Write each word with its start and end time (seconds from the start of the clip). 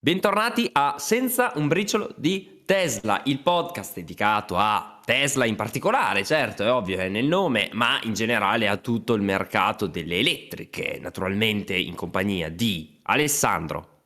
Bentornati 0.00 0.70
a 0.72 0.94
Senza 0.96 1.50
un 1.56 1.66
briciolo 1.66 2.14
di 2.16 2.62
Tesla, 2.64 3.20
il 3.24 3.40
podcast 3.40 3.96
dedicato 3.96 4.56
a 4.56 5.00
Tesla 5.04 5.44
in 5.44 5.56
particolare, 5.56 6.24
certo 6.24 6.62
è 6.62 6.70
ovvio, 6.70 6.98
è 6.98 7.08
nel 7.08 7.26
nome, 7.26 7.68
ma 7.72 7.98
in 8.04 8.12
generale 8.12 8.68
a 8.68 8.76
tutto 8.76 9.14
il 9.14 9.22
mercato 9.22 9.88
delle 9.88 10.20
elettriche, 10.20 11.00
naturalmente 11.00 11.74
in 11.74 11.96
compagnia 11.96 12.48
di 12.48 13.00
Alessandro 13.02 14.02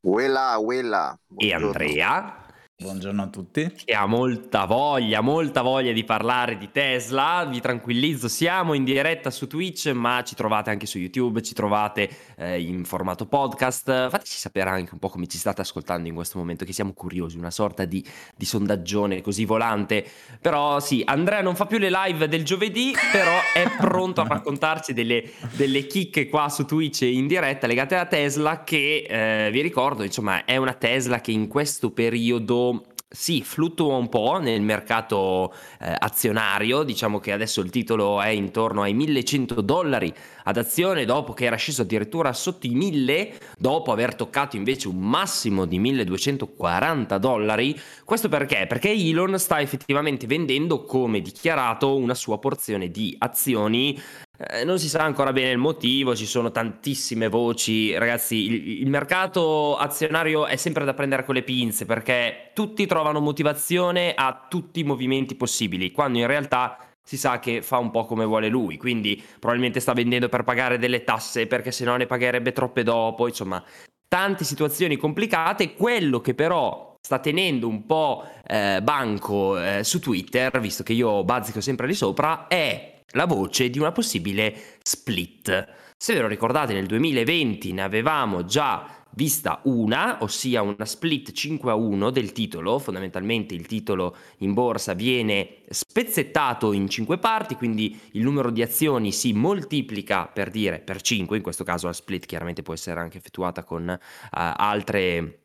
Uela, 0.00 0.58
uela. 0.58 1.16
e 1.36 1.54
Andrea. 1.54 2.45
Buongiorno 2.78 3.22
a 3.22 3.28
tutti. 3.28 3.72
Che 3.72 3.94
ha 3.94 4.04
molta 4.04 4.66
voglia, 4.66 5.22
molta 5.22 5.62
voglia 5.62 5.92
di 5.92 6.04
parlare 6.04 6.58
di 6.58 6.68
Tesla. 6.70 7.46
Vi 7.48 7.58
tranquillizzo, 7.58 8.28
siamo 8.28 8.74
in 8.74 8.84
diretta 8.84 9.30
su 9.30 9.46
Twitch, 9.46 9.86
ma 9.94 10.22
ci 10.22 10.34
trovate 10.34 10.68
anche 10.68 10.84
su 10.84 10.98
YouTube, 10.98 11.40
ci 11.40 11.54
trovate 11.54 12.06
eh, 12.36 12.60
in 12.60 12.84
formato 12.84 13.24
podcast. 13.24 14.10
Fateci 14.10 14.36
sapere 14.36 14.68
anche 14.68 14.90
un 14.92 14.98
po' 14.98 15.08
come 15.08 15.26
ci 15.26 15.38
state 15.38 15.62
ascoltando 15.62 16.06
in 16.06 16.14
questo 16.14 16.36
momento, 16.36 16.66
che 16.66 16.74
siamo 16.74 16.92
curiosi, 16.92 17.38
una 17.38 17.50
sorta 17.50 17.86
di, 17.86 18.04
di 18.36 18.44
sondaggione 18.44 19.22
così 19.22 19.46
volante. 19.46 20.04
Però 20.38 20.78
sì, 20.78 21.02
Andrea 21.02 21.40
non 21.40 21.56
fa 21.56 21.64
più 21.64 21.78
le 21.78 21.88
live 21.90 22.28
del 22.28 22.44
giovedì, 22.44 22.92
però 23.10 23.38
è 23.54 23.70
pronto 23.78 24.20
a 24.20 24.26
raccontarci 24.28 24.92
delle, 24.92 25.24
delle 25.52 25.86
chicche 25.86 26.28
qua 26.28 26.50
su 26.50 26.66
Twitch 26.66 27.00
in 27.00 27.26
diretta 27.26 27.66
legate 27.66 27.96
a 27.96 28.04
Tesla, 28.04 28.64
che 28.64 29.06
eh, 29.08 29.50
vi 29.50 29.62
ricordo, 29.62 30.02
insomma, 30.02 30.44
è 30.44 30.58
una 30.58 30.74
Tesla 30.74 31.22
che 31.22 31.30
in 31.30 31.48
questo 31.48 31.90
periodo 31.90 32.64
sì, 33.08 33.42
fluttua 33.44 33.94
un 33.96 34.08
po' 34.08 34.38
nel 34.38 34.60
mercato 34.62 35.54
eh, 35.80 35.94
azionario, 35.96 36.82
diciamo 36.82 37.20
che 37.20 37.30
adesso 37.30 37.60
il 37.60 37.70
titolo 37.70 38.20
è 38.20 38.28
intorno 38.28 38.82
ai 38.82 38.94
1100 38.94 39.60
dollari 39.60 40.12
ad 40.42 40.56
azione 40.56 41.04
dopo 41.04 41.32
che 41.32 41.44
era 41.44 41.54
sceso 41.54 41.82
addirittura 41.82 42.32
sotto 42.32 42.66
i 42.66 42.70
1000, 42.70 43.38
dopo 43.58 43.92
aver 43.92 44.16
toccato 44.16 44.56
invece 44.56 44.88
un 44.88 44.98
massimo 44.98 45.66
di 45.66 45.78
1240 45.78 47.18
dollari. 47.18 47.78
Questo 48.04 48.28
perché? 48.28 48.66
Perché 48.66 48.90
Elon 48.90 49.38
sta 49.38 49.60
effettivamente 49.60 50.26
vendendo, 50.26 50.82
come 50.82 51.20
dichiarato, 51.20 51.96
una 51.96 52.14
sua 52.14 52.40
porzione 52.40 52.90
di 52.90 53.14
azioni 53.18 53.96
eh, 54.38 54.64
non 54.64 54.78
si 54.78 54.88
sa 54.88 55.02
ancora 55.02 55.32
bene 55.32 55.50
il 55.50 55.58
motivo, 55.58 56.14
ci 56.14 56.26
sono 56.26 56.50
tantissime 56.50 57.28
voci. 57.28 57.96
Ragazzi, 57.96 58.36
il, 58.36 58.80
il, 58.82 58.90
mercato 58.90 59.76
azionario 59.76 60.46
è 60.46 60.56
sempre 60.56 60.84
da 60.84 60.94
prendere 60.94 61.24
con 61.24 61.34
le 61.34 61.42
pinze 61.42 61.86
perché 61.86 62.50
tutti 62.52 62.86
trovano 62.86 63.20
motivazione 63.20 64.12
a 64.14 64.46
tutti 64.48 64.80
i 64.80 64.84
movimenti 64.84 65.34
possibili, 65.34 65.90
quando 65.90 66.18
in 66.18 66.26
realtà 66.26 66.78
si 67.02 67.16
sa 67.16 67.38
che 67.38 67.62
fa 67.62 67.78
un 67.78 67.90
po' 67.90 68.04
come 68.04 68.24
vuole 68.24 68.48
lui, 68.48 68.76
quindi 68.76 69.22
probabilmente 69.38 69.78
sta 69.80 69.92
vendendo 69.92 70.28
per 70.28 70.42
pagare 70.42 70.76
delle 70.76 71.04
tasse 71.04 71.46
perché 71.46 71.70
se 71.70 71.84
no 71.84 71.96
ne 71.96 72.06
pagherebbe 72.06 72.52
troppe 72.52 72.82
dopo, 72.82 73.28
insomma, 73.28 73.62
tante 74.08 74.44
situazioni 74.44 74.96
complicate. 74.96 75.74
Quello 75.74 76.20
che 76.20 76.34
però 76.34 76.94
sta 77.00 77.20
tenendo 77.20 77.68
un 77.68 77.86
po' 77.86 78.24
eh, 78.44 78.80
banco 78.82 79.58
eh, 79.58 79.84
su 79.84 80.00
Twitter, 80.00 80.58
visto 80.58 80.82
che 80.82 80.92
io 80.92 81.22
bazzico 81.22 81.60
sempre 81.60 81.86
lì 81.86 81.94
sopra, 81.94 82.48
è 82.48 82.95
la 83.12 83.26
voce 83.26 83.70
di 83.70 83.78
una 83.78 83.92
possibile 83.92 84.54
split. 84.82 85.68
Se 85.96 86.14
ve 86.14 86.20
lo 86.20 86.28
ricordate, 86.28 86.74
nel 86.74 86.86
2020 86.86 87.72
ne 87.72 87.82
avevamo 87.82 88.44
già 88.44 88.96
vista 89.16 89.60
una, 89.64 90.18
ossia 90.20 90.60
una 90.60 90.84
split 90.84 91.32
5 91.32 91.70
a 91.70 91.74
1 91.74 92.10
del 92.10 92.32
titolo, 92.32 92.78
fondamentalmente 92.78 93.54
il 93.54 93.66
titolo 93.66 94.14
in 94.38 94.52
borsa 94.52 94.92
viene 94.92 95.62
spezzettato 95.70 96.72
in 96.72 96.86
5 96.86 97.16
parti, 97.16 97.54
quindi 97.54 97.98
il 98.12 98.22
numero 98.22 98.50
di 98.50 98.60
azioni 98.60 99.12
si 99.12 99.32
moltiplica 99.32 100.26
per 100.26 100.50
dire 100.50 100.80
per 100.80 101.00
5, 101.00 101.36
in 101.36 101.42
questo 101.42 101.64
caso 101.64 101.86
la 101.86 101.94
split 101.94 102.26
chiaramente 102.26 102.62
può 102.62 102.74
essere 102.74 103.00
anche 103.00 103.16
effettuata 103.16 103.64
con 103.64 103.88
uh, 103.88 103.98
altre 104.30 105.40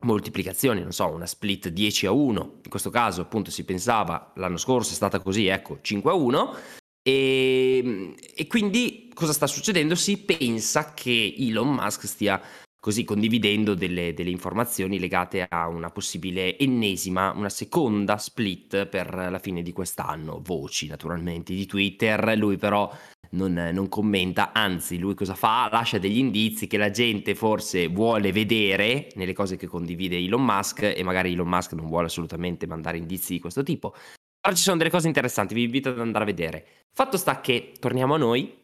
moltiplicazioni, 0.00 0.80
non 0.80 0.92
so, 0.92 1.06
una 1.08 1.26
split 1.26 1.68
10 1.68 2.06
a 2.06 2.12
1, 2.12 2.60
in 2.64 2.70
questo 2.70 2.88
caso 2.88 3.20
appunto 3.20 3.50
si 3.50 3.64
pensava 3.66 4.32
l'anno 4.36 4.56
scorso 4.56 4.92
è 4.92 4.94
stata 4.94 5.20
così, 5.20 5.46
ecco 5.46 5.78
5 5.82 6.10
a 6.10 6.14
1, 6.14 6.54
e, 7.02 7.80
ehm, 7.82 8.14
e, 8.34 8.46
quindi 8.46 9.10
cosa 9.14 9.32
sta 9.32 9.46
succedendo? 9.46 9.94
Si 9.94 10.18
pensa 10.18 10.92
che 10.94 11.34
Elon 11.38 11.74
Musk 11.74 12.06
stia 12.06 12.40
così 12.80 13.04
condividendo 13.04 13.74
delle, 13.74 14.14
delle, 14.14 14.30
informazioni 14.30 14.98
legate 14.98 15.46
a 15.46 15.68
una 15.68 15.90
possibile 15.90 16.58
ennesima, 16.58 17.32
una 17.32 17.50
seconda 17.50 18.16
split 18.16 18.86
per 18.86 19.14
la 19.14 19.38
fine 19.38 19.62
di 19.62 19.72
quest'anno. 19.72 20.40
Voci 20.42 20.86
naturalmente 20.86 21.54
di 21.54 21.66
Twitter, 21.66 22.36
lui 22.38 22.56
però 22.56 22.90
non, 23.32 23.52
non 23.52 23.88
commenta, 23.88 24.52
anzi 24.52 24.98
lui 24.98 25.14
cosa 25.14 25.34
fa? 25.34 25.68
Lascia 25.70 25.98
degli 25.98 26.18
indizi 26.18 26.66
che 26.66 26.78
la 26.78 26.90
gente 26.90 27.34
forse 27.34 27.88
vuole 27.88 28.32
vedere 28.32 29.08
nelle 29.14 29.34
cose 29.34 29.56
che 29.56 29.66
condivide 29.66 30.16
Elon 30.16 30.44
Musk 30.44 30.82
e 30.82 31.02
magari 31.02 31.32
Elon 31.32 31.48
Musk 31.48 31.72
non 31.74 31.86
vuole 31.86 32.06
assolutamente 32.06 32.66
mandare 32.66 32.96
indizi 32.96 33.34
di 33.34 33.40
questo 33.40 33.62
tipo. 33.62 33.94
Però 34.40 34.54
ci 34.54 34.62
sono 34.62 34.78
delle 34.78 34.90
cose 34.90 35.06
interessanti, 35.06 35.52
vi 35.54 35.64
invito 35.64 35.90
ad 35.90 36.00
andare 36.00 36.24
a 36.24 36.26
vedere. 36.26 36.66
Fatto 36.92 37.16
sta 37.18 37.40
che 37.40 37.74
torniamo 37.78 38.14
a 38.14 38.18
noi 38.18 38.58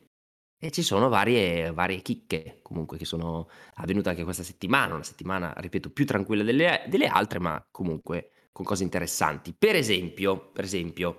e 0.59 0.71
ci 0.71 0.83
sono 0.83 1.11
varie, 1.11 1.71
varie 1.71 2.01
chicche 2.01 2.61
comunque 2.63 2.97
che 2.97 3.05
sono 3.05 3.49
avvenute 3.75 4.09
anche 4.09 4.25
questa 4.25 4.43
settimana, 4.43 4.95
una 4.95 5.03
settimana, 5.03 5.53
ripeto, 5.55 5.91
più 5.91 6.07
tranquilla 6.07 6.43
delle, 6.43 6.85
delle 6.89 7.07
altre, 7.07 7.41
ma 7.41 7.63
comunque 7.71 8.31
con 8.53 8.65
cose 8.65 8.85
interessanti. 8.85 9.55
Per 9.57 9.77
esempio, 9.77 10.51
per 10.51 10.65
esempio, 10.65 11.19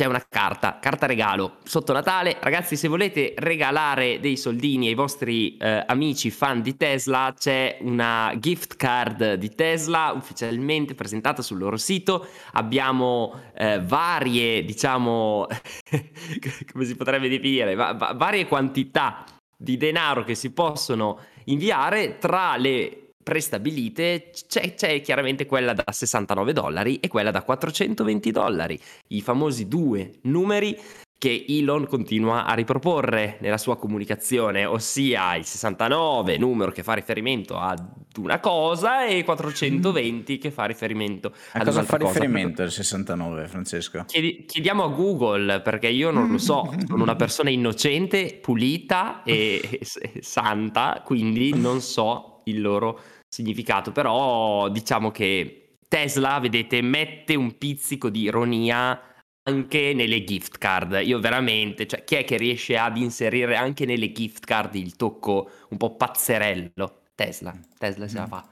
c'è 0.00 0.06
una 0.06 0.24
carta, 0.26 0.78
carta 0.80 1.04
regalo 1.04 1.58
sotto 1.62 1.92
Natale. 1.92 2.38
Ragazzi, 2.40 2.74
se 2.74 2.88
volete 2.88 3.34
regalare 3.36 4.18
dei 4.18 4.38
soldini 4.38 4.86
ai 4.86 4.94
vostri 4.94 5.58
eh, 5.58 5.84
amici 5.86 6.30
fan 6.30 6.62
di 6.62 6.74
Tesla, 6.78 7.34
c'è 7.38 7.76
una 7.82 8.32
gift 8.38 8.76
card 8.76 9.34
di 9.34 9.54
Tesla 9.54 10.12
ufficialmente 10.16 10.94
presentata 10.94 11.42
sul 11.42 11.58
loro 11.58 11.76
sito. 11.76 12.26
Abbiamo 12.52 13.42
eh, 13.54 13.78
varie, 13.84 14.64
diciamo, 14.64 15.46
come 16.72 16.84
si 16.86 16.96
potrebbe 16.96 17.28
definire, 17.28 17.74
va- 17.74 17.92
va- 17.92 18.14
varie 18.16 18.46
quantità 18.46 19.26
di 19.54 19.76
denaro 19.76 20.24
che 20.24 20.34
si 20.34 20.50
possono 20.50 21.18
inviare 21.44 22.16
tra 22.16 22.56
le 22.56 23.09
prestabilite 23.22 24.30
c'è, 24.48 24.74
c'è, 24.74 25.00
chiaramente 25.00 25.46
quella 25.46 25.72
da 25.72 25.84
69 25.90 26.52
dollari 26.52 27.00
e 27.00 27.08
quella 27.08 27.30
da 27.30 27.42
420 27.42 28.30
dollari, 28.30 28.78
i 29.08 29.20
famosi 29.20 29.68
due 29.68 30.12
numeri 30.22 30.76
che 31.20 31.44
Elon 31.46 31.86
continua 31.86 32.46
a 32.46 32.54
riproporre 32.54 33.36
nella 33.42 33.58
sua 33.58 33.76
comunicazione, 33.76 34.64
ossia 34.64 35.34
il 35.34 35.44
69, 35.44 36.38
numero 36.38 36.70
che 36.70 36.82
fa 36.82 36.94
riferimento 36.94 37.58
ad 37.58 37.86
una 38.16 38.40
cosa, 38.40 39.04
e 39.04 39.22
420 39.22 40.38
che 40.38 40.50
fa 40.50 40.64
riferimento 40.64 41.34
a 41.52 41.62
cosa 41.62 41.82
fa 41.82 41.98
riferimento 41.98 42.62
il 42.62 42.70
69, 42.70 43.48
Francesco? 43.48 44.04
Chiedi, 44.06 44.46
chiediamo 44.46 44.82
a 44.82 44.88
Google, 44.88 45.60
perché 45.60 45.88
io 45.88 46.10
non 46.10 46.30
lo 46.30 46.38
so, 46.38 46.72
sono 46.88 47.02
una 47.02 47.16
persona 47.16 47.50
innocente, 47.50 48.38
pulita 48.40 49.22
e 49.22 49.80
santa, 50.20 51.02
quindi 51.04 51.52
non 51.52 51.82
so 51.82 52.39
il 52.50 52.60
loro 52.60 53.00
significato, 53.28 53.92
però 53.92 54.68
diciamo 54.68 55.10
che 55.10 55.76
Tesla, 55.88 56.38
vedete, 56.38 56.82
mette 56.82 57.34
un 57.34 57.58
pizzico 57.58 58.10
di 58.10 58.22
ironia 58.22 59.00
anche 59.48 59.92
nelle 59.94 60.24
gift 60.24 60.58
card. 60.58 61.00
Io 61.02 61.18
veramente, 61.18 61.86
cioè, 61.86 62.04
chi 62.04 62.14
è 62.14 62.24
che 62.24 62.36
riesce 62.36 62.76
ad 62.76 62.96
inserire 62.96 63.56
anche 63.56 63.86
nelle 63.86 64.12
gift 64.12 64.44
card 64.44 64.74
il 64.76 64.96
tocco 64.96 65.50
un 65.70 65.76
po' 65.76 65.96
pazzerello? 65.96 67.02
Tesla, 67.14 67.54
Tesla 67.76 68.08
se 68.08 68.18
la 68.18 68.26
fa. 68.26 68.48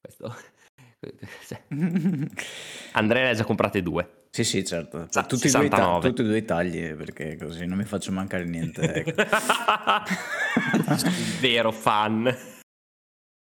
Questo. 0.00 0.34
Andrea 2.92 3.24
ne 3.24 3.30
ha 3.30 3.34
già 3.34 3.44
comprate 3.44 3.82
due. 3.82 4.26
Sì, 4.30 4.44
sì, 4.44 4.64
certo. 4.64 5.06
Sa- 5.10 5.24
tutti, 5.24 5.48
e 5.48 5.50
due, 5.50 5.68
ta- 5.68 5.98
tutti 6.00 6.20
e 6.20 6.24
due 6.24 6.38
i 6.38 6.44
tagli, 6.44 6.94
perché 6.94 7.36
così 7.36 7.66
non 7.66 7.78
mi 7.78 7.84
faccio 7.84 8.12
mancare 8.12 8.44
niente. 8.44 9.04
Ecco. 9.04 9.24
Vero 11.40 11.72
fan. 11.72 12.57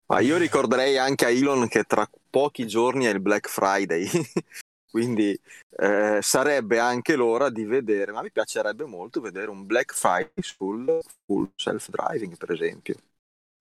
Ma 0.07 0.19
io 0.19 0.38
ricorderei 0.38 0.98
anche 0.98 1.25
a 1.25 1.30
Elon 1.30 1.68
che 1.68 1.84
tra 1.84 2.07
pochi 2.30 2.68
giorni 2.68 3.06
è 3.06 3.10
il 3.10 3.19
Black 3.19 3.50
Friday, 3.50 4.07
quindi 4.92 5.38
eh, 5.78 6.19
sarebbe 6.22 6.80
anche 6.80 7.16
l'ora 7.16 7.50
di 7.50 7.66
vedere, 7.66 8.12
ma 8.12 8.22
mi 8.22 8.31
piacerebbe 8.31 8.86
molto 8.86 9.19
vedere 9.19 9.50
un 9.50 9.66
Black 9.66 9.94
Friday 9.94 10.31
sul 10.42 11.00
full 11.25 11.50
self-driving, 11.56 12.38
per 12.38 12.52
esempio. 12.52 12.96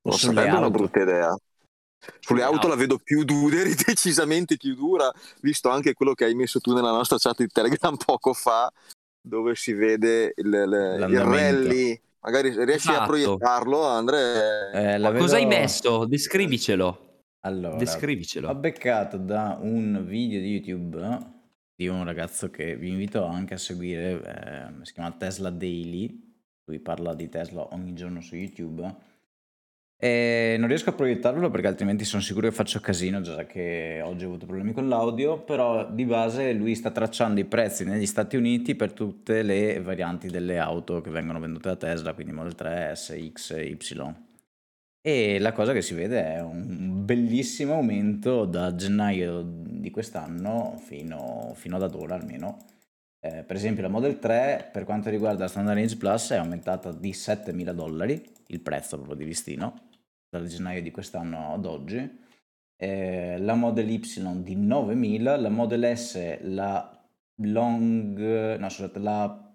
Non 0.03 0.19
sarebbe 0.19 0.49
auto. 0.49 0.59
una 0.59 0.71
brutta 0.71 1.01
idea. 1.01 1.37
Sulle 2.21 2.43
no. 2.43 2.49
auto 2.49 2.69
la 2.69 2.75
vedo 2.75 2.99
più 2.99 3.25
dura, 3.25 3.63
decisamente 3.87 4.59
più 4.59 4.75
dura, 4.75 5.11
visto 5.41 5.71
anche 5.71 5.95
quello 5.95 6.13
che 6.13 6.25
hai 6.25 6.35
messo 6.35 6.61
tu 6.61 6.75
nella 6.75 6.91
nostra 6.91 7.17
chat 7.17 7.39
di 7.39 7.49
Telegram 7.49 7.97
poco 7.97 8.35
fa, 8.35 8.71
dove 9.21 9.55
si 9.55 9.73
vede 9.73 10.35
il, 10.37 10.47
il, 10.47 11.07
il 11.09 11.21
rally 11.21 12.01
Magari 12.25 12.49
riesci 12.65 12.89
esatto. 12.89 13.03
a 13.03 13.07
proiettarlo, 13.07 13.83
Andrea. 13.83 14.71
Eh, 14.71 14.99
vedo... 14.99 15.19
Cosa 15.19 15.37
hai 15.37 15.45
messo? 15.45 16.07
Descrivicelo. 16.07 17.27
Allora, 17.41 17.77
Descrivicelo. 17.77 18.49
ho 18.49 18.55
beccato 18.55 19.19
da 19.19 19.59
un 19.61 20.05
video 20.07 20.41
di 20.41 20.55
YouTube 20.55 21.33
di 21.77 21.87
un 21.87 22.03
ragazzo 22.03 22.49
che 22.49 22.77
vi 22.77 22.89
invito 22.89 23.27
anche 23.27 23.55
a 23.55 23.59
seguire, 23.59 24.23
eh, 24.23 24.85
si 24.87 24.95
chiama 24.95 25.11
Tesla 25.13 25.51
Daily, 25.51 26.35
lui 26.65 26.79
parla 26.79 27.13
di 27.15 27.29
Tesla 27.29 27.75
ogni 27.75 27.93
giorno 27.93 28.23
su 28.23 28.37
YouTube. 28.37 29.13
E 30.05 30.57
non 30.59 30.69
riesco 30.69 30.91
a 30.91 30.93
proiettarvelo 30.93 31.49
perché 31.49 31.67
altrimenti 31.67 32.05
sono 32.05 32.21
sicuro 32.21 32.47
che 32.47 32.55
faccio 32.55 32.79
casino, 32.79 33.23
già 33.23 33.47
che 33.47 34.03
oggi 34.05 34.25
ho 34.25 34.29
avuto 34.29 34.45
problemi 34.45 34.75
con 34.75 34.87
l'audio, 34.87 35.41
però 35.41 35.91
di 35.91 36.05
base 36.05 36.53
lui 36.53 36.75
sta 36.75 36.91
tracciando 36.91 37.41
i 37.41 37.47
prezzi 37.47 37.87
negli 37.87 38.05
Stati 38.05 38.37
Uniti 38.37 38.75
per 38.75 38.93
tutte 38.93 39.41
le 39.41 39.81
varianti 39.81 40.29
delle 40.29 40.59
auto 40.59 41.01
che 41.01 41.09
vengono 41.09 41.41
vendute 41.41 41.71
da 41.71 41.77
Tesla, 41.77 42.13
quindi 42.13 42.33
Model 42.33 42.55
3, 42.55 42.95
S, 42.95 43.19
X, 43.33 43.57
Y. 43.57 44.15
E 45.01 45.39
la 45.39 45.53
cosa 45.53 45.73
che 45.73 45.81
si 45.81 45.95
vede 45.95 46.35
è 46.35 46.43
un 46.43 47.03
bellissimo 47.07 47.73
aumento 47.73 48.45
da 48.45 48.75
gennaio 48.75 49.43
di 49.43 49.91
quest'anno 49.91 50.79
fino, 50.85 51.53
fino 51.55 51.77
ad 51.77 51.95
ora 51.95 52.15
almeno. 52.15 52.59
Eh, 53.21 53.43
per 53.43 53.57
esempio 53.57 53.81
la 53.81 53.89
Model 53.89 54.19
3 54.19 54.69
per 54.71 54.85
quanto 54.85 55.09
riguarda 55.09 55.45
la 55.45 55.49
Standard 55.49 55.79
Range 55.79 55.97
Plus 55.97 56.33
è 56.33 56.37
aumentata 56.37 56.93
di 56.93 57.13
7.000 57.13 57.71
dollari 57.73 58.23
il 58.49 58.61
prezzo 58.61 58.97
proprio 58.97 59.17
di 59.17 59.25
listino 59.25 59.84
dal 60.39 60.47
gennaio 60.49 60.83
di 60.83 60.91
quest'anno 60.91 61.55
ad 61.55 61.65
oggi. 61.65 62.23
Eh, 62.77 63.39
la 63.39 63.55
Model 63.55 63.89
Y 63.89 63.99
di 64.43 64.57
9.000, 64.57 65.41
la 65.41 65.49
Model 65.49 65.97
S, 65.97 66.41
la 66.43 67.07
long, 67.37 68.57
no 68.57 68.69
scusate, 68.69 68.99
la, 68.99 69.55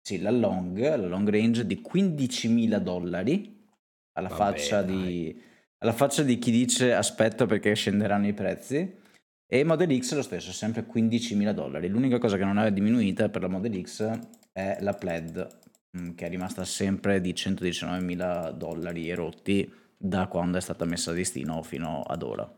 sì, 0.00 0.20
la 0.20 0.30
long, 0.30 0.78
la 0.78 1.06
long 1.06 1.28
range 1.28 1.66
di 1.66 1.82
15.000 1.82 2.76
dollari 2.78 3.66
alla, 4.12 4.28
Vabbè, 4.28 4.40
faccia 4.40 4.82
di, 4.82 5.40
alla 5.78 5.92
faccia 5.92 6.22
di 6.22 6.38
chi 6.38 6.50
dice 6.50 6.92
aspetta 6.92 7.46
perché 7.46 7.74
scenderanno 7.74 8.26
i 8.26 8.34
prezzi. 8.34 9.00
E 9.46 9.64
Model 9.64 9.98
X 9.98 10.14
lo 10.14 10.22
stesso, 10.22 10.50
sempre 10.52 10.86
15.000 10.86 11.52
dollari. 11.52 11.88
L'unica 11.88 12.18
cosa 12.18 12.36
che 12.36 12.44
non 12.44 12.58
è 12.58 12.72
diminuita 12.72 13.28
per 13.28 13.42
la 13.42 13.48
Model 13.48 13.82
X 13.82 14.18
è 14.52 14.78
la 14.80 14.92
PLED, 14.94 15.60
mm, 15.96 16.14
che 16.14 16.26
è 16.26 16.28
rimasta 16.28 16.64
sempre 16.64 17.20
di 17.20 17.34
119.000 17.34 18.50
dollari 18.52 19.10
e 19.10 19.14
rotti 19.14 19.72
da 19.96 20.26
quando 20.26 20.58
è 20.58 20.60
stata 20.60 20.84
messa 20.84 21.12
a 21.12 21.14
destino 21.14 21.62
fino 21.62 22.02
ad 22.02 22.22
ora. 22.22 22.50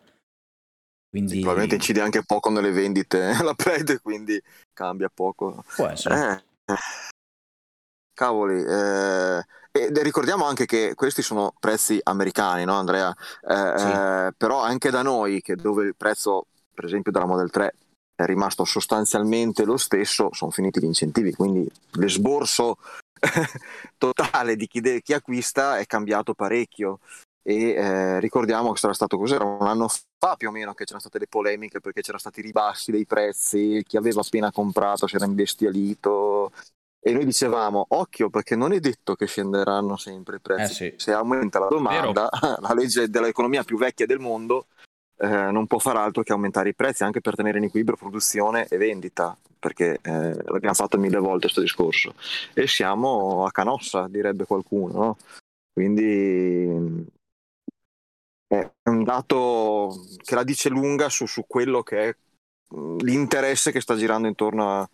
Quindi 1.08 1.34
Sì, 1.34 1.40
probabilmente 1.40 1.76
incide 1.76 2.00
anche 2.00 2.24
poco 2.24 2.50
nelle 2.50 2.72
vendite 2.72 3.34
la 3.42 3.54
Plaid, 3.54 4.00
quindi 4.02 4.40
cambia 4.72 5.08
poco. 5.12 5.62
può 5.74 5.86
essere. 5.86 6.42
Eh, 6.64 6.74
cavoli. 8.14 8.62
eh, 8.64 9.44
e 9.76 9.90
ricordiamo 10.02 10.44
anche 10.44 10.66
che 10.66 10.94
questi 10.94 11.22
sono 11.22 11.52
prezzi 11.58 11.98
americani, 12.02 12.64
no 12.64 12.74
Andrea? 12.74 13.14
Eh, 13.46 13.74
Sì. 13.78 13.86
eh, 13.88 14.32
però 14.36 14.62
anche 14.62 14.90
da 14.90 15.02
noi, 15.02 15.40
che 15.40 15.56
dove 15.56 15.84
il 15.84 15.96
prezzo, 15.96 16.46
per 16.72 16.84
esempio, 16.84 17.12
della 17.12 17.26
Model 17.26 17.50
3 17.50 17.74
è 18.14 18.24
rimasto 18.24 18.64
sostanzialmente 18.64 19.64
lo 19.64 19.76
stesso, 19.76 20.28
sono 20.32 20.50
finiti 20.52 20.80
gli 20.80 20.84
incentivi, 20.84 21.32
quindi 21.32 21.68
l'esborso 21.92 22.78
totale 23.98 24.56
di 24.56 24.66
chi, 24.66 24.80
de- 24.80 25.02
chi 25.02 25.12
acquista 25.12 25.78
è 25.78 25.86
cambiato 25.86 26.34
parecchio. 26.34 27.00
E 27.46 27.72
eh, 27.72 28.20
ricordiamo 28.20 28.72
che 28.72 28.78
sarà 28.78 28.94
stato 28.94 29.18
così, 29.18 29.34
era 29.34 29.44
un 29.44 29.66
anno 29.66 29.86
fa 30.18 30.34
più 30.34 30.48
o 30.48 30.50
meno 30.50 30.72
che 30.72 30.84
c'erano 30.84 31.00
state 31.00 31.18
le 31.18 31.26
polemiche 31.28 31.78
perché 31.78 32.00
c'erano 32.00 32.20
stati 32.20 32.40
ribassi 32.40 32.90
dei 32.90 33.04
prezzi, 33.04 33.82
chi 33.86 33.98
aveva 33.98 34.22
appena 34.22 34.50
comprato 34.50 35.06
si 35.06 35.16
era 35.16 35.26
imbestialito 35.26 36.50
e 37.06 37.12
noi 37.12 37.26
dicevamo 37.26 37.84
occhio 37.90 38.30
perché 38.30 38.56
non 38.56 38.72
è 38.72 38.80
detto 38.80 39.14
che 39.14 39.26
scenderanno 39.26 39.94
sempre 39.98 40.36
i 40.36 40.40
prezzi. 40.40 40.86
Eh 40.86 40.90
sì. 40.92 40.94
Se 40.96 41.12
aumenta 41.12 41.58
la 41.58 41.68
domanda, 41.68 42.30
la 42.60 42.72
legge 42.72 43.10
dell'economia 43.10 43.62
più 43.62 43.76
vecchia 43.76 44.06
del 44.06 44.20
mondo 44.20 44.68
eh, 45.16 45.50
non 45.50 45.66
può 45.66 45.78
far 45.78 45.96
altro 45.96 46.22
che 46.22 46.32
aumentare 46.32 46.70
i 46.70 46.74
prezzi 46.74 47.04
anche 47.04 47.20
per 47.20 47.34
tenere 47.34 47.58
in 47.58 47.64
equilibrio 47.64 47.96
produzione 47.96 48.66
e 48.68 48.76
vendita, 48.76 49.36
perché 49.58 49.98
eh, 50.02 50.42
l'abbiamo 50.44 50.74
fatto 50.74 50.98
mille 50.98 51.18
volte 51.18 51.42
questo 51.42 51.60
discorso. 51.60 52.14
E 52.52 52.66
siamo 52.66 53.44
a 53.44 53.50
canossa, 53.50 54.08
direbbe 54.08 54.44
qualcuno. 54.44 54.92
no? 54.92 55.16
Quindi 55.72 57.06
è 58.46 58.70
un 58.84 59.02
dato 59.02 60.04
che 60.22 60.34
la 60.34 60.44
dice 60.44 60.68
lunga 60.68 61.08
su, 61.08 61.26
su 61.26 61.44
quello 61.46 61.82
che 61.82 62.08
è 62.08 62.16
mh, 62.76 62.96
l'interesse 62.98 63.72
che 63.72 63.80
sta 63.80 63.96
girando 63.96 64.28
intorno 64.28 64.80
a, 64.80 64.88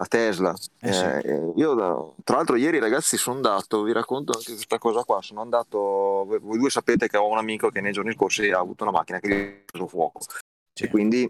a 0.00 0.06
Tesla. 0.06 0.54
Eh 0.80 0.92
sì. 0.92 1.04
Eh, 1.04 1.52
io 1.56 1.74
da- 1.74 2.12
tra 2.22 2.36
l'altro 2.36 2.56
ieri 2.56 2.78
ragazzi 2.78 3.16
sono 3.16 3.36
andato, 3.36 3.82
vi 3.82 3.92
racconto 3.92 4.32
anche 4.32 4.52
questa 4.52 4.78
cosa 4.78 5.02
qua, 5.02 5.20
sono 5.22 5.40
andato, 5.40 5.78
voi 6.40 6.58
due 6.58 6.70
sapete 6.70 7.08
che 7.08 7.16
ho 7.16 7.28
un 7.28 7.38
amico 7.38 7.70
che 7.70 7.80
nei 7.80 7.92
giorni 7.92 8.12
scorsi 8.14 8.50
ha 8.50 8.58
avuto 8.60 8.84
una 8.84 8.92
macchina 8.92 9.18
che 9.18 9.28
gli 9.28 9.32
ha 9.32 9.62
preso 9.64 9.86
fuoco 9.88 10.20
Sì. 10.72 10.84
e 10.84 10.88
quindi 10.88 11.28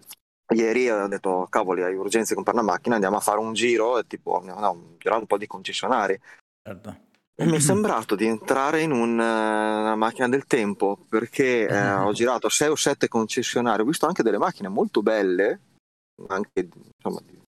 ieri 0.55 0.91
ho 0.91 1.09
detto 1.09 1.47
cavoli 1.51 1.83
hai 1.83 1.95
urgenza 1.95 2.31
di 2.31 2.35
comprare 2.35 2.59
una 2.59 2.73
macchina, 2.73 2.95
andiamo 2.95 3.17
a 3.17 3.21
fare 3.21 3.39
un 3.39 3.53
giro 3.55 3.99
e 3.99 4.07
tipo 4.07 4.39
andiamo 4.39 4.61
no, 4.61 4.95
girare 4.99 5.21
un 5.21 5.27
po' 5.27 5.39
di 5.39 5.47
concessionari 5.47 6.19
Certo. 6.63 6.97
mi 7.37 7.57
è 7.57 7.61
sembrato 7.61 8.15
di 8.15 8.27
entrare 8.27 8.83
in 8.83 8.93
un, 8.93 9.19
eh, 9.19 9.81
una 9.81 9.97
macchina 9.97 10.29
del 10.29 10.45
tempo 10.45 10.99
perché 11.09 11.67
eh, 11.67 11.93
ho 12.05 12.13
girato 12.13 12.51
6 12.51 12.69
o 12.69 12.77
7 12.77 13.09
concessionari, 13.09 13.81
ho 13.81 13.87
visto 13.87 14.05
anche 14.07 14.23
delle 14.23 14.39
macchine 14.39 14.69
molto 14.69 15.01
belle, 15.03 15.61
anche 16.29 16.69
insomma 16.97 17.21
di, 17.25 17.39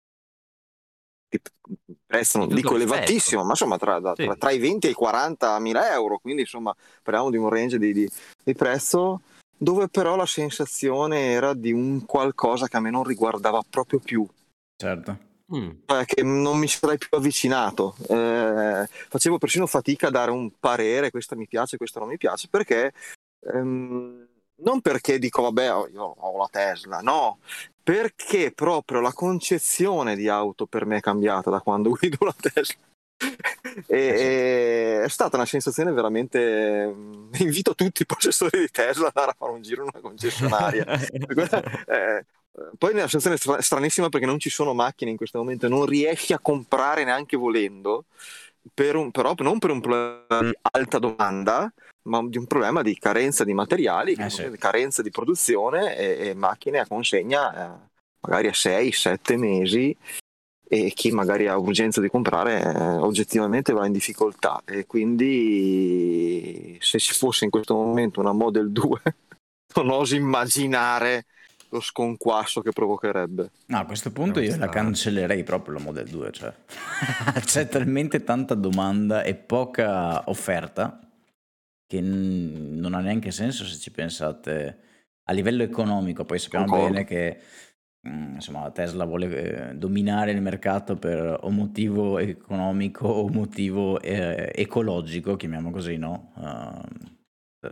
prezzo 2.07 2.39
non 2.39 2.49
Di 2.49 2.55
dico 2.57 2.71
tutto 2.71 2.81
elevatissimo, 2.83 3.43
ma 3.45 3.51
insomma 3.51 3.79
tra, 3.79 4.01
da- 4.01 4.15
Sì. 4.17 4.25
tra- 4.25 4.37
tra 4.37 4.51
i 4.51 4.59
20 4.59 4.87
e 4.89 4.91
i 4.91 4.95
40 4.95 5.59
mila 5.61 5.93
euro, 5.93 6.19
quindi 6.19 6.43
insomma 6.43 6.75
parliamo 7.03 7.31
di 7.31 7.37
un 7.37 7.49
range 7.49 7.79
di, 7.79 7.93
di- 7.93 8.11
di 8.43 8.55
prezzo 8.55 9.23
dove 9.57 9.89
però 9.89 10.17
la 10.17 10.27
sensazione 10.27 11.31
era 11.33 11.53
di 11.55 11.71
un 11.71 12.05
qualcosa 12.07 12.67
che 12.67 12.77
a 12.77 12.81
me 12.81 12.91
non 12.91 13.05
riguardava 13.05 13.63
proprio 13.69 13.99
più 13.99 14.27
Certo. 14.77 15.19
Mm. 15.55 15.71
cioè 15.85 16.05
che 16.05 16.23
non 16.23 16.59
mi 16.59 16.69
sarei 16.69 16.97
più 16.97 17.09
avvicinato. 17.11 17.97
Eh, 18.09 18.87
facevo 19.09 19.37
persino 19.37 19.67
fatica 19.67 20.07
a 20.07 20.11
dare 20.11 20.31
un 20.31 20.51
parere, 20.59 21.11
questa 21.11 21.35
mi 21.37 21.47
piace, 21.49 21.77
questa 21.77 21.99
non 21.99 22.09
mi 22.09 22.17
piace, 22.17 22.47
perché 22.49 22.93
ehm, 23.53 24.29
non 24.63 24.81
perché 24.81 25.19
dico 25.19 25.43
vabbè 25.43 25.65
io 25.93 26.03
ho 26.03 26.39
la 26.39 26.49
Tesla, 26.51 27.01
no, 27.01 27.39
perché 27.83 28.53
proprio 28.53 29.01
la 29.01 29.13
concezione 29.13 30.17
di 30.17 30.29
auto 30.29 30.67
per 30.67 30.87
me 30.87 30.99
è 30.99 31.01
cambiata 31.01 31.51
da 31.51 31.61
quando 31.61 31.91
guido 31.99 32.25
la 32.25 32.35
Tesla. 32.39 32.77
E, 33.87 33.99
e 33.99 35.03
è 35.03 35.09
stata 35.09 35.37
una 35.37 35.45
sensazione 35.47 35.93
veramente. 35.93 36.95
Invito 37.39 37.75
tutti 37.75 38.03
i 38.03 38.07
possessori 38.07 38.61
di 38.61 38.71
Tesla 38.71 39.09
ad 39.09 39.13
andare 39.15 39.33
a 39.33 39.37
fare 39.39 39.53
un 39.53 39.63
giro 39.63 39.83
in 39.83 39.91
una 39.93 40.01
concessionaria. 40.01 40.87
Eh, 41.87 42.25
poi 42.77 42.91
è 42.91 42.95
una 42.95 43.03
sensazione 43.07 43.37
stra- 43.37 43.61
stranissima 43.63 44.09
perché 44.09 44.27
non 44.27 44.41
ci 44.41 44.51
sono 44.51 44.75
macchine 44.75 45.13
in 45.13 45.17
questo 45.17 45.39
momento, 45.39 45.69
non 45.69 45.87
riesci 45.87 46.33
a 46.33 46.41
comprare 46.41 47.05
neanche 47.05 47.37
volendo, 47.37 48.07
per 48.75 48.97
un- 48.97 49.13
però 49.13 49.35
non 49.39 49.59
per 49.59 49.71
un 49.71 49.81
problema 49.81 50.41
di 50.43 50.53
alta 50.73 50.99
domanda, 50.99 51.73
ma 52.03 52.27
di 52.27 52.39
un 52.39 52.47
problema 52.47 52.83
di 52.83 52.99
carenza 52.99 53.45
di 53.45 53.53
materiali, 53.53 54.13
Eh 54.15 54.31
sì. 54.31 54.51
carenza 54.59 55.03
di 55.03 55.11
produzione 55.11 55.97
e, 55.97 56.29
e 56.29 56.35
macchine 56.35 56.79
a 56.79 56.87
consegna 56.87 57.53
eh, 57.53 57.79
magari 58.21 58.49
a 58.49 58.53
6-7 58.53 59.37
mesi 59.37 59.97
e 60.73 60.93
chi 60.95 61.11
magari 61.11 61.49
ha 61.49 61.57
urgenza 61.59 62.01
di 62.01 62.09
comprare 62.09 62.63
eh, 62.63 62.97
oggettivamente 62.97 63.73
va 63.73 63.87
in 63.87 63.93
difficoltà 63.93 64.63
e 64.65 64.87
quindi 64.87 66.79
se 66.81 66.99
ci 67.01 67.13
fosse 67.13 67.45
in 67.45 67.51
questo 67.51 67.75
momento 67.75 68.21
una 68.21 68.33
Model 68.33 68.71
2 68.73 69.01
non 69.75 69.91
oso 69.91 70.15
immaginare 70.15 71.27
lo 71.71 71.81
sconquasso 71.81 72.63
che 72.63 72.73
provocherebbe. 72.73 73.51
No, 73.67 73.79
a 73.79 73.85
questo 73.85 74.11
punto 74.11 74.41
io 74.41 74.57
la 74.57 74.69
cancellerei 74.69 75.45
proprio 75.45 75.75
la 75.75 75.81
Model 75.81 76.09
2, 76.09 76.33
cioè. 76.33 76.53
C'è 77.45 77.69
talmente 77.69 78.25
tanta 78.25 78.55
domanda 78.55 79.23
e 79.23 79.35
poca 79.35 80.29
offerta 80.29 80.99
che 81.91 82.01
n- 82.01 82.77
non 82.79 82.95
ha 82.95 83.01
neanche 83.01 83.33
senso 83.33 83.65
se 83.65 83.77
ci 83.79 83.91
pensate 83.91 84.79
a 85.25 85.33
livello 85.33 85.65
economico. 85.65 86.25
Poi 86.25 86.39
sappiamo 86.39 86.69
Concordo. 86.69 86.71
bene 86.71 87.03
che 87.05 87.41
mm, 88.09 88.35
insomma, 88.35 88.71
Tesla 88.71 89.05
vuole 89.05 89.71
eh, 89.73 89.75
dominare 89.75 90.31
il 90.33 90.41
mercato 90.41 90.95
per 90.97 91.39
o 91.43 91.51
motivo 91.51 92.19
economico 92.19 93.09
o 93.09 93.29
motivo 93.29 94.01
eh, 94.01 94.53
ecologico, 94.55 95.35
chiamiamo 95.37 95.71
così, 95.71 95.97
no? 95.97 96.33
Ehm, 96.39 97.19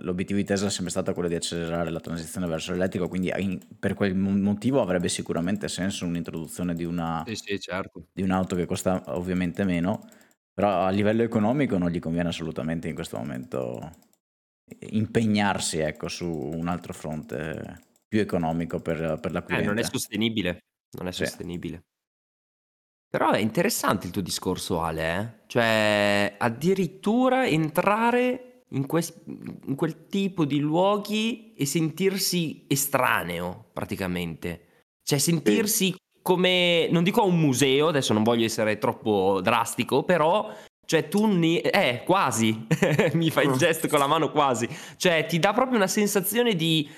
L'obiettivo 0.01 0.39
di 0.39 0.45
Tesla 0.45 0.67
è 0.67 0.71
sempre 0.71 0.91
stato 0.91 1.15
quello 1.15 1.29
di 1.31 1.35
accelerare 1.37 1.89
la 1.91 2.01
transizione 2.01 2.47
verso 2.47 2.73
l'elettrico, 2.73 3.09
quindi 3.09 3.33
in- 3.39 3.59
per 3.79 3.95
quel 3.95 4.15
mo- 4.15 4.37
motivo 4.37 4.83
avrebbe 4.83 5.09
sicuramente 5.09 5.67
senso 5.69 6.05
un'introduzione 6.05 6.75
di, 6.75 6.85
una, 6.85 7.27
Sì, 7.27 7.37
sì, 7.37 7.59
certo. 7.61 8.09
di 8.13 8.23
un'auto 8.23 8.55
che 8.57 8.67
costa 8.67 9.03
ovviamente 9.07 9.65
meno, 9.65 10.07
però 10.53 10.83
a 10.85 10.91
livello 10.91 11.23
economico 11.23 11.79
non 11.79 11.89
gli 11.91 12.01
conviene 12.01 12.29
assolutamente 12.29 12.89
in 12.89 12.95
questo 12.95 13.17
momento 13.17 13.91
impegnarsi 14.91 15.79
ecco, 15.79 16.09
su 16.09 16.27
un 16.29 16.69
altro 16.69 16.93
fronte 16.93 17.87
più 18.07 18.21
economico 18.21 18.81
per, 18.81 19.19
per 19.21 19.31
Eh, 19.31 19.35
l'acquirente. 19.35 19.67
non 19.69 19.79
è 19.79 19.83
sostenibile. 19.85 20.59
Non 20.99 21.07
è 21.09 21.13
Sì. 21.13 21.25
sostenibile. 21.27 21.83
Però 23.11 23.31
è 23.31 23.39
interessante 23.39 24.07
il 24.07 24.13
tuo 24.13 24.23
discorso, 24.23 24.83
Ale. 24.83 25.17
eh. 25.19 25.47
Cioè, 25.47 26.35
addirittura 26.39 27.47
entrare 27.47 28.65
in, 28.71 28.87
quest- 28.87 29.23
in 29.27 29.75
quel 29.75 30.07
tipo 30.09 30.45
di 30.45 30.59
luoghi 30.59 31.55
e 31.55 31.65
sentirsi 31.65 32.67
estraneo, 32.69 33.71
praticamente. 33.73 34.67
Cioè, 35.03 35.19
sentirsi 35.19 35.95
come, 36.21 36.89
non 36.91 37.03
dico 37.03 37.23
a 37.23 37.25
un 37.25 37.39
museo, 37.41 37.89
adesso 37.89 38.13
non 38.13 38.23
voglio 38.23 38.45
essere 38.45 38.77
troppo 38.77 39.41
drastico, 39.41 40.03
però 40.05 40.53
Cioè 40.89 41.07
tu 41.09 41.27
ne... 41.27 41.61
Eh, 41.61 42.03
quasi. 42.03 42.67
Mi 43.13 43.31
fai 43.31 43.45
il 43.45 43.59
gesto 43.59 43.89
con 43.89 43.99
la 43.99 44.07
mano 44.07 44.31
quasi. 44.31 44.67
Cioè 44.97 45.27
ti 45.27 45.39
dà 45.39 45.53
proprio 45.53 45.77
una 45.77 45.87
sensazione 45.87 46.55
di... 46.55 46.91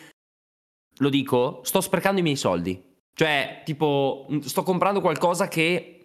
Lo 0.99 1.09
dico, 1.09 1.61
sto 1.65 1.81
sprecando 1.81 2.21
i 2.21 2.23
miei 2.23 2.37
soldi. 2.37 2.81
Cioè, 3.13 3.63
tipo, 3.65 4.29
sto 4.43 4.63
comprando 4.63 5.01
qualcosa 5.01 5.49
che 5.49 6.05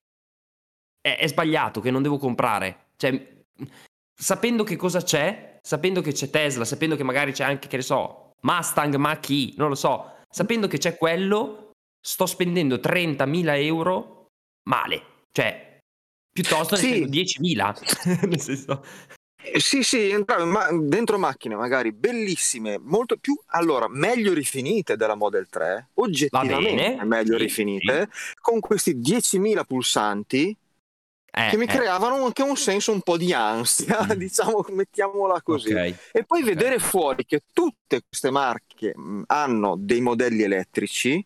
è, 0.99 1.15
è 1.15 1.27
sbagliato, 1.27 1.79
che 1.79 1.91
non 1.91 2.01
devo 2.01 2.17
comprare. 2.17 2.87
Cioè, 2.97 3.43
sapendo 4.19 4.63
che 4.63 4.75
cosa 4.77 5.03
c'è, 5.03 5.59
sapendo 5.61 6.01
che 6.01 6.11
c'è 6.11 6.31
Tesla, 6.31 6.65
sapendo 6.65 6.95
che 6.95 7.03
magari 7.03 7.33
c'è 7.33 7.43
anche, 7.43 7.67
che 7.67 7.77
ne 7.77 7.83
so, 7.83 8.31
Mustang, 8.41 8.95
Mach-E, 8.95 9.53
non 9.57 9.69
lo 9.69 9.75
so, 9.75 10.23
sapendo 10.27 10.65
che 10.65 10.79
c'è 10.79 10.97
quello, 10.97 11.73
sto 12.01 12.25
spendendo 12.25 12.77
30.000 12.77 13.63
euro 13.63 14.25
male. 14.69 15.03
Cioè, 15.31 15.74
piuttosto 16.35 16.75
Sì. 16.75 16.89
ne 16.89 16.95
spendo 16.95 17.11
10.000. 17.17 17.73
Nel 18.27 18.41
senso... 18.41 18.83
Sì, 19.57 19.83
sì, 19.83 20.09
entrare 20.09 20.43
ma- 20.43 20.67
dentro 20.71 21.19
macchine 21.19 21.55
magari 21.55 21.91
bellissime, 21.91 22.79
molto 22.79 23.15
più, 23.15 23.39
allora, 23.47 23.87
meglio 23.87 24.33
rifinite 24.33 24.97
della 24.97 25.13
Model 25.15 25.47
3, 25.47 25.89
oggettivamente 25.93 26.97
meglio 27.03 27.37
sì, 27.37 27.43
rifinite, 27.43 28.09
con 28.41 28.59
questi 28.59 28.97
10.000 28.97 29.63
pulsanti 29.63 30.57
Eh, 31.37 31.49
che 31.49 31.57
mi 31.57 31.65
eh, 31.65 31.67
creavano 31.67 32.25
anche 32.25 32.41
un 32.41 32.55
senso 32.57 32.91
un 32.91 33.01
po' 33.01 33.17
di 33.17 33.33
ansia, 33.33 34.03
Mm. 34.05 34.11
diciamo, 34.17 34.65
mettiamola 34.69 35.41
così. 35.43 35.73
ok. 35.73 35.95
E 36.11 36.23
poi 36.23 36.41
vedere 36.41 36.79
fuori 36.79 37.23
che 37.25 37.43
tutte 37.53 38.01
queste 38.07 38.31
marche 38.31 38.97
mh, 38.97 39.23
hanno 39.27 39.75
dei 39.77 40.01
modelli 40.01 40.41
elettrici 40.41 41.23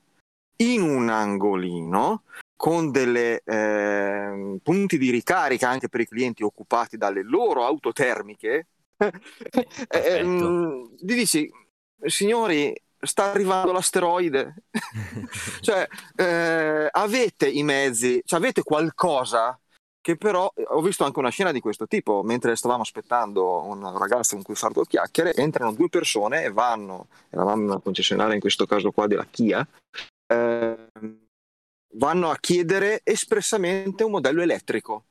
in 0.58 0.82
un 0.82 1.08
angolino 1.10 2.24
con 2.60 2.92
delle 2.92 3.42
ehm, 3.46 4.58
punti 4.62 4.98
di 4.98 5.12
ricarica 5.12 5.70
anche 5.70 5.88
per 5.88 6.02
i 6.02 6.08
clienti 6.10 6.44
occupati 6.44 6.98
dalle 6.98 7.24
loro 7.24 7.64
auto 7.64 7.94
termiche. 7.94 8.68
Eh, 9.88 10.22
mh, 10.22 10.96
Gli 11.00 11.16
dici, 11.16 11.50
signori, 12.04 12.76
sta 13.00 13.32
arrivando 13.32 13.72
l'asteroide. 13.72 14.56
cioè, 15.62 15.88
eh, 16.18 16.90
avete 16.92 17.50
i 17.50 17.64
mezzi, 17.64 18.22
cioè 18.26 18.40
avete 18.40 18.62
qualcosa 18.62 19.58
che 20.02 20.18
però 20.18 20.52
ho 20.54 20.82
visto 20.82 21.06
anche 21.06 21.20
una 21.20 21.30
scena 21.30 21.54
di 21.54 21.62
questo 21.62 21.88
tipo 21.88 22.24
mentre 22.24 22.58
stavamo 22.58 22.82
aspettando 22.82 23.64
un 23.64 23.98
ragazzo 23.98 24.36
con 24.36 24.44
cui 24.44 24.56
fare 24.56 24.74
due 24.74 24.86
chiacchiere 24.86 25.34
entrano 25.34 25.74
due 25.74 25.88
persone 25.88 26.44
e 26.44 26.52
vanno 26.52 27.08
eravamo 27.30 27.62
in 27.62 27.70
una 27.70 27.80
concessionaria 27.80 28.34
in 28.34 28.40
questo 28.40 28.66
caso 28.66 28.92
qua 28.92 29.08
della 29.08 29.28
Kia 29.30 29.66
eh, 30.28 30.88
vanno 31.94 32.30
a 32.30 32.38
chiedere 32.40 33.02
espressamente 33.04 34.04
un 34.04 34.12
modello 34.12 34.42
elettrico 34.42 35.06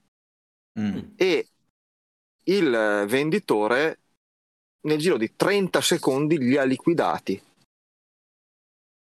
Mm. 0.79 0.99
e 1.17 1.49
il 2.45 3.05
venditore 3.09 3.99
nel 4.83 4.99
giro 4.99 5.17
di 5.17 5.35
30 5.35 5.81
secondi 5.81 6.39
li 6.39 6.57
ha 6.57 6.63
liquidati 6.63 7.43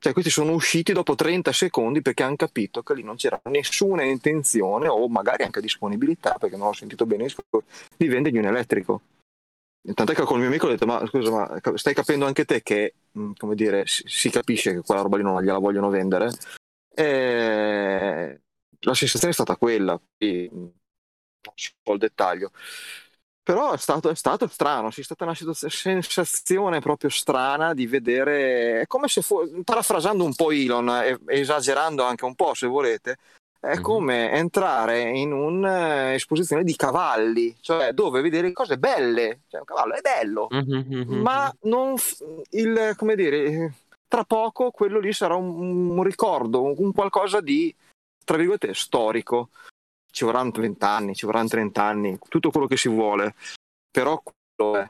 cioè 0.05 0.13
questi 0.13 0.31
sono 0.31 0.53
usciti 0.53 0.93
dopo 0.93 1.15
30 1.15 1.51
secondi 1.51 2.03
perché 2.03 2.25
hanno 2.25 2.37
capito 2.37 2.83
che 2.83 2.93
lì 2.93 3.03
non 3.03 3.17
c'era 3.17 3.41
nessuna 3.45 4.03
intenzione 4.03 4.87
o 4.87 5.09
magari 5.09 5.45
anche 5.45 5.63
disponibilità, 5.63 6.35
perché 6.35 6.59
non 6.59 6.67
ho 6.67 6.73
sentito 6.75 7.07
benissimo, 7.07 7.47
di 7.97 8.07
vendergli 8.07 8.37
un 8.37 8.45
elettrico. 8.45 9.01
Tant'è 9.95 10.13
che 10.13 10.25
con 10.25 10.35
il 10.35 10.41
mio 10.41 10.49
amico 10.49 10.67
ho 10.67 10.69
detto, 10.69 10.85
ma 10.85 11.03
scusa, 11.07 11.31
ma 11.31 11.59
stai 11.79 11.95
capendo 11.95 12.27
anche 12.27 12.45
te 12.45 12.63
che, 12.63 12.93
mh, 13.13 13.31
come 13.39 13.55
dire, 13.55 13.87
si, 13.87 14.03
si 14.07 14.29
capisce 14.29 14.75
che 14.75 14.83
quella 14.83 15.01
roba 15.01 15.17
lì 15.17 15.23
non 15.23 15.43
gliela 15.43 15.57
vogliono 15.57 15.89
vendere? 15.89 16.31
E 16.95 18.41
la 18.81 18.95
sensazione 18.95 19.33
è 19.33 19.35
stata 19.35 19.57
quella, 19.57 20.01
poi, 20.17 20.49
mh, 20.53 20.57
non 20.57 20.73
so 21.57 21.93
il 21.93 21.99
dettaglio. 21.99 22.51
Però 23.43 23.73
è 23.73 23.77
stato, 23.77 24.09
è 24.09 24.15
stato 24.15 24.47
strano, 24.47 24.89
c'è 24.89 25.03
stata 25.03 25.25
una 25.25 25.35
sensazione 25.35 26.81
proprio 26.81 27.11
strana 27.11 27.75
di 27.75 27.87
vedere, 27.87 28.81
è 28.81 28.87
come 28.87 29.07
se 29.09 29.21
fosse, 29.21 29.61
parafrasando 29.63 30.25
un 30.25 30.35
po' 30.35 30.51
Elon, 30.51 30.89
e 30.89 31.19
esagerando 31.27 32.05
anche 32.05 32.25
un 32.25 32.35
po' 32.35 32.55
se 32.55 32.67
volete, 32.67 33.19
è 33.61 33.75
Mhm. 33.77 33.83
come 33.83 34.31
entrare 34.31 35.03
in 35.11 35.33
un'esposizione 35.33 36.65
di 36.65 36.75
cavalli, 36.75 37.55
cioè 37.61 37.93
dove 37.93 38.23
vedere 38.23 38.51
cose 38.53 38.79
belle, 38.79 39.41
cioè 39.49 39.61
un 39.61 39.67
cavallo 39.67 39.93
è 39.93 40.01
bello, 40.01 40.49
Mhm, 40.51 40.87
mhm, 40.89 41.21
ma 41.21 41.45
mhm. 41.45 41.71
non 41.71 41.97
f- 41.99 42.25
il, 42.53 42.95
come 42.97 43.15
dire, 43.15 43.75
tra 44.15 44.23
poco 44.23 44.71
quello 44.71 45.01
lì 45.01 45.13
sarà 45.13 45.35
un, 45.35 45.91
un 45.91 46.03
ricordo, 46.05 46.63
un 46.63 46.93
qualcosa 46.93 47.41
di, 47.41 47.75
tra 48.25 48.37
virgolette, 48.37 48.73
storico. 48.73 49.51
Ci 50.09 50.25
vorranno 50.25 50.53
20 50.53 50.85
anni, 50.85 51.15
ci 51.17 51.27
vorranno 51.27 51.49
30 51.49 51.83
anni, 51.83 52.19
tutto 52.29 52.53
quello 52.53 52.69
che 52.69 52.77
si 52.77 52.89
vuole, 52.89 53.35
però 53.91 54.23
quello 54.23 54.77
è. 54.77 54.89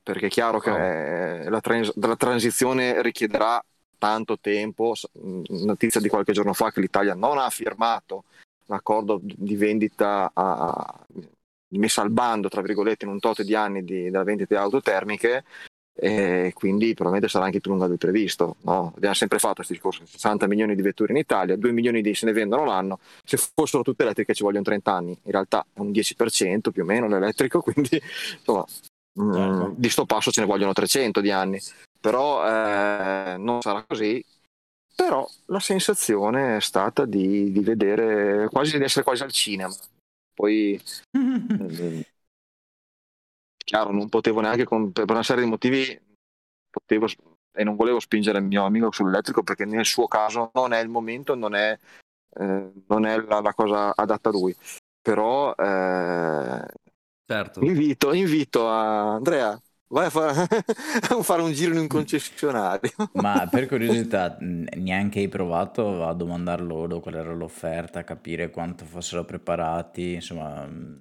Perché 0.00 0.26
è 0.26 0.30
chiaro 0.30 0.60
che 0.60 0.70
Oh. 0.70 0.76
eh, 0.76 1.48
la, 1.50 1.60
trans- 1.60 1.96
la 1.96 2.14
transizione 2.14 3.02
richiederà 3.02 3.60
tanto 3.98 4.38
tempo. 4.38 4.94
Notizia 5.48 6.00
di 6.00 6.08
qualche 6.08 6.32
giorno 6.32 6.52
fa 6.52 6.70
che 6.70 6.78
l'Italia 6.80 7.14
non 7.14 7.36
ha 7.36 7.50
firmato 7.50 8.26
l'accordo 8.66 9.18
di 9.20 9.56
vendita 9.56 10.30
a, 10.32 11.04
di 11.66 11.78
messa 11.78 12.02
al 12.02 12.10
bando, 12.10 12.48
tra 12.48 12.62
virgolette, 12.62 13.06
in 13.06 13.10
un 13.10 13.18
tot 13.18 13.42
di 13.42 13.56
anni 13.56 13.82
di- 13.82 14.04
della 14.04 14.22
vendita 14.22 14.54
di 14.54 14.60
auto 14.60 14.80
termiche 14.80 15.44
e 16.00 16.52
quindi 16.54 16.94
probabilmente 16.94 17.28
sarà 17.28 17.46
anche 17.46 17.60
più 17.60 17.72
lunga 17.72 17.88
del 17.88 17.98
previsto. 17.98 18.56
No? 18.60 18.92
Abbiamo 18.94 19.14
sempre 19.14 19.40
fatto 19.40 19.54
questi 19.54 19.72
discorsi, 19.72 20.02
60 20.06 20.46
milioni 20.46 20.76
di 20.76 20.82
vetture 20.82 21.12
in 21.12 21.18
Italia, 21.18 21.56
2 21.56 21.72
milioni 21.72 22.02
di 22.02 22.14
se 22.14 22.26
ne 22.26 22.32
vendono 22.32 22.64
l'anno, 22.64 23.00
se 23.24 23.36
fossero 23.36 23.82
tutte 23.82 24.04
elettriche 24.04 24.32
ci 24.32 24.44
vogliono 24.44 24.62
30 24.62 24.92
anni, 24.92 25.10
in 25.10 25.32
realtà 25.32 25.66
è 25.72 25.80
un 25.80 25.90
10% 25.90 26.70
più 26.70 26.82
o 26.82 26.86
meno 26.86 27.08
l'elettrico, 27.08 27.60
quindi 27.62 28.00
insomma, 28.38 28.64
mm, 29.20 29.32
Certo. 29.32 29.74
di 29.76 29.88
sto 29.88 30.06
passo 30.06 30.30
ce 30.30 30.40
ne 30.40 30.46
vogliono 30.46 30.72
300 30.72 31.20
di 31.20 31.32
anni, 31.32 31.60
però 32.00 32.46
eh, 32.46 33.36
non 33.36 33.60
sarà 33.60 33.84
così. 33.86 34.24
Però 34.94 35.28
la 35.46 35.60
sensazione 35.60 36.56
è 36.56 36.60
stata 36.60 37.04
di, 37.04 37.52
di 37.52 37.60
vedere 37.60 38.48
quasi 38.48 38.78
di 38.78 38.82
essere 38.84 39.04
quasi 39.04 39.22
al 39.22 39.30
cinema. 39.30 39.72
Poi 40.34 40.80
eh, 41.12 42.06
chiaro, 43.68 43.92
non 43.92 44.08
potevo 44.08 44.40
neanche 44.40 44.64
con- 44.64 44.92
per 44.92 45.04
una 45.10 45.22
serie 45.22 45.44
di 45.44 45.50
motivi 45.50 46.00
potevo 46.70 47.06
e 47.52 47.64
non 47.64 47.76
volevo 47.76 48.00
spingere 48.00 48.38
il 48.38 48.44
mio 48.44 48.64
amico 48.64 48.90
sull'elettrico 48.90 49.42
perché 49.42 49.66
nel 49.66 49.84
suo 49.84 50.06
caso 50.06 50.50
non 50.54 50.72
è 50.72 50.80
il 50.80 50.88
momento, 50.88 51.34
non 51.34 51.54
è, 51.54 51.76
eh, 52.38 52.72
non 52.86 53.04
è 53.04 53.20
la, 53.20 53.40
la 53.40 53.52
cosa 53.52 53.94
adatta 53.94 54.30
a 54.30 54.32
lui. 54.32 54.56
Però 55.02 55.54
eh, 55.54 56.66
Certo. 57.26 57.60
invito, 57.60 58.14
invito 58.14 58.68
a 58.70 59.14
Andrea, 59.16 59.60
vai 59.88 60.06
a, 60.06 60.10
fa- 60.10 60.28
a 60.30 61.22
fare 61.22 61.42
un 61.42 61.52
giro 61.52 61.72
in 61.74 61.80
un 61.80 61.86
concessionario. 61.88 62.90
Ma 63.18 63.48
per 63.50 63.66
curiosità, 63.66 64.36
neanche 64.40 65.18
hai 65.18 65.28
provato 65.28 66.06
a 66.06 66.14
domandare 66.14 66.62
loro 66.62 67.00
qual 67.00 67.16
era 67.16 67.32
l'offerta, 67.34 68.04
capire 68.04 68.50
quanto 68.50 68.84
fossero 68.86 69.24
preparati, 69.24 70.14
insomma, 70.14 70.64
mh, 70.66 71.00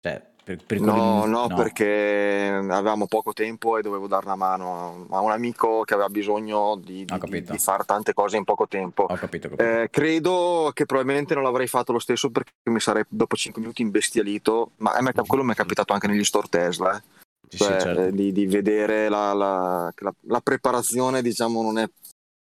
cioè, 0.00 0.33
per, 0.44 0.62
per 0.62 0.78
No, 0.80 1.20
curi- 1.20 1.30
no, 1.30 1.46
perché 1.56 2.48
avevamo 2.70 3.06
poco 3.06 3.32
tempo 3.32 3.78
e 3.78 3.82
dovevo 3.82 4.06
dare 4.06 4.26
una 4.26 4.36
mano 4.36 5.06
a 5.10 5.20
un 5.20 5.30
amico 5.30 5.82
che 5.84 5.94
aveva 5.94 6.10
bisogno 6.10 6.76
di, 6.76 7.06
di- 7.06 7.42
di 7.52 7.58
fare 7.58 7.84
tante 7.84 8.12
cose 8.12 8.36
in 8.36 8.44
poco 8.44 8.68
tempo. 8.68 9.04
Ho 9.04 9.14
capito, 9.16 9.46
ho 9.46 9.50
capito. 9.50 9.62
Eh, 9.82 9.88
credo 9.90 10.70
che 10.74 10.84
probabilmente 10.84 11.32
non 11.34 11.42
l'avrei 11.42 11.66
fatto 11.66 11.92
lo 11.92 11.98
stesso 11.98 12.28
perché 12.30 12.52
mi 12.64 12.78
sarei 12.80 13.04
dopo 13.08 13.36
5 13.36 13.60
minuti 13.60 13.80
imbestialito, 13.80 14.72
ma 14.76 14.92
a 14.92 15.00
me- 15.00 15.12
quello 15.26 15.42
mi 15.44 15.52
è 15.52 15.56
capitato 15.56 15.94
anche 15.94 16.06
negli 16.08 16.24
store 16.24 16.48
Tesla, 16.50 16.94
eh. 16.96 17.02
Cioè, 17.48 17.72
sì, 17.72 17.80
certo. 17.80 18.00
eh, 18.02 18.12
di, 18.12 18.32
di 18.32 18.46
vedere 18.46 19.08
la, 19.08 19.32
la- 19.32 19.92
la- 19.96 20.14
la 20.22 20.40
preparazione, 20.40 21.22
diciamo, 21.22 21.62
non 21.62 21.78
è 21.78 21.88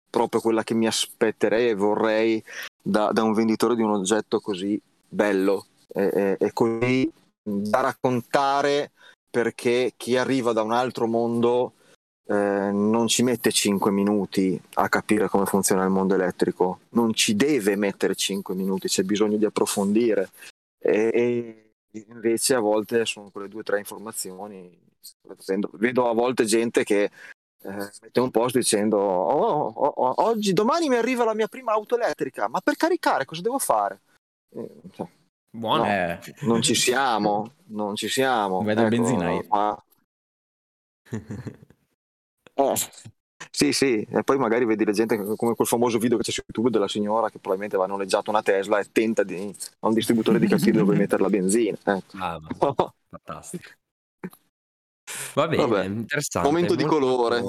proprio 0.09 0.41
quella 0.41 0.63
che 0.63 0.73
mi 0.73 0.87
aspetterei 0.87 1.69
e 1.69 1.75
vorrei 1.75 2.43
da, 2.81 3.11
da 3.11 3.21
un 3.21 3.33
venditore 3.33 3.75
di 3.75 3.81
un 3.83 3.91
oggetto 3.91 4.39
così 4.39 4.81
bello 5.07 5.67
e, 5.93 6.09
e- 6.13 6.37
e 6.39 6.53
così 6.53 7.11
da 7.43 7.81
raccontare 7.81 8.91
perché 9.29 9.93
chi 9.95 10.17
arriva 10.17 10.51
da 10.51 10.61
un 10.61 10.73
altro 10.73 11.07
mondo 11.07 11.73
eh, 12.27 12.71
non 12.71 13.07
ci 13.07 13.23
mette 13.23 13.51
5 13.51 13.91
minuti 13.91 14.61
a 14.75 14.89
capire 14.89 15.27
come 15.27 15.45
funziona 15.45 15.83
il 15.83 15.89
mondo 15.89 16.13
elettrico, 16.13 16.81
non 16.89 17.13
ci 17.13 17.35
deve 17.35 17.75
mettere 17.75 18.15
5 18.15 18.53
minuti, 18.55 18.87
c'è 18.87 19.03
bisogno 19.03 19.37
di 19.37 19.45
approfondire. 19.45 20.29
E, 20.77 21.09
e 21.13 22.05
invece 22.07 22.55
a 22.55 22.59
volte 22.59 23.05
sono 23.05 23.29
quelle 23.31 23.47
due 23.47 23.61
o 23.61 23.63
tre 23.63 23.79
informazioni. 23.79 24.79
Vedo, 25.73 26.09
a 26.09 26.13
volte 26.13 26.45
gente 26.45 26.83
che 26.83 27.03
eh, 27.63 27.89
mette 28.01 28.19
un 28.19 28.31
post 28.31 28.55
dicendo 28.55 28.97
"Oh, 28.97 29.71
oh, 29.73 29.87
oh, 29.87 30.13
oggi, 30.23 30.53
domani 30.53 30.89
mi 30.89 30.95
arriva 30.95 31.23
la 31.23 31.33
mia 31.33 31.47
prima 31.47 31.73
auto 31.73 31.95
elettrica, 31.95 32.47
ma 32.47 32.59
per 32.61 32.75
caricare 32.75 33.25
cosa 33.25 33.41
devo 33.41 33.59
fare? 33.59 34.01
Eh, 34.55 34.69
cioè, 34.91 35.07
Buono. 35.51 35.83
no. 35.83 35.89
Eh, 35.89 36.19
non 36.41 36.61
ci 36.61 36.75
siamo, 36.75 37.53
non 37.67 37.95
ci 37.95 38.07
siamo. 38.07 38.63
Vai 38.63 38.75
dal 38.75 38.85
Ecco, 38.85 38.95
benzinaio. 38.95 39.45
ma- 39.49 39.83
eh, 42.55 42.73
Sì, 43.49 43.73
sì, 43.73 44.01
e 44.09 44.23
poi 44.23 44.37
magari 44.37 44.65
vedi 44.65 44.85
la 44.85 44.91
gente 44.91 45.17
come 45.35 45.55
quel 45.55 45.67
famoso 45.67 45.97
video 45.97 46.17
che 46.17 46.23
c'è 46.23 46.31
su 46.31 46.41
YouTube 46.45 46.69
della 46.69 46.87
signora 46.87 47.27
che 47.29 47.39
probabilmente 47.39 47.75
aveva 47.75 47.91
noleggiato 47.91 48.29
una 48.29 48.41
Tesla 48.41 48.79
e 48.79 48.85
tenta 48.91 49.23
di 49.23 49.53
a 49.79 49.87
un 49.87 49.93
distributore 49.93 50.39
di 50.39 50.47
capire 50.47 50.77
dove 50.77 50.95
mettere 50.95 51.21
la 51.21 51.29
benzina. 51.29 51.77
Ecco. 51.83 52.17
Ah, 52.17 52.39
ma 52.39 52.49
fantastico. 53.09 53.69
Va 55.33 55.47
bene, 55.47 55.65
Vabbè, 55.65 55.85
interessante. 55.85 56.47
momento 56.47 56.75
di 56.75 56.83
molto, 56.83 56.99
colore. 56.99 57.41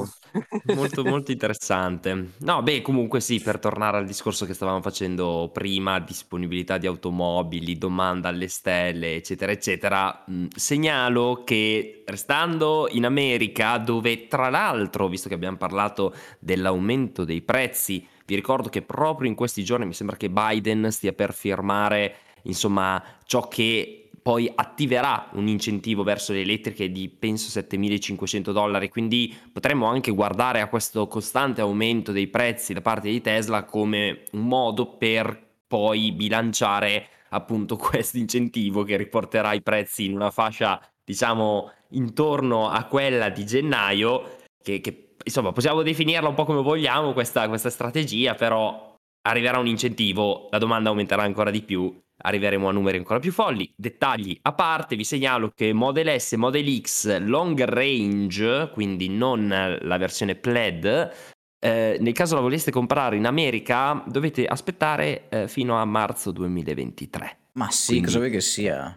molto, 0.70 1.04
molto 1.04 1.30
interessante. 1.32 2.32
No, 2.38 2.62
beh, 2.62 2.82
comunque 2.82 3.20
sì, 3.20 3.40
per 3.40 3.58
tornare 3.58 3.96
al 3.98 4.06
discorso 4.06 4.46
che 4.46 4.54
stavamo 4.54 4.80
facendo 4.80 5.50
prima, 5.52 5.98
disponibilità 6.00 6.78
di 6.78 6.86
automobili, 6.86 7.78
domanda 7.78 8.28
alle 8.28 8.48
stelle, 8.48 9.14
eccetera, 9.16 9.52
eccetera, 9.52 10.24
mh, 10.26 10.46
segnalo 10.54 11.42
che 11.44 12.02
restando 12.06 12.88
in 12.90 13.04
America, 13.04 13.76
dove 13.78 14.26
tra 14.28 14.48
l'altro, 14.48 15.08
visto 15.08 15.28
che 15.28 15.34
abbiamo 15.34 15.56
parlato 15.56 16.14
dell'aumento 16.38 17.24
dei 17.24 17.42
prezzi, 17.42 18.06
vi 18.26 18.34
ricordo 18.34 18.68
che 18.68 18.82
proprio 18.82 19.28
in 19.28 19.34
questi 19.34 19.64
giorni 19.64 19.86
mi 19.86 19.94
sembra 19.94 20.16
che 20.16 20.30
Biden 20.30 20.90
stia 20.90 21.12
per 21.12 21.32
firmare, 21.34 22.14
insomma, 22.42 23.02
ciò 23.24 23.48
che 23.48 24.01
poi 24.22 24.50
attiverà 24.54 25.28
un 25.32 25.48
incentivo 25.48 26.04
verso 26.04 26.32
le 26.32 26.42
elettriche 26.42 26.90
di 26.92 27.08
penso 27.08 27.50
7500 27.50 28.52
dollari, 28.52 28.88
quindi 28.88 29.36
potremmo 29.52 29.86
anche 29.86 30.12
guardare 30.12 30.60
a 30.60 30.68
questo 30.68 31.08
costante 31.08 31.60
aumento 31.60 32.12
dei 32.12 32.28
prezzi 32.28 32.72
da 32.72 32.80
parte 32.80 33.10
di 33.10 33.20
Tesla 33.20 33.64
come 33.64 34.24
un 34.32 34.46
modo 34.46 34.96
per 34.96 35.50
poi 35.66 36.12
bilanciare 36.12 37.08
appunto 37.30 37.76
questo 37.76 38.18
incentivo 38.18 38.84
che 38.84 38.96
riporterà 38.96 39.52
i 39.54 39.62
prezzi 39.62 40.04
in 40.04 40.14
una 40.14 40.30
fascia 40.30 40.80
diciamo 41.04 41.72
intorno 41.90 42.68
a 42.68 42.84
quella 42.84 43.28
di 43.28 43.44
gennaio 43.44 44.36
che, 44.62 44.80
che 44.80 45.14
insomma 45.24 45.52
possiamo 45.52 45.82
definirla 45.82 46.28
un 46.28 46.34
po' 46.34 46.44
come 46.44 46.62
vogliamo 46.62 47.12
questa, 47.12 47.48
questa 47.48 47.70
strategia 47.70 48.34
però 48.34 48.94
arriverà 49.22 49.58
un 49.58 49.66
incentivo 49.66 50.48
la 50.50 50.58
domanda 50.58 50.90
aumenterà 50.90 51.22
ancora 51.22 51.50
di 51.50 51.62
più 51.62 52.01
arriveremo 52.22 52.68
a 52.68 52.72
numeri 52.72 52.96
ancora 52.96 53.18
più 53.18 53.32
folli. 53.32 53.70
Dettagli 53.76 54.38
a 54.42 54.52
parte, 54.52 54.96
vi 54.96 55.04
segnalo 55.04 55.50
che 55.54 55.72
Model 55.72 56.18
S 56.18 56.32
e 56.32 56.36
Model 56.36 56.80
X 56.80 57.18
long 57.18 57.62
range, 57.64 58.70
quindi 58.72 59.08
non 59.08 59.78
la 59.80 59.96
versione 59.98 60.34
Plaid, 60.36 61.12
eh, 61.64 61.96
nel 62.00 62.12
caso 62.12 62.34
la 62.34 62.40
voleste 62.40 62.70
comprare 62.70 63.16
in 63.16 63.26
America 63.26 64.02
dovete 64.06 64.46
aspettare 64.46 65.28
eh, 65.28 65.48
fino 65.48 65.76
a 65.76 65.84
marzo 65.84 66.32
2023. 66.32 67.38
Ma 67.52 67.70
sì, 67.70 67.90
Quindi- 67.90 68.06
cosa 68.06 68.18
vuoi 68.18 68.30
che 68.30 68.40
sia? 68.40 68.96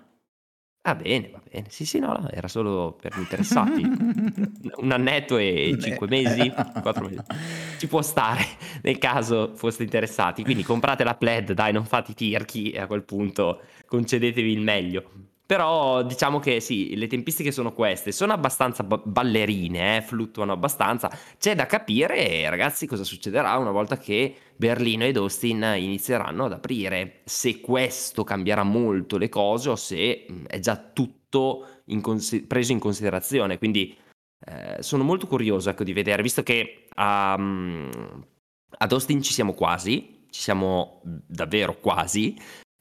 Va 0.82 0.96
bene, 0.96 1.30
va 1.32 1.42
bene. 1.56 1.68
Sì, 1.70 1.86
sì, 1.86 2.00
no, 2.00 2.08
no, 2.08 2.30
era 2.30 2.48
solo 2.48 2.98
per 3.00 3.16
gli 3.16 3.20
interessati. 3.20 3.82
Un 4.78 4.92
annetto 4.92 5.38
e 5.38 5.78
cinque 5.80 6.08
mesi, 6.08 6.52
quattro 6.82 7.06
mesi. 7.06 7.22
Ci 7.78 7.88
può 7.88 8.02
stare 8.02 8.44
nel 8.82 8.98
caso 8.98 9.52
foste 9.56 9.84
interessati. 9.84 10.44
Quindi 10.44 10.64
comprate 10.64 11.04
la 11.04 11.16
Plaid, 11.16 11.54
dai, 11.54 11.72
non 11.72 11.86
fate 11.86 12.12
i 12.12 12.16
tirchi 12.16 12.72
e 12.72 12.80
a 12.80 12.88
quel 12.88 13.04
punto 13.04 13.62
concedetevi 13.86 14.52
il 14.52 14.62
meglio. 14.62 15.12
Però 15.46 16.02
diciamo 16.02 16.40
che 16.40 16.60
sì, 16.60 16.96
le 16.96 17.06
tempistiche 17.06 17.52
sono 17.52 17.72
queste, 17.72 18.12
sono 18.12 18.34
abbastanza 18.34 18.84
ba- 18.84 19.02
ballerine, 19.04 19.98
eh, 19.98 20.02
fluttuano 20.02 20.54
abbastanza. 20.54 21.16
C'è 21.38 21.54
da 21.54 21.68
capire, 21.68 22.50
ragazzi, 22.50 22.88
cosa 22.88 23.04
succederà 23.04 23.56
una 23.58 23.70
volta 23.70 23.98
che 23.98 24.36
Berlino 24.56 25.04
ed 25.04 25.18
Austin 25.18 25.74
inizieranno 25.78 26.46
ad 26.46 26.54
aprire. 26.54 27.22
Se 27.26 27.60
questo 27.62 28.24
cambierà 28.24 28.64
molto 28.64 29.18
le 29.18 29.30
cose 29.30 29.70
o 29.70 29.76
se 29.76 30.26
mh, 30.28 30.46
è 30.48 30.58
già 30.60 30.78
tutto 30.78 31.68
in 31.86 32.02
consi- 32.02 32.48
preso 32.48 32.72
in 32.72 32.80
considerazione. 32.80 33.60
Quindi 33.60 33.96
eh, 34.48 34.82
sono 34.82 35.04
molto 35.04 35.28
curioso 35.28 35.70
ecco, 35.70 35.84
di 35.84 35.94
vedere, 35.94 36.24
visto 36.24 36.42
che 36.42 36.88
um, 36.96 37.90
ad 38.78 38.92
Austin 38.92 39.22
ci 39.22 39.34
siamo 39.34 39.54
quasi, 39.54 40.26
ci 40.32 40.42
siamo 40.42 41.02
davvero 41.04 41.78
quasi. 41.80 42.36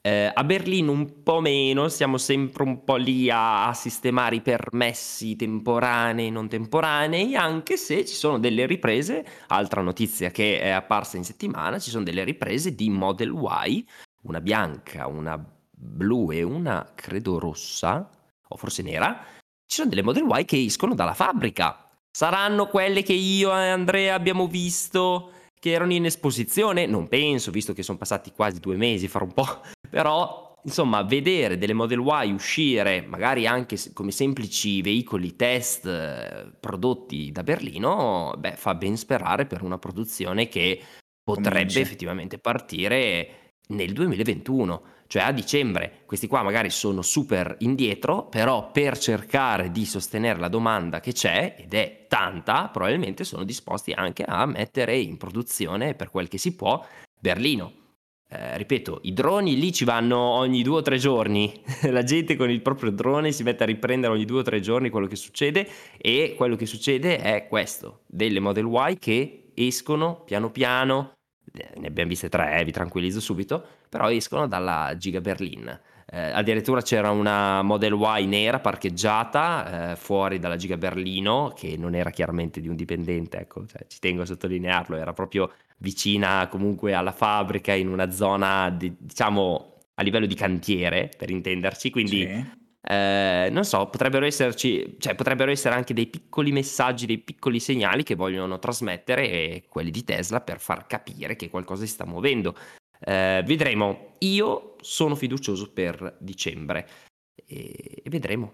Eh, 0.05 0.31
a 0.31 0.43
Berlino 0.43 0.91
un 0.91 1.23
po' 1.23 1.41
meno, 1.41 1.89
siamo 1.89 2.19
sempre 2.19 2.61
un 2.61 2.83
po' 2.83 2.95
lì 2.95 3.27
a, 3.31 3.65
a 3.65 3.73
sistemare 3.73 4.35
i 4.35 4.41
permessi 4.41 5.35
temporanei 5.35 6.27
e 6.27 6.29
non 6.29 6.47
temporanei, 6.47 7.35
anche 7.35 7.75
se 7.75 8.05
ci 8.05 8.13
sono 8.13 8.37
delle 8.37 8.67
riprese, 8.67 9.25
altra 9.47 9.81
notizia 9.81 10.29
che 10.29 10.59
è 10.59 10.69
apparsa 10.69 11.17
in 11.17 11.23
settimana, 11.23 11.79
ci 11.79 11.89
sono 11.89 12.03
delle 12.03 12.23
riprese 12.23 12.75
di 12.75 12.91
Model 12.91 13.33
Y, 13.65 13.83
una 14.25 14.41
bianca, 14.41 15.07
una 15.07 15.43
blu 15.71 16.29
e 16.31 16.43
una 16.43 16.87
credo 16.93 17.39
rossa, 17.39 18.07
o 18.47 18.57
forse 18.57 18.83
nera, 18.83 19.25
ci 19.65 19.77
sono 19.77 19.89
delle 19.89 20.03
Model 20.03 20.27
Y 20.29 20.45
che 20.45 20.63
escono 20.63 20.93
dalla 20.93 21.15
fabbrica. 21.15 21.89
Saranno 22.11 22.67
quelle 22.67 23.01
che 23.01 23.13
io 23.13 23.49
e 23.49 23.69
Andrea 23.69 24.13
abbiamo 24.13 24.45
visto 24.45 25.31
che 25.59 25.71
erano 25.71 25.93
in 25.93 26.05
esposizione? 26.05 26.85
Non 26.85 27.07
penso, 27.07 27.49
visto 27.49 27.73
che 27.73 27.81
sono 27.81 27.97
passati 27.97 28.31
quasi 28.31 28.59
due 28.59 28.75
mesi, 28.75 29.07
fra 29.07 29.23
un 29.23 29.33
po'. 29.33 29.61
Però, 29.95 30.59
insomma, 30.65 31.03
vedere 31.03 31.57
delle 31.57 31.71
Model 31.71 32.03
Y 32.05 32.33
uscire, 32.33 33.01
magari 33.01 33.47
anche 33.47 33.77
come 33.93 34.11
semplici 34.11 34.81
veicoli 34.81 35.37
test 35.37 35.85
eh, 35.85 36.51
prodotti 36.59 37.31
da 37.31 37.43
Berlino, 37.43 38.33
beh, 38.37 38.57
fa 38.57 38.75
ben 38.75 38.97
sperare 38.97 39.45
per 39.45 39.63
una 39.63 39.77
produzione 39.77 40.49
che 40.49 40.81
potrebbe 41.23 41.59
Cominci. 41.59 41.79
effettivamente 41.79 42.39
partire 42.39 43.53
nel 43.69 43.93
2021 43.93 44.83
cioè 45.07 45.23
a 45.23 45.31
dicembre 45.31 46.01
questi 46.05 46.27
qua 46.27 46.43
magari 46.43 46.69
sono 46.69 47.01
super 47.01 47.55
indietro, 47.59 48.27
però 48.27 48.71
per 48.71 48.97
cercare 48.97 49.71
di 49.71 49.85
sostenere 49.85 50.39
la 50.39 50.49
domanda 50.49 50.99
che 50.99 51.13
c'è, 51.13 51.55
ed 51.57 51.73
è 51.73 52.05
tanta, 52.09 52.67
probabilmente 52.67 53.23
sono 53.23 53.45
disposti 53.45 53.93
anche 53.93 54.23
a 54.23 54.45
mettere 54.45 54.97
in 54.97 55.15
produzione 55.15 55.93
per 55.93 56.09
quel 56.09 56.27
che 56.27 56.37
si 56.37 56.53
può 56.53 56.85
Berlino. 57.17 57.84
Eh, 58.27 58.57
ripeto, 58.57 59.01
i 59.03 59.13
droni 59.13 59.55
lì 59.55 59.71
ci 59.71 59.85
vanno 59.85 60.17
ogni 60.17 60.63
due 60.63 60.77
o 60.77 60.81
tre 60.81 60.97
giorni, 60.97 61.61
la 61.91 62.01
gente 62.01 62.35
con 62.35 62.49
il 62.49 62.61
proprio 62.61 62.89
drone 62.89 63.31
si 63.31 63.43
mette 63.43 63.63
a 63.63 63.67
riprendere 63.67 64.13
ogni 64.13 64.25
due 64.25 64.39
o 64.39 64.43
tre 64.43 64.59
giorni 64.61 64.89
quello 64.89 65.05
che 65.05 65.15
succede 65.15 65.67
e 65.97 66.33
quello 66.35 66.55
che 66.55 66.65
succede 66.65 67.17
è 67.17 67.47
questo, 67.47 68.01
delle 68.07 68.39
Model 68.39 68.65
Y 68.65 68.97
che 68.97 69.51
escono 69.53 70.23
piano 70.25 70.49
piano, 70.49 71.13
eh, 71.53 71.79
ne 71.79 71.87
abbiamo 71.87 72.09
viste 72.09 72.27
tre, 72.27 72.59
eh, 72.59 72.63
vi 72.63 72.71
tranquillizzo 72.71 73.19
subito, 73.19 73.63
però 73.89 74.09
escono 74.11 74.47
dalla 74.47 74.95
Giga 74.97 75.21
Berlin. 75.21 75.79
Eh, 76.07 76.19
addirittura 76.19 76.81
c'era 76.81 77.09
una 77.11 77.61
Model 77.61 77.93
Y 77.93 78.25
nera 78.25 78.59
parcheggiata 78.59 79.91
eh, 79.91 79.95
fuori 79.95 80.39
dalla 80.39 80.55
Giga 80.55 80.77
Berlino, 80.77 81.53
che 81.55 81.77
non 81.77 81.93
era 81.95 82.09
chiaramente 82.09 82.59
di 82.59 82.67
un 82.67 82.75
dipendente, 82.75 83.37
ecco, 83.39 83.65
cioè, 83.67 83.85
ci 83.87 83.99
tengo 83.99 84.23
a 84.23 84.25
sottolinearlo, 84.25 84.95
era 84.95 85.13
proprio 85.13 85.51
vicina 85.77 86.47
comunque 86.47 86.93
alla 86.93 87.11
fabbrica, 87.11 87.73
in 87.73 87.87
una 87.87 88.11
zona, 88.11 88.69
di- 88.69 88.95
diciamo, 88.97 89.79
a 89.95 90.03
livello 90.03 90.25
di 90.25 90.35
cantiere, 90.35 91.09
per 91.17 91.29
intenderci, 91.29 91.89
quindi... 91.89 92.21
Sì. 92.21 92.63
Eh, 92.87 93.49
non 93.51 93.65
so, 93.65 93.89
potrebbero 93.89 94.27
esserci, 94.27 94.97
cioè 94.99 95.15
potrebbero 95.15 95.49
essere 95.49 95.73
anche 95.73 95.95
dei 95.95 96.05
piccoli 96.05 96.51
messaggi, 96.51 97.07
dei 97.07 97.17
piccoli 97.17 97.59
segnali 97.59 98.03
che 98.03 98.13
vogliono 98.13 98.59
trasmettere 98.59 99.63
quelli 99.67 99.89
di 99.89 100.03
Tesla 100.03 100.39
per 100.39 100.59
far 100.59 100.85
capire 100.85 101.35
che 101.35 101.49
qualcosa 101.49 101.83
si 101.83 101.91
sta 101.91 102.05
muovendo. 102.05 102.55
Eh, 102.99 103.43
vedremo. 103.43 104.13
Io 104.19 104.75
sono 104.81 105.15
fiducioso 105.15 105.71
per 105.73 106.15
dicembre 106.19 106.87
e, 107.33 108.01
e 108.03 108.09
vedremo. 108.09 108.53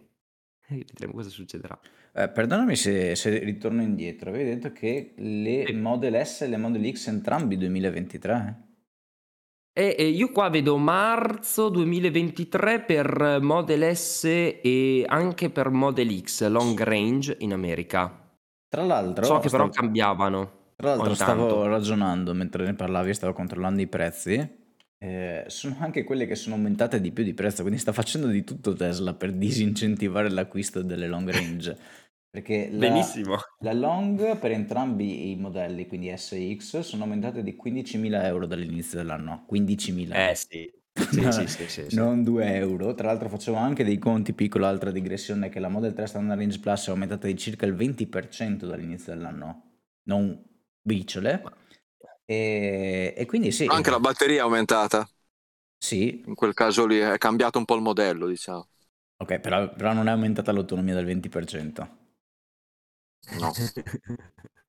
E 0.67 0.77
vedremo 0.87 1.13
cosa 1.13 1.29
succederà. 1.29 1.77
Eh, 2.13 2.27
perdonami 2.27 2.75
se, 2.75 3.15
se 3.15 3.39
ritorno 3.39 3.81
indietro, 3.81 4.29
avevi 4.29 4.49
detto 4.49 4.71
che 4.73 5.13
le 5.15 5.63
Sì. 5.67 5.73
Model 5.73 6.25
S 6.25 6.41
e 6.41 6.47
le 6.47 6.57
Model 6.57 6.91
X 6.93 7.07
entrambi 7.07 7.57
2023? 7.57 8.61
E, 9.73 9.95
e 9.97 10.07
io 10.09 10.29
qua 10.31 10.49
vedo 10.49 10.75
marzo 10.77 11.69
2023 11.69 12.81
per 12.81 13.39
Model 13.41 13.95
S 13.95 14.25
e 14.25 15.05
anche 15.07 15.49
per 15.49 15.69
Model 15.69 16.21
X 16.21 16.45
long 16.49 16.77
range 16.83 17.37
in 17.39 17.53
America. 17.53 18.29
Tra 18.67 18.83
l'altro, 18.83 19.23
So 19.23 19.33
che 19.39 19.49
però 19.49 19.69
stavo- 19.69 19.69
cambiavano. 19.69 20.59
Tra 20.75 20.95
l'altro 20.95 21.13
stavo 21.13 21.65
ragionando 21.67 22.33
mentre 22.33 22.65
ne 22.65 22.73
parlavi, 22.73 23.13
stavo 23.13 23.31
controllando 23.33 23.81
i 23.81 23.87
prezzi. 23.87 24.59
eh, 25.03 25.45
sono 25.47 25.77
anche 25.79 26.03
quelle 26.03 26.27
che 26.27 26.35
sono 26.35 26.53
aumentate 26.55 27.01
di 27.01 27.11
più 27.11 27.23
di 27.23 27.33
prezzo, 27.33 27.61
quindi 27.63 27.79
sta 27.79 27.91
facendo 27.91 28.27
di 28.27 28.43
tutto 28.43 28.73
Tesla 28.73 29.15
per 29.15 29.31
disincentivare 29.31 30.29
l'acquisto 30.29 30.83
delle 30.83 31.07
long 31.07 31.27
range. 31.31 31.75
Perché 32.31 32.69
la, 32.71 32.77
Benissimo. 32.87 33.37
la 33.59 33.73
long 33.73 34.37
per 34.39 34.51
entrambi 34.51 35.31
i 35.31 35.35
modelli, 35.35 35.85
quindi 35.87 36.15
S 36.15 36.31
e 36.33 36.55
X, 36.57 36.79
sono 36.79 37.03
aumentate 37.03 37.43
di 37.43 37.55
15.000 37.55 38.23
euro 38.25 38.45
dall'inizio 38.47 38.97
dell'anno. 38.99 39.45
15.000. 39.51 40.29
Eh 40.29 40.35
sì. 40.35 40.71
Sì, 41.09 41.29
sì, 41.31 41.47
sì, 41.47 41.67
sì, 41.67 41.89
sì. 41.89 41.95
Non 41.95 42.23
2 42.23 42.55
euro. 42.55 42.93
Tra 42.93 43.07
l'altro 43.07 43.27
facevo 43.29 43.57
anche 43.57 43.83
dei 43.83 43.97
conti, 43.97 44.33
piccola 44.33 44.69
altra 44.69 44.91
digressione, 44.91 45.49
che 45.49 45.59
la 45.59 45.67
Model 45.69 45.93
3 45.93 46.05
Standard 46.07 46.39
Range 46.39 46.59
Plus 46.59 46.87
è 46.87 46.91
aumentata 46.91 47.27
di 47.27 47.37
circa 47.37 47.65
il 47.65 47.73
20% 47.75 48.65
dall'inizio 48.65 49.13
dell'anno. 49.13 49.63
Non 50.03 50.41
briciole. 50.81 51.43
E, 52.25 53.13
e 53.17 53.25
quindi 53.25 53.51
sì. 53.51 53.65
Anche 53.65 53.89
la 53.89 53.99
batteria 53.99 54.37
è 54.39 54.41
aumentata. 54.41 55.09
Sì, 55.77 56.23
In 56.27 56.35
quel 56.35 56.53
caso 56.53 56.85
lì 56.87 56.97
è 56.99 57.17
cambiato 57.17 57.57
un 57.57 57.65
po' 57.65 57.75
il 57.75 57.81
modello, 57.81 58.27
diciamo. 58.27 58.67
ok, 59.17 59.39
però, 59.39 59.73
però 59.73 59.93
non 59.93 60.07
è 60.07 60.11
aumentata 60.11 60.51
l'autonomia 60.51 60.95
del 60.95 61.05
20%. 61.05 61.99
No. 63.39 63.51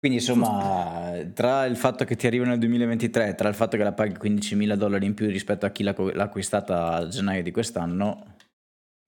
Quindi 0.00 0.18
insomma, 0.18 1.12
tra 1.34 1.64
il 1.64 1.76
fatto 1.76 2.04
che 2.04 2.14
ti 2.14 2.28
arriva 2.28 2.44
nel 2.44 2.58
2023, 2.60 3.34
tra 3.34 3.48
il 3.48 3.54
fatto 3.56 3.76
che 3.76 3.82
la 3.82 3.92
paghi 3.92 4.14
15.000 4.16 4.74
dollari 4.74 5.06
in 5.06 5.14
più 5.14 5.26
rispetto 5.26 5.66
a 5.66 5.70
chi 5.70 5.82
l'ha, 5.82 5.94
l'ha 5.96 6.22
acquistata 6.22 6.92
a 6.92 7.08
gennaio 7.08 7.42
di 7.42 7.50
quest'anno, 7.50 8.36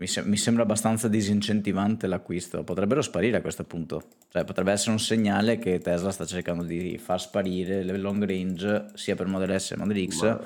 mi, 0.00 0.08
se- 0.08 0.24
mi, 0.24 0.36
sembra 0.36 0.64
abbastanza 0.64 1.06
disincentivante 1.06 2.08
l'acquisto. 2.08 2.64
Potrebbero 2.64 3.02
sparire 3.02 3.36
a 3.36 3.40
questo 3.40 3.62
punto. 3.62 4.02
Cioè, 4.30 4.44
potrebbe 4.44 4.72
essere 4.72 4.90
un 4.90 4.98
segnale 4.98 5.58
che 5.58 5.78
Tesla 5.78 6.10
sta 6.10 6.26
cercando 6.26 6.64
di 6.64 6.98
far 6.98 7.20
sparire 7.20 7.84
le 7.84 7.96
long 7.96 8.24
range 8.24 8.86
sia 8.94 9.14
per 9.14 9.26
Model 9.26 9.60
S 9.60 9.68
che 9.68 9.76
Model 9.76 10.08
X 10.08 10.22
Ma... 10.22 10.40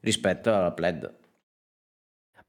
rispetto 0.00 0.52
alla 0.52 0.72
Plaid. 0.72 1.14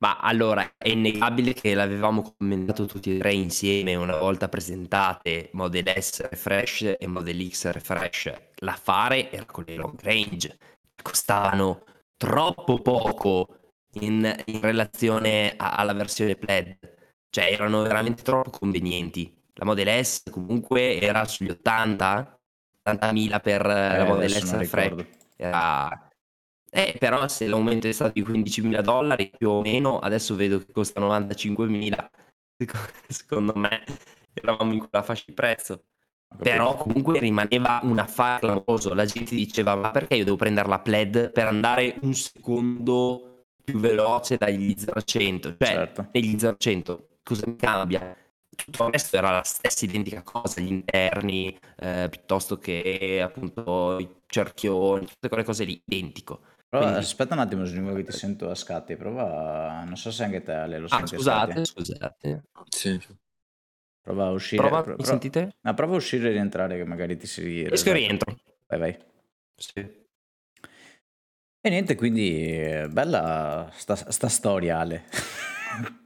Ma 0.01 0.17
allora 0.17 0.75
è 0.77 0.87
innegabile 0.87 1.53
che 1.53 1.73
l'avevamo 1.73 2.33
commentato 2.37 2.85
tutti 2.85 3.15
e 3.15 3.19
tre 3.19 3.33
insieme 3.33 3.95
una 3.95 4.17
volta 4.17 4.47
presentate 4.47 5.49
Model 5.53 6.01
S 6.01 6.25
Refresh 6.29 6.95
e 6.97 7.07
Model 7.07 7.49
X 7.49 7.69
Refresh. 7.69 8.33
L'affare 8.59 9.29
era 9.29 9.43
con 9.43 9.65
le 9.67 9.75
long 9.75 9.99
range, 10.01 10.57
costavano 11.01 11.83
troppo 12.15 12.81
poco 12.81 13.59
in, 13.95 14.41
in 14.45 14.61
relazione 14.61 15.53
a, 15.57 15.75
alla 15.75 15.93
versione 15.93 16.35
Plaid, 16.35 16.77
cioè 17.29 17.51
erano 17.51 17.81
veramente 17.81 18.23
troppo 18.23 18.51
convenienti. 18.51 19.35
La 19.55 19.65
Model 19.65 20.05
S 20.05 20.23
comunque 20.31 20.97
era 21.01 21.25
sugli 21.25 21.49
80, 21.49 22.39
80.000 22.89 23.41
per 23.41 23.65
eh, 23.65 23.97
la 23.97 24.05
Model 24.05 24.31
S 24.31 24.53
Refresh. 24.55 25.05
Era 25.35 26.08
eh, 26.71 26.95
però 26.99 27.27
se 27.27 27.47
l'aumento 27.47 27.87
è 27.87 27.91
stato 27.91 28.13
di 28.13 28.23
15.000 28.23 28.81
dollari 28.81 29.31
più 29.35 29.49
o 29.49 29.61
meno, 29.61 29.99
adesso 29.99 30.35
vedo 30.35 30.59
che 30.59 30.71
costa 30.71 31.01
95.000, 31.01 32.09
secondo 33.07 33.53
me 33.55 33.83
eravamo 34.33 34.73
in 34.73 34.79
quella 34.79 35.03
fascia 35.03 35.25
di 35.27 35.33
prezzo. 35.33 35.83
Però 36.37 36.77
comunque 36.77 37.17
rimaneva 37.19 37.79
un 37.83 37.97
affare 37.97 38.39
clamoroso. 38.41 38.93
La 38.93 39.05
gente 39.05 39.33
diceva: 39.33 39.75
Ma 39.75 39.89
perché 39.89 40.15
io 40.15 40.23
devo 40.25 40.35
prendere 40.35 40.67
la 40.67 40.79
Pled 40.79 41.31
per 41.31 41.47
andare 41.47 41.95
un 42.01 42.13
secondo 42.13 43.45
più 43.63 43.79
veloce 43.79 44.37
dagli 44.37 44.75
0 44.77 45.01
100? 45.01 45.55
Cioè, 45.57 45.67
certo. 45.67 46.09
negli 46.11 46.37
0 46.37 46.55
100 46.57 47.07
cosa 47.23 47.47
mi 47.47 47.55
cambia? 47.55 48.15
Tutto 48.55 48.85
il 48.87 48.91
resto 48.91 49.15
era 49.15 49.31
la 49.31 49.43
stessa 49.43 49.85
identica 49.85 50.21
cosa, 50.21 50.59
gli 50.59 50.71
interni, 50.71 51.57
eh, 51.77 52.07
piuttosto 52.09 52.57
che 52.57 53.21
appunto 53.23 53.97
i 53.99 54.09
cerchioni, 54.25 55.05
tutte 55.05 55.29
quelle 55.29 55.43
cose 55.43 55.63
lì, 55.63 55.81
identico. 55.85 56.41
Prova, 56.69 56.85
Quindi... 56.85 57.03
Aspetta 57.03 57.33
un 57.33 57.39
attimo, 57.39 57.63
Giulio, 57.63 57.95
che 57.95 58.03
ti 58.03 58.11
sento 58.11 58.49
a 58.49 58.55
scatti. 58.55 58.95
Prova, 58.95 59.83
non 59.85 59.97
so 59.97 60.11
se 60.11 60.23
anche 60.23 60.43
te 60.43 60.51
Ale, 60.51 60.77
lo 60.77 60.85
ah, 60.85 60.97
senti. 60.97 61.15
Scusate, 61.15 61.65
scusate. 61.65 62.43
Sì. 62.69 62.99
Prova 63.99 64.27
a 64.27 64.29
uscire. 64.29 64.61
Prova, 64.61 64.83
pro, 64.83 64.95
mi 64.95 65.03
sentite? 65.03 65.55
No, 65.61 65.73
prova 65.73 65.93
a 65.93 65.97
uscire 65.97 66.29
e 66.29 66.31
rientrare, 66.31 66.77
che 66.77 66.85
magari 66.85 67.17
ti 67.17 67.25
si. 67.25 67.63
Esco 67.63 67.89
e 67.89 67.93
rientro. 67.93 68.37
Vai, 68.67 68.79
vai. 68.79 68.97
Sì. 69.55 69.79
E 71.61 71.69
niente, 71.69 71.95
quindi 71.95 72.85
bella 72.89 73.69
sta, 73.73 73.95
sta 73.95 74.27
storia, 74.27 74.79
Ale. 74.79 75.05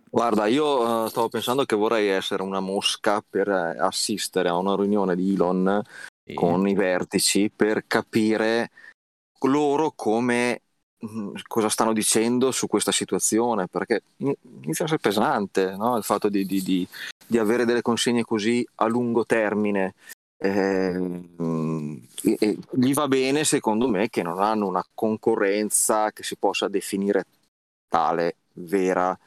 Guarda, 0.10 0.46
io 0.46 1.04
uh, 1.04 1.08
stavo 1.08 1.28
pensando 1.28 1.66
che 1.66 1.76
vorrei 1.76 2.08
essere 2.08 2.42
una 2.42 2.60
mosca 2.60 3.24
per 3.28 3.48
uh, 3.50 3.82
assistere 3.84 4.48
a 4.48 4.56
una 4.56 4.76
riunione 4.76 5.16
di 5.16 5.34
Elon 5.34 5.82
sì. 6.24 6.34
con 6.36 6.68
i 6.68 6.74
vertici 6.74 7.52
per 7.54 7.86
capire 7.86 8.70
loro 9.48 9.92
come 9.96 10.62
mm, 11.06 11.36
cosa 11.48 11.70
stanno 11.70 11.94
dicendo 11.94 12.52
su 12.52 12.68
questa 12.68 12.92
situazione 12.92 13.68
perché 13.68 14.04
inizia 14.18 14.86
a 14.86 14.88
essere 14.88 15.00
pesante 15.00 15.76
no? 15.76 15.98
il 15.98 16.04
fatto 16.04 16.30
di, 16.30 16.46
di, 16.46 16.62
di, 16.62 16.88
di, 17.26 17.38
avere 17.38 17.66
delle 17.66 17.82
consegne 17.82 18.24
così 18.24 18.66
a 18.76 18.88
lungo 18.88 19.26
termine 19.26 19.96
eh, 20.38 21.22
e, 22.24 22.58
gli 22.72 22.94
va 22.94 23.08
bene 23.08 23.44
secondo 23.44 23.88
me 23.88 24.10
che 24.10 24.24
non 24.24 24.40
hanno 24.40 24.68
una 24.68 24.86
concorrenza 24.94 26.12
che 26.12 26.24
si 26.24 26.36
possa 26.38 26.68
definire 26.68 27.26
tale 27.88 28.38
vera 28.54 29.18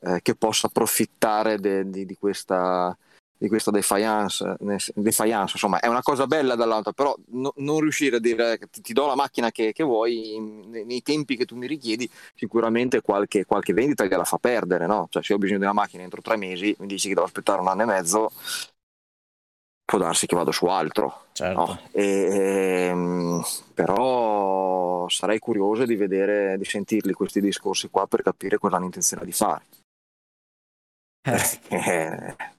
eh, 0.00 0.20
che 0.22 0.34
possa 0.34 0.68
approfittare 0.68 1.58
di, 1.58 2.16
questa 2.18 2.96
di 3.38 3.46
questa 3.46 3.70
defiance, 3.70 4.56
defiance, 4.94 5.52
insomma 5.54 5.78
è 5.78 5.86
una 5.86 6.02
cosa 6.02 6.26
bella 6.26 6.56
dall'altra, 6.56 6.92
però 6.92 7.14
no, 7.28 7.52
non 7.58 7.80
riuscire 7.80 8.16
a 8.16 8.18
dire 8.18 8.58
ti, 8.68 8.80
ti 8.80 8.92
do 8.92 9.06
la 9.06 9.14
macchina 9.14 9.52
che, 9.52 9.72
che 9.72 9.84
vuoi 9.84 10.34
in, 10.34 10.70
nei 10.70 11.02
tempi 11.02 11.36
che 11.36 11.44
tu 11.44 11.54
mi 11.54 11.68
richiedi, 11.68 12.10
sicuramente 12.34 13.00
qualche, 13.00 13.44
qualche 13.44 13.72
vendita 13.72 14.04
gliela 14.04 14.24
fa 14.24 14.38
perdere, 14.38 14.86
no? 14.86 15.06
Cioè 15.08 15.22
se 15.22 15.34
ho 15.34 15.38
bisogno 15.38 15.60
di 15.60 15.64
una 15.64 15.72
macchina 15.72 16.02
entro 16.02 16.20
tre 16.20 16.36
mesi, 16.36 16.74
mi 16.80 16.88
dici 16.88 17.06
che 17.06 17.14
devo 17.14 17.26
aspettare 17.26 17.60
un 17.60 17.68
anno 17.68 17.82
e 17.82 17.86
mezzo, 17.86 18.32
può 19.84 19.98
darsi 19.98 20.26
che 20.26 20.34
vado 20.34 20.50
su 20.50 20.66
altro. 20.66 21.26
Certo. 21.32 21.60
No? 21.60 21.80
E, 21.92 22.88
ehm, 22.90 23.42
però 23.72 25.08
sarei 25.08 25.38
curioso 25.38 25.86
di 25.86 25.94
vedere, 25.94 26.58
di 26.58 26.64
sentirli 26.64 27.12
questi 27.12 27.40
discorsi 27.40 27.88
qua 27.88 28.08
per 28.08 28.22
capire 28.22 28.58
cosa 28.58 28.76
hanno 28.76 28.86
intenzione 28.86 29.24
di 29.24 29.32
fare. 29.32 29.62
Eh. 31.22 32.36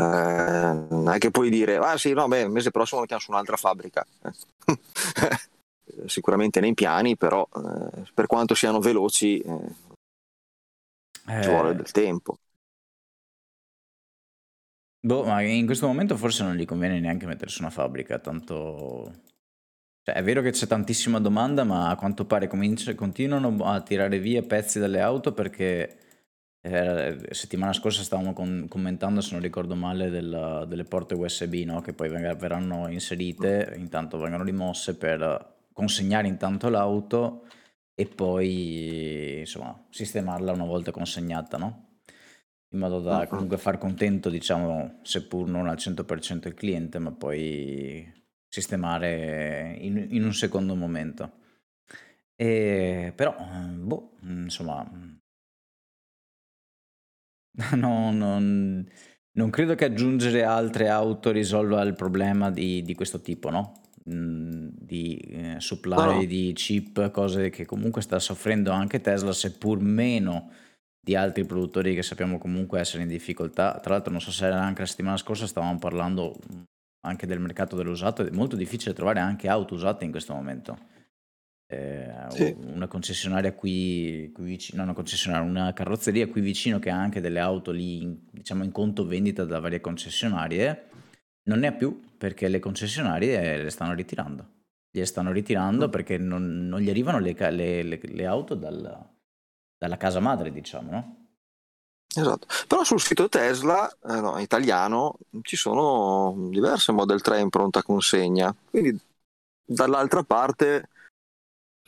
Eh, 0.00 0.86
non 0.90 1.10
è 1.10 1.18
che 1.18 1.32
puoi 1.32 1.50
dire, 1.50 1.76
ah 1.76 1.98
sì, 1.98 2.12
no, 2.12 2.28
beh, 2.28 2.42
il 2.42 2.50
mese 2.50 2.70
prossimo 2.70 3.00
mettiamo 3.00 3.20
su 3.20 3.32
un'altra 3.32 3.56
fabbrica. 3.56 4.06
Sicuramente 6.06 6.60
nei 6.60 6.74
piani, 6.74 7.16
però 7.16 7.46
eh, 7.52 8.04
per 8.14 8.26
quanto 8.26 8.54
siano 8.54 8.78
veloci 8.78 9.40
eh, 9.40 9.74
ci 11.42 11.48
vuole 11.48 11.74
del 11.74 11.90
tempo. 11.90 12.38
Boh, 15.00 15.24
ma 15.24 15.42
in 15.42 15.66
questo 15.66 15.86
momento 15.86 16.16
forse 16.16 16.42
non 16.42 16.54
gli 16.54 16.64
conviene 16.64 17.00
neanche 17.00 17.26
mettere 17.26 17.50
su 17.50 17.62
una 17.62 17.70
fabbrica, 17.70 18.18
tanto... 18.18 19.22
Cioè, 20.02 20.14
è 20.16 20.22
vero 20.22 20.42
che 20.42 20.50
c'è 20.50 20.66
tantissima 20.66 21.18
domanda, 21.20 21.64
ma 21.64 21.88
a 21.88 21.96
quanto 21.96 22.24
pare 22.24 22.46
cominci- 22.46 22.94
continuano 22.94 23.64
a 23.64 23.80
tirare 23.80 24.18
via 24.18 24.42
pezzi 24.42 24.78
dalle 24.78 25.00
auto 25.00 25.32
perché 25.32 26.07
eh, 26.70 27.34
settimana 27.34 27.72
scorsa 27.72 28.02
stavamo 28.02 28.32
con- 28.32 28.66
commentando, 28.68 29.20
se 29.20 29.32
non 29.32 29.42
ricordo 29.42 29.74
male, 29.74 30.10
della- 30.10 30.64
delle 30.64 30.84
porte 30.84 31.14
USB, 31.14 31.54
no? 31.64 31.80
Che 31.80 31.92
poi 31.92 32.08
veng- 32.08 32.36
verranno 32.36 32.88
inserite, 32.88 33.74
intanto 33.76 34.18
vengono 34.18 34.44
rimosse 34.44 34.96
per 34.96 35.56
consegnare 35.72 36.26
intanto 36.28 36.68
l'auto 36.68 37.46
e 37.94 38.06
poi 38.06 39.40
insomma 39.40 39.86
sistemarla 39.90 40.52
una 40.52 40.64
volta 40.64 40.90
consegnata, 40.90 41.56
no? 41.56 41.86
In 42.70 42.80
modo 42.80 43.00
da 43.00 43.26
comunque 43.26 43.56
far 43.56 43.78
contento, 43.78 44.28
diciamo, 44.28 44.98
seppur 45.02 45.48
non 45.48 45.68
al 45.68 45.76
100% 45.78 46.48
il 46.48 46.54
cliente, 46.54 46.98
ma 46.98 47.10
poi 47.12 48.06
sistemare 48.46 49.76
in, 49.80 50.06
in 50.10 50.24
un 50.24 50.34
secondo 50.34 50.74
momento. 50.74 51.32
E, 52.36 53.12
però, 53.16 53.34
boh, 53.74 54.12
insomma, 54.22 54.86
No, 57.76 58.12
non, 58.12 58.86
non 59.32 59.50
credo 59.50 59.74
che 59.74 59.84
aggiungere 59.84 60.44
altre 60.44 60.88
auto 60.88 61.30
risolva 61.30 61.82
il 61.82 61.94
problema 61.94 62.50
di, 62.50 62.82
di 62.82 62.94
questo 62.94 63.20
tipo, 63.20 63.50
no? 63.50 63.80
Mm, 64.10 64.68
di 64.72 65.16
eh, 65.16 65.56
supply 65.58 66.20
no. 66.20 66.24
di 66.24 66.52
chip, 66.54 67.10
cose 67.10 67.50
che 67.50 67.66
comunque 67.66 68.00
sta 68.00 68.18
soffrendo 68.18 68.70
anche 68.70 69.00
Tesla, 69.00 69.32
seppur 69.32 69.80
meno 69.80 70.50
di 71.00 71.14
altri 71.14 71.44
produttori 71.44 71.94
che 71.94 72.02
sappiamo 72.02 72.38
comunque 72.38 72.80
essere 72.80 73.02
in 73.02 73.08
difficoltà. 73.08 73.78
Tra 73.82 73.94
l'altro, 73.94 74.12
non 74.12 74.20
so 74.20 74.30
se 74.30 74.46
era 74.46 74.62
anche 74.62 74.82
la 74.82 74.86
settimana 74.86 75.16
scorsa, 75.16 75.46
stavamo 75.46 75.78
parlando 75.78 76.36
anche 77.00 77.26
del 77.26 77.40
mercato 77.40 77.76
dell'usato, 77.76 78.24
è 78.24 78.30
molto 78.30 78.56
difficile 78.56 78.94
trovare 78.94 79.20
anche 79.20 79.48
auto 79.48 79.74
usate 79.74 80.04
in 80.04 80.10
questo 80.10 80.34
momento 80.34 80.96
eh, 81.70 82.12
sì. 82.30 82.56
una 82.58 82.88
concessionaria 82.88 83.52
qui, 83.52 84.30
qui 84.34 84.44
vicino, 84.44 84.82
una 84.82 84.94
concessionaria, 84.94 85.46
una 85.46 85.72
carrozzeria 85.74 86.26
qui 86.26 86.40
vicino 86.40 86.78
che 86.78 86.88
ha 86.88 86.96
anche 86.96 87.20
delle 87.20 87.40
auto 87.40 87.72
lì, 87.72 88.02
in, 88.02 88.16
diciamo 88.30 88.64
in 88.64 88.72
conto 88.72 89.06
vendita 89.06 89.44
da 89.44 89.60
varie 89.60 89.80
concessionarie, 89.80 90.88
non 91.44 91.58
ne 91.58 91.66
ha 91.66 91.72
più 91.72 92.16
perché 92.16 92.48
le 92.48 92.58
concessionarie 92.58 93.62
le 93.62 93.70
stanno 93.70 93.92
ritirando. 93.92 94.56
Le 94.90 95.04
stanno 95.04 95.30
ritirando 95.30 95.88
mm. 95.88 95.90
perché 95.90 96.16
non, 96.16 96.66
non, 96.68 96.80
gli 96.80 96.88
arrivano 96.88 97.18
le, 97.18 97.34
le, 97.50 97.82
le, 97.82 98.00
le 98.02 98.26
auto 98.26 98.54
dal, 98.54 99.06
dalla 99.76 99.96
casa 99.98 100.20
madre, 100.20 100.50
diciamo, 100.50 100.90
no? 100.90 101.16
Esatto, 102.16 102.46
però 102.66 102.82
sul 102.84 103.00
sito 103.00 103.28
Tesla 103.28 103.86
eh, 103.90 104.20
no, 104.20 104.38
italiano 104.38 105.18
ci 105.42 105.56
sono 105.56 106.48
diverse 106.50 106.90
Model 106.90 107.20
3 107.20 107.40
in 107.40 107.50
pronta 107.50 107.82
consegna, 107.82 108.52
quindi 108.70 108.98
dall'altra 109.62 110.22
parte 110.22 110.88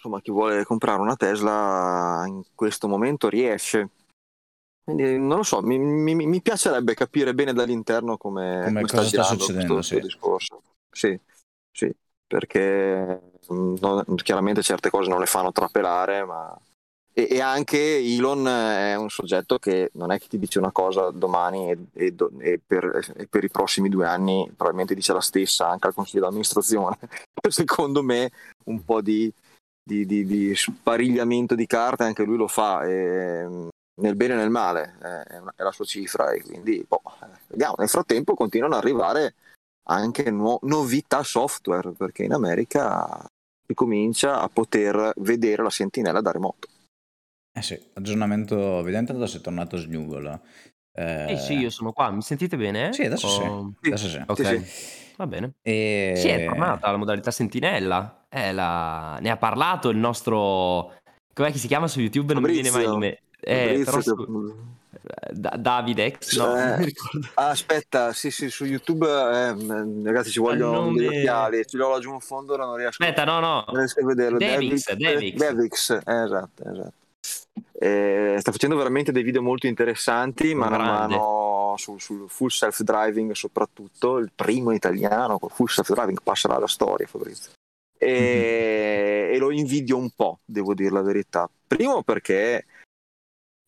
insomma, 0.01 0.23
chi 0.23 0.31
vuole 0.31 0.65
comprare 0.65 0.99
una 0.99 1.15
Tesla 1.15 2.25
in 2.27 2.43
questo 2.55 2.89
momento 2.89 3.29
riesce. 3.29 3.91
Quindi 4.83 5.19
non 5.19 5.37
lo 5.37 5.43
so, 5.43 5.61
mi, 5.61 5.79
mi, 5.79 6.15
mi 6.15 6.41
piacerebbe 6.41 6.95
capire 6.95 7.35
bene 7.35 7.53
dall'interno 7.53 8.17
come, 8.17 8.63
come, 8.65 8.81
come 8.81 8.89
sta, 8.89 9.05
sta 9.05 9.23
succedendo 9.25 9.75
questo, 9.75 9.95
sì. 9.97 10.01
discorso. 10.01 10.63
Sì, 10.91 11.21
sì, 11.71 11.95
perché 12.27 13.21
mm, 13.53 13.75
non, 13.79 14.05
chiaramente 14.17 14.63
certe 14.63 14.89
cose 14.89 15.11
non 15.11 15.21
le 15.21 15.27
fanno 15.27 15.53
trapelare, 15.53 16.25
ma 16.25 16.59
e, 17.13 17.29
e, 17.31 17.41
anche 17.41 17.99
Elon 17.99 18.47
è 18.49 18.95
un 18.95 19.11
soggetto 19.11 19.59
che 19.59 19.91
non 19.95 20.11
è 20.11 20.19
che 20.19 20.29
ti 20.29 20.39
dice 20.39 20.59
una 20.59 20.73
cosa 20.73 21.11
domani 21.11 21.71
e, 21.71 21.79
e, 21.93 22.15
e 22.39 22.61
per, 22.65 23.27
per, 23.29 23.45
i 23.45 23.51
prossimi 23.51 23.89
due 23.89 24.07
anni 24.07 24.45
probabilmente 24.47 24.95
dice 24.95 25.13
la 25.13 25.21
stessa 25.21 25.69
anche 25.69 25.89
al 25.89 25.95
consiglio 25.95 26.23
d'amministrazione. 26.23 26.99
Secondo 27.49 28.03
me 28.03 28.31
un 28.65 28.83
po' 28.85 29.03
di, 29.03 29.33
di, 29.91 30.07
di, 30.07 30.25
di, 30.25 30.55
sparigliamento 30.55 31.57
di 31.57 31.67
carte 31.67 32.05
anche 32.05 32.23
lui 32.23 32.37
lo 32.37 32.47
fa. 32.47 32.83
nel 32.83 34.15
bene 34.15 34.35
e 34.35 34.37
nel 34.37 34.51
male 34.51 34.97
è, 35.01 35.39
una, 35.39 35.53
è 35.57 35.63
la 35.63 35.73
sua 35.73 35.85
cifra 35.85 36.31
e 36.31 36.43
quindi 36.43 36.85
boh, 36.87 37.03
vediamo. 37.49 37.75
Nel 37.79 37.89
frattempo 37.89 38.35
continuano 38.35 38.77
ad 38.77 38.83
arrivare 38.83 39.35
anche 39.89 40.31
no, 40.31 40.61
novità 40.63 41.25
software 41.25 41.91
perché 41.91 42.23
in 42.23 42.33
America 42.33 43.27
si 43.67 43.75
comincia 43.75 44.41
a 44.41 44.49
poter 44.49 45.13
vedere 45.17 45.63
la 45.65 45.71
sentinella 45.71 46.21
da 46.21 46.31
remoto. 46.31 46.69
Eh 47.53 47.63
sì, 47.63 47.79
aggiornamento 47.95 48.79
evidente 48.79 49.11
adesso 49.11 49.39
è 49.39 49.41
tornato 49.41 49.77
Snuggle. 49.77 50.41
Eh... 50.93 51.33
Eh 51.33 51.37
sì, 51.39 51.55
io 51.55 51.71
sono 51.71 51.93
qua, 51.93 52.11
mi 52.11 52.23
sentite 52.23 52.57
bene? 52.57 52.93
Sì, 52.93 53.03
adesso 53.03 53.27
oh... 53.27 53.73
sì. 53.81 53.89
Adesso 53.89 54.09
sì. 54.09 54.23
Ok, 54.25 54.47
sì. 54.47 55.09
Va 55.21 55.27
bene. 55.27 55.53
E... 55.63 56.15
Sì, 56.17 56.29
è 56.29 56.47
tornata 56.47 56.91
la 56.91 56.97
modalità 56.97 57.31
sentinella. 57.31 58.25
Eh, 58.29 58.53
la... 58.53 59.19
Ne 59.21 59.31
ha 59.31 59.37
parlato 59.37 59.91
il 59.91 59.99
nostro... 59.99 60.95
Com'è 61.33 61.53
che 61.53 61.59
si 61.59 61.67
chiama 61.67 61.87
su 61.87 62.01
YouTube? 62.01 62.33
Non 62.33 62.43
Fabrizio. 62.43 62.73
mi 62.73 62.79
viene 62.79 62.87
mai 62.87 62.95
il 62.95 63.01
nome. 63.01 63.19
Eh, 63.41 63.83
però 63.85 64.01
su... 64.01 64.55
Da- 65.31 65.57
Davide 65.57 66.17
X, 66.19 66.37
no, 66.37 66.57
eh, 66.57 66.93
aspetta, 67.35 68.13
sì, 68.13 68.31
sì, 68.31 68.51
su 68.51 68.65
YouTube, 68.65 69.07
eh, 69.07 69.55
ragazzi, 70.05 70.31
ci 70.31 70.41
vogliono 70.41 70.93
degli 70.93 71.07
occhiali. 71.07 71.65
Ce 71.65 71.77
l'ho 71.77 71.91
laggiù 71.91 72.13
in 72.13 72.21
fondo, 72.21 72.53
ora 72.55 72.65
non 72.65 72.77
riesco, 72.77 73.03
aspetta, 73.03 73.25
no, 73.25 73.41
no. 73.41 73.65
non 73.69 73.77
riesco 73.77 74.01
a 74.01 74.05
vederlo. 74.05 74.37
Devix, 74.37 74.93
Devix. 74.93 75.37
Devix. 75.37 75.91
Eh, 75.91 76.23
esatto, 76.25 76.63
esatto. 76.71 76.93
Eh, 77.79 78.37
sta 78.41 78.53
facendo 78.53 78.77
veramente 78.77 79.13
dei 79.13 79.23
video 79.23 79.41
molto 79.43 79.67
interessanti, 79.69 80.55
mano 80.55 80.77
sul, 81.77 82.01
sul 82.01 82.29
full 82.29 82.49
self-driving 82.49 83.33
soprattutto, 83.33 84.19
il 84.19 84.31
primo 84.35 84.73
italiano 84.73 85.39
con 85.39 85.49
full 85.49 85.67
self-driving 85.67 86.21
passerà 86.23 86.57
alla 86.57 86.67
storia 86.67 87.07
Fabrizio. 87.07 87.53
E, 87.99 88.07
mm-hmm. 88.09 89.35
e 89.35 89.39
lo 89.39 89.51
invidio 89.51 89.97
un 89.97 90.11
po', 90.11 90.41
devo 90.45 90.75
dire 90.75 90.91
la 90.91 91.03
verità. 91.03 91.49
Primo 91.67 92.03
perché 92.03 92.65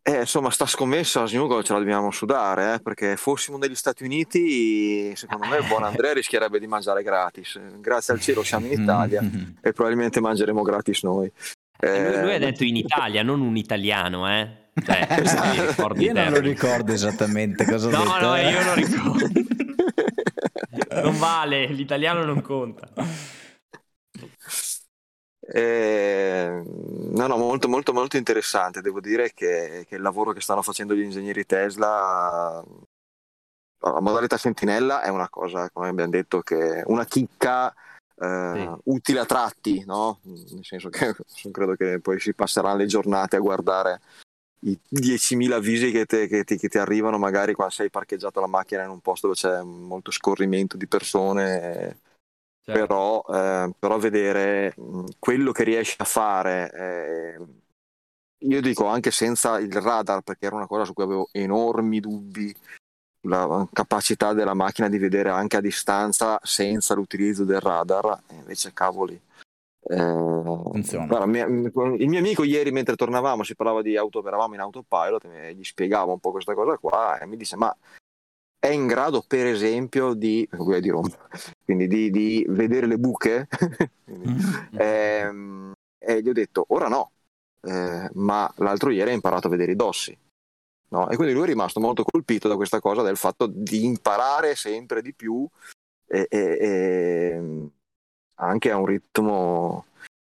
eh, 0.05 0.21
insomma, 0.21 0.51
sta 0.51 0.67
scommessa 0.67 1.23
a 1.23 1.27
Snugol 1.27 1.63
ce 1.63 1.73
la 1.75 1.79
dobbiamo 1.79 2.11
sudare, 2.11 2.75
eh, 2.75 2.81
perché 2.81 3.17
fossimo 3.17 3.57
negli 3.57 3.77
Stati 3.77 4.03
Uniti, 4.03 5.15
secondo 5.15 5.47
me 5.47 5.59
il 5.59 5.67
buon 5.69 5.85
Andrea 5.85 6.13
rischierebbe 6.15 6.59
di 6.59 6.67
mangiare 6.67 7.05
gratis. 7.05 7.61
Grazie 7.79 8.15
al 8.15 8.21
cielo 8.21 8.43
siamo 8.43 8.67
in 8.67 8.83
Italia 8.83 9.23
e 9.61 9.73
probabilmente 9.73 10.21
mangeremo 10.21 10.63
gratis 10.63 11.05
noi. 11.05 11.31
Eh, 11.79 12.13
lui, 12.15 12.21
lui, 12.23 12.35
ha 12.35 12.39
detto 12.39 12.65
in 12.65 12.77
Italia, 12.77 13.23
non 13.23 13.41
un 13.41 13.57
italiano, 13.57 14.29
eh? 14.29 14.62
Cioè, 14.75 15.07
esatto. 15.21 15.95
Io 15.97 16.13
non 16.13 16.31
lo 16.31 16.41
ricordo 16.41 16.93
esattamente 16.93 17.65
cosa 17.65 17.91
no, 17.91 17.99
ho 17.99 18.05
detto. 18.05 18.19
No, 18.19 18.27
no, 18.29 18.37
io 18.37 18.65
lo 18.65 18.75
ricordo. 18.75 19.29
non 21.03 21.19
vale, 21.19 21.67
l'italiano 21.67 22.25
non 22.25 22.41
conta. 22.41 22.89
Eh, 25.45 26.63
no, 26.65 27.27
no, 27.27 27.37
molto, 27.37 27.69
molto, 27.69 27.93
molto 27.93 28.17
interessante. 28.17 28.81
Devo 28.81 29.01
dire 29.01 29.33
che, 29.35 29.85
che, 29.87 29.97
il 29.97 30.03
lavoro 30.03 30.33
che 30.33 30.41
stanno 30.41 30.63
facendo 30.63 30.95
gli 30.95 31.03
ingegneri 31.03 31.45
Tesla, 31.45 32.65
la 33.79 34.01
modalità 34.01 34.39
sentinella 34.39 35.03
è 35.03 35.09
una 35.09 35.29
cosa, 35.29 35.69
come 35.71 35.89
abbiamo 35.89 36.11
detto, 36.11 36.41
che 36.41 36.83
una 36.87 37.05
chicca 37.05 37.75
eh, 38.17 38.53
sì. 38.55 38.81
utile 38.85 39.21
a 39.21 39.27
tratti, 39.27 39.85
no? 39.85 40.21
Nel 40.23 40.65
senso 40.65 40.89
che 40.89 41.15
credo 41.51 41.75
che 41.75 42.01
poi 42.01 42.21
si 42.21 42.35
passeranno 42.35 42.79
le 42.79 42.87
giornate 42.87 43.37
a 43.37 43.41
guardare 43.41 44.01
i 44.65 44.79
10.000 44.89 45.53
avvisi 45.53 45.91
che, 45.91 46.07
te, 46.07 46.27
che, 46.29 46.45
ti, 46.45 46.57
che, 46.57 46.69
ti, 46.69 46.79
arrivano 46.79 47.19
magari 47.19 47.53
quando 47.53 47.75
sei 47.75 47.91
parcheggiato 47.91 48.41
la 48.41 48.47
macchina 48.47 48.85
in 48.85 48.91
un 48.91 49.01
posto 49.01 49.29
dove 49.29 49.39
c'è 49.39 49.63
molto 49.63 50.11
scorrimento 50.11 50.77
di 50.77 50.87
persone. 50.87 51.99
Certo. 52.65 52.81
Però, 52.81 53.25
eh, 53.29 53.73
però, 53.77 53.99
vedere 53.99 54.75
quello 55.19 55.51
che 55.51 55.65
riesci 55.65 55.97
a 55.99 56.05
fare, 56.05 56.71
eh, 56.73 57.39
io 58.47 58.61
dico 58.61 58.87
anche 58.87 59.11
senza 59.11 59.59
il 59.59 59.73
radar, 59.73 60.21
perché 60.23 60.47
era 60.47 60.55
una 60.55 60.69
cosa 60.69 60.85
su 60.85 60.93
cui 60.93 61.03
avevo 61.03 61.29
enormi 61.33 61.99
dubbi 61.99 62.55
la 63.23 63.67
capacità 63.73 64.33
della 64.33 64.55
macchina 64.55 64.89
di 64.89 64.99
vedere 64.99 65.31
anche 65.31 65.57
a 65.57 65.61
distanza 65.61 66.39
senza 66.43 66.95
l'utilizzo 66.95 67.45
del 67.45 67.61
radar, 67.61 68.21
invece 68.31 68.73
cavoli. 68.73 69.21
Eh, 69.85 71.07
guarda, 71.07 71.27
mia, 71.27 71.45
il 71.47 72.09
mio 72.09 72.19
amico 72.19 72.45
ieri 72.45 72.71
mentre 72.71 72.95
tornavamo 72.95 73.43
si 73.43 73.57
parlava 73.57 73.83
di 73.83 73.97
auto, 73.97 74.25
eravamo 74.25 74.55
in 74.55 74.61
autopilot 74.61 75.25
e 75.25 75.55
gli 75.55 75.65
spiegavo 75.65 76.13
un 76.13 76.21
po' 76.21 76.31
questa 76.31 76.55
cosa 76.55 76.79
qua 76.79 77.19
e 77.19 77.27
mi 77.27 77.37
disse 77.37 77.57
ma 77.57 77.77
è 78.61 78.69
in 78.69 78.87
grado 78.87 79.25
per 79.27 79.47
esempio 79.47 80.15
di, 80.15 80.49
di, 80.49 80.93
quindi 81.65 81.89
di, 81.89 82.11
di 82.11 82.47
vedere 82.49 82.87
le 82.87 82.97
buche 82.97 83.49
mm. 84.09 84.79
ehm, 84.79 85.73
e 85.99 86.23
gli 86.23 86.29
ho 86.29 86.33
detto 86.33 86.65
ora 86.69 86.87
no 86.87 87.11
eh, 87.63 88.09
ma 88.13 88.53
l'altro 88.59 88.91
ieri 88.91 89.11
ha 89.11 89.15
imparato 89.15 89.49
a 89.49 89.51
vedere 89.51 89.73
i 89.73 89.77
dossi 89.77 90.17
No? 90.93 91.09
E 91.09 91.17
quindi 91.17 91.33
lui 91.33 91.45
è 91.45 91.47
rimasto 91.47 91.81
molto 91.81 92.05
colpito 92.05 92.49
da 92.49 92.57
questa 92.57 92.79
cosa 92.79 93.01
del 93.01 93.17
fatto 93.17 93.47
di 93.47 93.85
imparare 93.87 94.55
sempre 94.55 95.01
di 95.01 95.15
più 95.15 95.49
e, 96.07 96.27
e, 96.29 96.39
e 96.61 97.71
anche 98.43 98.71
a 98.71 98.77
un 98.77 98.87
ritmo 98.87 99.85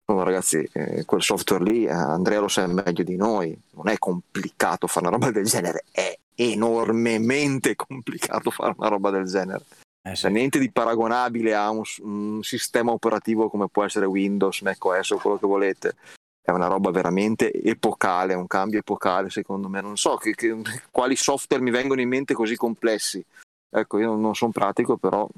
No, 0.09 0.23
ragazzi, 0.23 0.69
eh, 0.73 1.05
quel 1.05 1.21
software 1.21 1.65
lì, 1.65 1.85
eh, 1.85 1.91
Andrea 1.91 2.39
lo 2.39 2.47
sa 2.47 2.65
meglio 2.69 3.03
di 3.03 3.17
noi, 3.17 3.59
non 3.73 3.89
è 3.89 3.99
complicato 3.99 4.87
fare 4.87 5.09
una 5.09 5.17
roba 5.17 5.33
del 5.33 5.47
genere, 5.47 5.83
è 5.91 6.17
enormemente 6.37 7.75
complicato 7.75 8.53
fare 8.53 8.75
una 8.77 8.87
roba 8.87 9.11
del 9.11 9.25
genere. 9.25 9.65
Eh 10.07 10.15
sì. 10.15 10.23
Cioè, 10.23 10.31
niente 10.31 10.61
di 10.61 10.71
paragonabile 10.71 11.57
a 11.57 11.71
un, 11.71 11.83
un, 12.03 12.41
sistema 12.45 12.93
operativo 12.93 13.51
come 13.51 13.67
può 13.67 13.83
essere 13.83 14.07
Windows, 14.07 14.61
macOS 14.61 15.11
o 15.11 15.19
quello 15.19 15.39
che 15.39 15.47
volete 15.47 15.97
è 16.41 16.53
una 16.53 16.69
roba 16.69 16.93
veramente 16.93 17.51
epocale, 17.51 18.35
un 18.35 18.47
cambio 18.47 18.79
epocale 18.79 19.31
secondo 19.31 19.69
me. 19.69 19.81
Non 19.81 19.97
so 19.97 20.15
che, 20.15 20.37
che, 20.37 20.57
quali 20.93 21.17
software 21.17 21.61
mi 21.61 21.73
vengono 21.73 22.01
in 22.01 22.09
mente 22.09 22.35
così 22.35 22.55
complessi. 22.55 23.25
Ecco, 23.69 23.99
io 23.99 24.15
non 24.15 24.37
sono 24.37 24.53
pratico, 24.53 24.97
però 24.97 25.29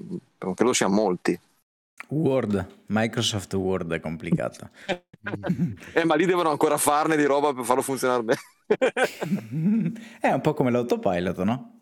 credo 0.55 0.75
siano 0.75 0.95
molti. 0.95 1.41
Word, 2.11 2.67
Microsoft 2.89 3.55
Word 3.55 3.93
è 3.93 4.01
complicato. 4.01 4.71
eh, 5.93 6.05
ma 6.05 6.15
lì 6.15 6.25
devono 6.27 6.51
ancora 6.51 6.77
farne 6.79 7.17
di 7.17 7.25
roba 7.25 7.53
per 7.53 7.65
farlo 7.65 7.83
funzionare 7.83 8.23
bene. 8.23 8.41
è 10.21 10.31
un 10.33 10.41
po' 10.41 10.55
come 10.55 10.71
l'autopilot, 10.71 11.43
no? 11.43 11.81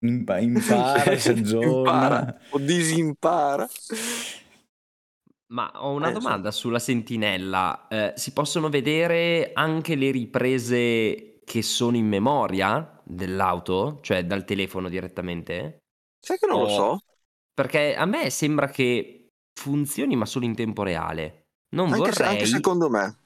Impa- 0.00 0.38
impara, 0.38 1.16
si 1.16 1.30
aggiorna. 1.30 2.36
o 2.50 2.58
disimpara. 2.58 3.66
Ma 5.48 5.70
ho 5.76 5.92
una 5.92 6.10
Eh, 6.10 6.10
domanda 6.10 6.50
sulla 6.50 6.80
sentinella. 6.80 7.86
Eh, 7.88 8.12
si 8.16 8.32
possono 8.32 8.68
vedere 8.68 9.52
anche 9.54 9.94
le 9.94 10.10
riprese 10.10 11.40
che 11.44 11.62
sono 11.62 11.96
in 11.96 12.06
memoria 12.08 13.00
dell'auto, 13.04 14.00
cioè 14.02 14.24
dal 14.26 14.44
telefono 14.44 14.88
direttamente? 14.88 15.78
Sai 16.20 16.36
che 16.38 16.46
non 16.46 16.58
lo 16.58 16.68
so? 16.68 16.98
Perché 17.54 17.94
a 17.96 18.04
me 18.06 18.28
sembra 18.30 18.68
che 18.68 19.15
funzioni, 19.56 20.14
ma 20.16 20.26
solo 20.26 20.44
in 20.44 20.54
tempo 20.54 20.82
reale. 20.82 21.46
Non 21.70 21.92
Anche, 21.92 22.12
se- 22.12 22.22
anche 22.24 22.46
secondo 22.46 22.88
me. 22.88 23.18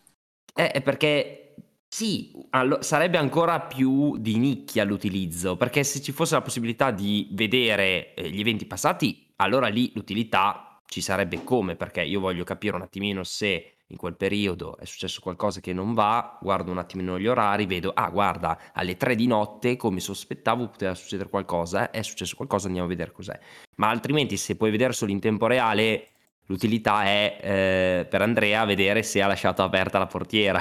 Eh, 0.54 0.70
è 0.70 0.80
perché 0.80 1.54
sì, 1.88 2.32
allo- 2.50 2.82
sarebbe 2.82 3.18
ancora 3.18 3.60
più 3.60 4.16
di 4.16 4.38
nicchia 4.38 4.84
l'utilizzo, 4.84 5.56
perché 5.56 5.82
se 5.84 6.00
ci 6.00 6.12
fosse 6.12 6.34
la 6.34 6.42
possibilità 6.42 6.90
di 6.90 7.28
vedere 7.32 8.14
eh, 8.14 8.30
gli 8.30 8.40
eventi 8.40 8.64
passati, 8.64 9.32
allora 9.36 9.68
lì 9.68 9.90
l'utilità 9.94 10.78
ci 10.86 11.00
sarebbe 11.00 11.44
come, 11.44 11.76
perché 11.76 12.02
io 12.02 12.20
voglio 12.20 12.44
capire 12.44 12.76
un 12.76 12.82
attimino 12.82 13.22
se 13.24 13.74
in 13.90 13.96
quel 13.96 14.16
periodo 14.16 14.76
è 14.76 14.84
successo 14.84 15.20
qualcosa 15.20 15.60
che 15.60 15.72
non 15.72 15.94
va, 15.94 16.38
guardo 16.40 16.70
un 16.70 16.78
attimino 16.78 17.18
gli 17.18 17.26
orari, 17.26 17.66
vedo, 17.66 17.90
ah 17.92 18.08
guarda, 18.08 18.58
alle 18.72 18.96
3 18.96 19.16
di 19.16 19.26
notte, 19.26 19.76
come 19.76 19.98
sospettavo, 19.98 20.68
poteva 20.68 20.94
succedere 20.94 21.28
qualcosa, 21.28 21.90
è 21.90 22.02
successo 22.02 22.36
qualcosa, 22.36 22.66
andiamo 22.66 22.86
a 22.86 22.90
vedere 22.90 23.10
cos'è. 23.10 23.38
Ma 23.76 23.88
altrimenti 23.88 24.36
se 24.36 24.56
puoi 24.56 24.70
vedere 24.70 24.92
solo 24.92 25.10
in 25.10 25.18
tempo 25.18 25.46
reale, 25.46 26.09
l'utilità 26.50 27.04
è 27.04 27.38
eh, 27.40 28.06
per 28.06 28.22
Andrea 28.22 28.64
vedere 28.64 29.04
se 29.04 29.22
ha 29.22 29.28
lasciato 29.28 29.62
aperta 29.62 29.98
la 29.98 30.06
portiera. 30.06 30.60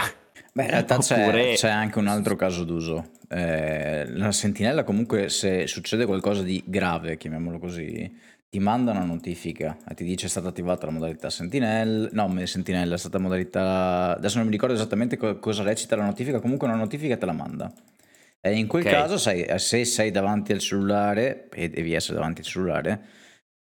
Beh, 0.53 0.63
in 0.63 0.69
realtà 0.69 0.97
Oppure... 0.97 1.49
c'è, 1.49 1.55
c'è, 1.55 1.69
anche 1.69 1.97
un 1.97 2.07
altro 2.07 2.35
caso 2.35 2.63
d'uso. 2.63 3.09
Eh, 3.27 4.05
la 4.07 4.31
sentinella 4.31 4.83
comunque 4.83 5.29
se 5.29 5.65
succede 5.67 6.05
qualcosa 6.05 6.43
di 6.43 6.63
grave, 6.65 7.17
chiamiamolo 7.17 7.57
così, 7.57 8.17
ti 8.49 8.59
manda 8.59 8.91
una 8.91 9.03
notifica 9.03 9.77
e 9.87 9.95
ti 9.95 10.03
dice 10.03 10.27
è 10.27 10.29
stata 10.29 10.47
attivata 10.47 10.85
la 10.87 10.91
modalità 10.91 11.29
Sentinella, 11.29 12.09
no, 12.11 12.45
Sentinella 12.45 12.95
è 12.95 12.97
stata 12.97 13.19
modalità, 13.19 14.15
adesso 14.15 14.37
non 14.37 14.47
mi 14.47 14.51
ricordo 14.51 14.73
esattamente 14.73 15.17
co- 15.17 15.37
cosa 15.39 15.63
recita 15.63 15.95
la 15.95 16.05
notifica, 16.05 16.39
comunque 16.39 16.67
una 16.67 16.77
notifica 16.77 17.17
te 17.17 17.25
la 17.25 17.33
manda. 17.33 17.71
E 18.41 18.57
in 18.57 18.67
quel 18.67 18.83
okay. 18.83 18.93
caso, 18.93 19.17
sai, 19.17 19.45
se 19.57 19.83
sei 19.85 20.11
davanti 20.11 20.51
al 20.51 20.59
cellulare, 20.59 21.49
e 21.53 21.69
devi 21.69 21.93
essere 21.93 22.15
davanti 22.15 22.39
al 22.41 22.47
cellulare, 22.47 23.01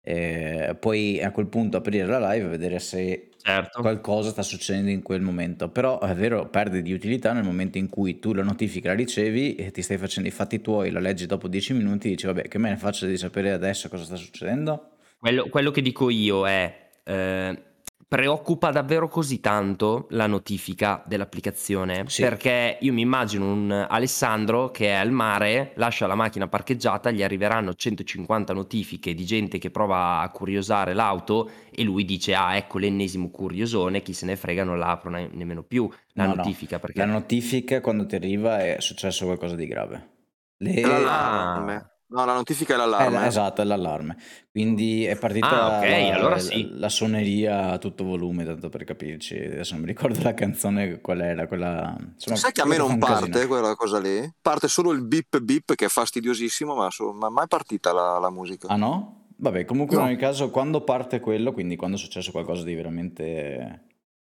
eh, 0.08 0.74
puoi 0.80 1.22
a 1.22 1.30
quel 1.30 1.48
punto 1.48 1.76
aprire 1.76 2.06
la 2.06 2.32
live 2.32 2.46
e 2.46 2.48
vedere 2.48 2.78
se 2.78 3.28
certo. 3.42 3.82
Qualcosa 3.82 4.30
sta 4.30 4.42
succedendo 4.42 4.88
in 4.90 5.02
quel 5.02 5.20
momento. 5.20 5.68
Però 5.68 6.00
è 6.00 6.14
vero, 6.14 6.48
perde 6.48 6.80
di 6.80 6.94
utilità 6.94 7.34
nel 7.34 7.44
momento 7.44 7.76
in 7.76 7.90
cui 7.90 8.18
tu 8.18 8.32
la 8.32 8.42
notifica 8.42 8.88
la 8.88 8.94
ricevi 8.94 9.54
e 9.56 9.70
ti 9.70 9.82
stai 9.82 9.98
facendo 9.98 10.26
i 10.26 10.32
fatti 10.32 10.62
tuoi, 10.62 10.90
la 10.90 11.00
leggi 11.00 11.26
dopo 11.26 11.46
10 11.46 11.74
minuti 11.74 12.06
e 12.06 12.10
dici 12.10 12.24
vabbè 12.24 12.48
che 12.48 12.56
me 12.56 12.70
ne 12.70 12.78
faccio 12.78 13.04
di 13.04 13.18
sapere 13.18 13.52
adesso 13.52 13.90
cosa 13.90 14.04
sta 14.04 14.16
succedendo? 14.16 14.92
Quello, 15.18 15.46
quello 15.50 15.70
che 15.70 15.82
dico 15.82 16.08
io 16.08 16.46
è, 16.46 16.88
eh, 17.04 17.62
preoccupa 18.08 18.70
davvero 18.70 19.06
così 19.06 19.38
tanto 19.38 20.06
la 20.10 20.26
notifica 20.26 21.02
dell'applicazione? 21.06 22.04
Sì. 22.06 22.22
Perché 22.22 22.78
io 22.80 22.92
mi 22.94 23.02
immagino 23.02 23.52
un 23.52 23.86
Alessandro 23.88 24.70
che 24.70 24.86
è 24.86 24.92
al 24.94 25.10
mare, 25.10 25.72
lascia 25.76 26.06
la 26.06 26.14
macchina 26.14 26.48
parcheggiata, 26.48 27.10
gli 27.10 27.22
arriveranno 27.22 27.74
150 27.74 28.54
notifiche 28.54 29.12
di 29.12 29.26
gente 29.26 29.58
che 29.58 29.70
prova 29.70 30.20
a 30.20 30.30
curiosare 30.30 30.94
l'auto 30.94 31.50
e 31.70 31.82
lui 31.82 32.06
dice 32.06 32.34
ah 32.34 32.56
ecco 32.56 32.78
l'ennesimo 32.78 33.28
curiosone, 33.30 34.00
chi 34.00 34.14
se 34.14 34.24
ne 34.24 34.36
frega 34.36 34.64
non 34.64 34.78
la 34.78 34.88
apro 34.92 35.10
ne- 35.10 35.28
nemmeno 35.30 35.62
più 35.62 35.86
la 36.14 36.24
No, 36.24 36.30
no. 36.30 36.36
notifica 36.36 36.78
perché... 36.78 36.98
La 36.98 37.04
notifica 37.04 37.82
quando 37.82 38.06
ti 38.06 38.14
arriva 38.14 38.58
è 38.64 38.76
successo 38.80 39.26
qualcosa 39.26 39.54
di 39.54 39.66
grave. 39.66 40.08
Le- 40.56 40.80
l'allarme. 40.80 41.90
No, 42.10 42.24
la 42.24 42.32
notifica 42.34 42.72
è 42.72 42.76
Eh, 42.76 42.78
l'allarme. 42.78 43.18
la- 43.18 43.26
esatto, 43.26 43.60
è 43.60 43.64
l'allarme. 43.64 44.16
Quindi 44.50 45.04
è 45.04 45.16
partita 45.16 45.48
Ah, 45.48 45.78
ok, 45.78 45.88
la, 45.88 46.14
allora 46.14 46.34
la- 46.36 46.38
sì. 46.40 46.68
la 46.72 46.88
suoneria 46.88 47.70
a 47.72 47.78
tutto 47.78 48.04
volume, 48.04 48.44
tanto 48.44 48.70
per 48.70 48.84
capirci. 48.84 49.36
Adesso 49.36 49.72
non 49.74 49.82
mi 49.82 49.88
ricordo 49.88 50.18
la 50.22 50.32
canzone 50.32 51.00
qual 51.02 51.20
era, 51.20 51.46
quella... 51.46 51.94
Insomma, 52.14 52.36
Sai 52.36 52.52
che 52.52 52.62
a 52.62 52.64
me 52.66 52.78
non 52.78 52.92
un 52.92 52.98
casino. 52.98 53.20
parte 53.28 53.46
quella 53.46 53.74
cosa 53.74 54.00
lì? 54.00 54.26
Parte 54.40 54.68
solo 54.68 54.90
il 54.92 55.02
bip 55.04 55.38
bip 55.40 55.74
che 55.74 55.84
è 55.84 55.88
fastidiosissimo, 55.88 56.74
ma, 56.74 56.88
so- 56.90 57.12
ma 57.12 57.28
mai 57.28 57.46
partita 57.46 57.92
la, 57.92 58.18
la 58.18 58.30
musica. 58.30 58.68
Ah 58.68 58.76
no? 58.76 59.26
Vabbè, 59.36 59.66
comunque 59.66 59.94
No. 59.96 60.02
in 60.02 60.08
ogni 60.08 60.16
caso, 60.16 60.50
quando 60.50 60.82
parte 60.82 61.20
quello, 61.20 61.52
quindi 61.52 61.76
quando 61.76 61.96
è 61.96 62.00
successo 62.00 62.30
qualcosa 62.32 62.64
di 62.64 62.74
veramente 62.74 63.84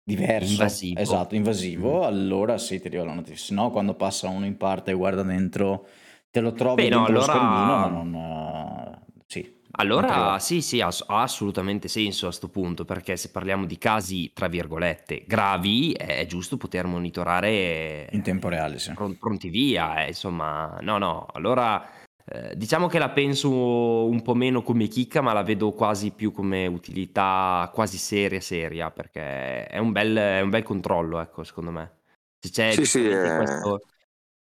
diverso, 0.02 0.52
Invasivo. 0.52 1.00
esatto, 1.00 1.34
invasivo, 1.34 2.00
Mm. 2.00 2.02
allora 2.04 2.56
sì, 2.58 2.80
ti 2.80 2.86
arriva 2.86 3.04
la 3.04 3.14
notifica. 3.14 3.42
Se 3.42 3.52
no, 3.54 3.70
quando 3.70 3.94
passa 3.94 4.28
uno 4.28 4.46
in 4.46 4.56
parte 4.56 4.92
e 4.92 4.94
guarda 4.94 5.22
dentro, 5.22 5.86
te 6.34 6.40
lo 6.40 6.52
trovi 6.52 6.82
Beh, 6.82 6.88
no, 6.88 6.96
dentro 6.96 7.14
allora- 7.14 7.32
lo 7.32 7.38
schermino, 7.38 7.76
ma 7.76 7.88
non... 7.88 8.14
eh, 8.14 9.22
sì. 9.26 9.62
Allora 9.76 10.38
sì, 10.40 10.60
sì, 10.62 10.80
ha, 10.80 10.88
ha 11.06 11.22
assolutamente 11.22 11.86
senso 11.88 12.26
a 12.26 12.32
sto 12.32 12.48
punto, 12.48 12.84
perché 12.84 13.16
se 13.16 13.30
parliamo 13.30 13.66
di 13.66 13.78
casi, 13.78 14.32
tra 14.32 14.48
virgolette, 14.48 15.24
gravi, 15.26 15.92
è 15.92 16.26
giusto 16.26 16.56
poter 16.56 16.86
monitorare 16.86 18.08
In 18.10 18.22
tempo 18.22 18.48
reale, 18.48 18.78
sì. 18.78 18.92
pron- 18.92 19.16
pronti 19.16 19.48
via, 19.48 20.04
eh, 20.04 20.08
insomma, 20.08 20.76
no, 20.80 20.98
no, 20.98 21.26
allora 21.32 21.88
eh, 22.26 22.54
diciamo 22.56 22.86
che 22.88 22.98
la 22.98 23.10
penso 23.10 24.06
un 24.06 24.22
po' 24.22 24.34
meno 24.34 24.62
come 24.62 24.86
chicca, 24.88 25.20
ma 25.20 25.32
la 25.32 25.42
vedo 25.42 25.72
quasi 25.72 26.10
più 26.12 26.32
come 26.32 26.66
utilità 26.66 27.70
quasi 27.72 27.96
seria, 27.98 28.40
seria, 28.40 28.90
perché 28.90 29.66
è 29.66 29.78
un 29.78 29.92
bel, 29.92 30.16
è 30.16 30.40
un 30.40 30.50
bel 30.50 30.62
controllo, 30.62 31.20
ecco, 31.20 31.44
secondo 31.44 31.70
me. 31.70 31.98
Se 32.38 32.50
c'è 32.50 32.72
Sì, 32.74 32.84
sì, 32.84 33.08
eh. 33.08 33.34
questo- 33.36 33.80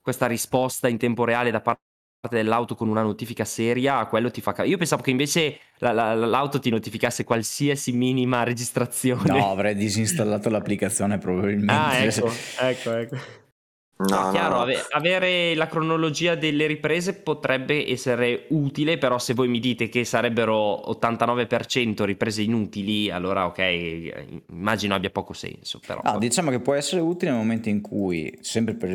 questa 0.00 0.26
risposta 0.26 0.86
in 0.88 0.98
tempo 0.98 1.24
reale 1.24 1.50
da 1.50 1.60
parte 2.24 2.36
dell'auto 2.36 2.74
con 2.74 2.88
una 2.88 3.02
notifica 3.02 3.44
seria, 3.44 4.04
quello 4.06 4.30
ti 4.30 4.40
fa... 4.40 4.52
ca- 4.52 4.64
Io 4.64 4.78
pensavo 4.78 5.02
che 5.02 5.10
invece 5.10 5.58
la- 5.78 5.92
la- 5.92 6.14
l'auto 6.14 6.58
ti 6.58 6.70
notificasse 6.70 7.22
qualsiasi 7.22 7.92
minima 7.92 8.42
registrazione. 8.44 9.24
No, 9.28 9.50
avrei 9.50 9.74
disinstallato 9.74 10.48
l'applicazione 10.48 11.18
probabilmente. 11.18 11.72
Ah, 11.72 11.98
ecco, 11.98 12.32
ecco, 12.60 12.92
ecco. 12.94 13.16
No, 13.96 14.30
chiaro, 14.32 14.56
no. 14.56 14.60
ave- 14.62 14.86
avere 14.90 15.54
la 15.54 15.68
cronologia 15.68 16.34
delle 16.34 16.66
riprese 16.66 17.14
potrebbe 17.14 17.88
essere 17.88 18.46
utile, 18.48 18.98
però 18.98 19.18
se 19.18 19.34
voi 19.34 19.46
mi 19.46 19.60
dite 19.60 19.88
che 19.88 20.04
sarebbero 20.04 20.90
89% 20.90 22.04
riprese 22.04 22.42
inutili, 22.42 23.10
allora 23.10 23.46
ok, 23.46 24.42
immagino 24.50 24.94
abbia 24.96 25.10
poco 25.10 25.32
senso, 25.32 25.80
però. 25.86 26.00
Ah, 26.02 26.18
diciamo 26.18 26.50
che 26.50 26.58
può 26.58 26.74
essere 26.74 27.00
utile 27.00 27.30
nel 27.30 27.40
momento 27.40 27.68
in 27.68 27.80
cui, 27.80 28.36
sempre 28.40 28.74
per 28.74 28.92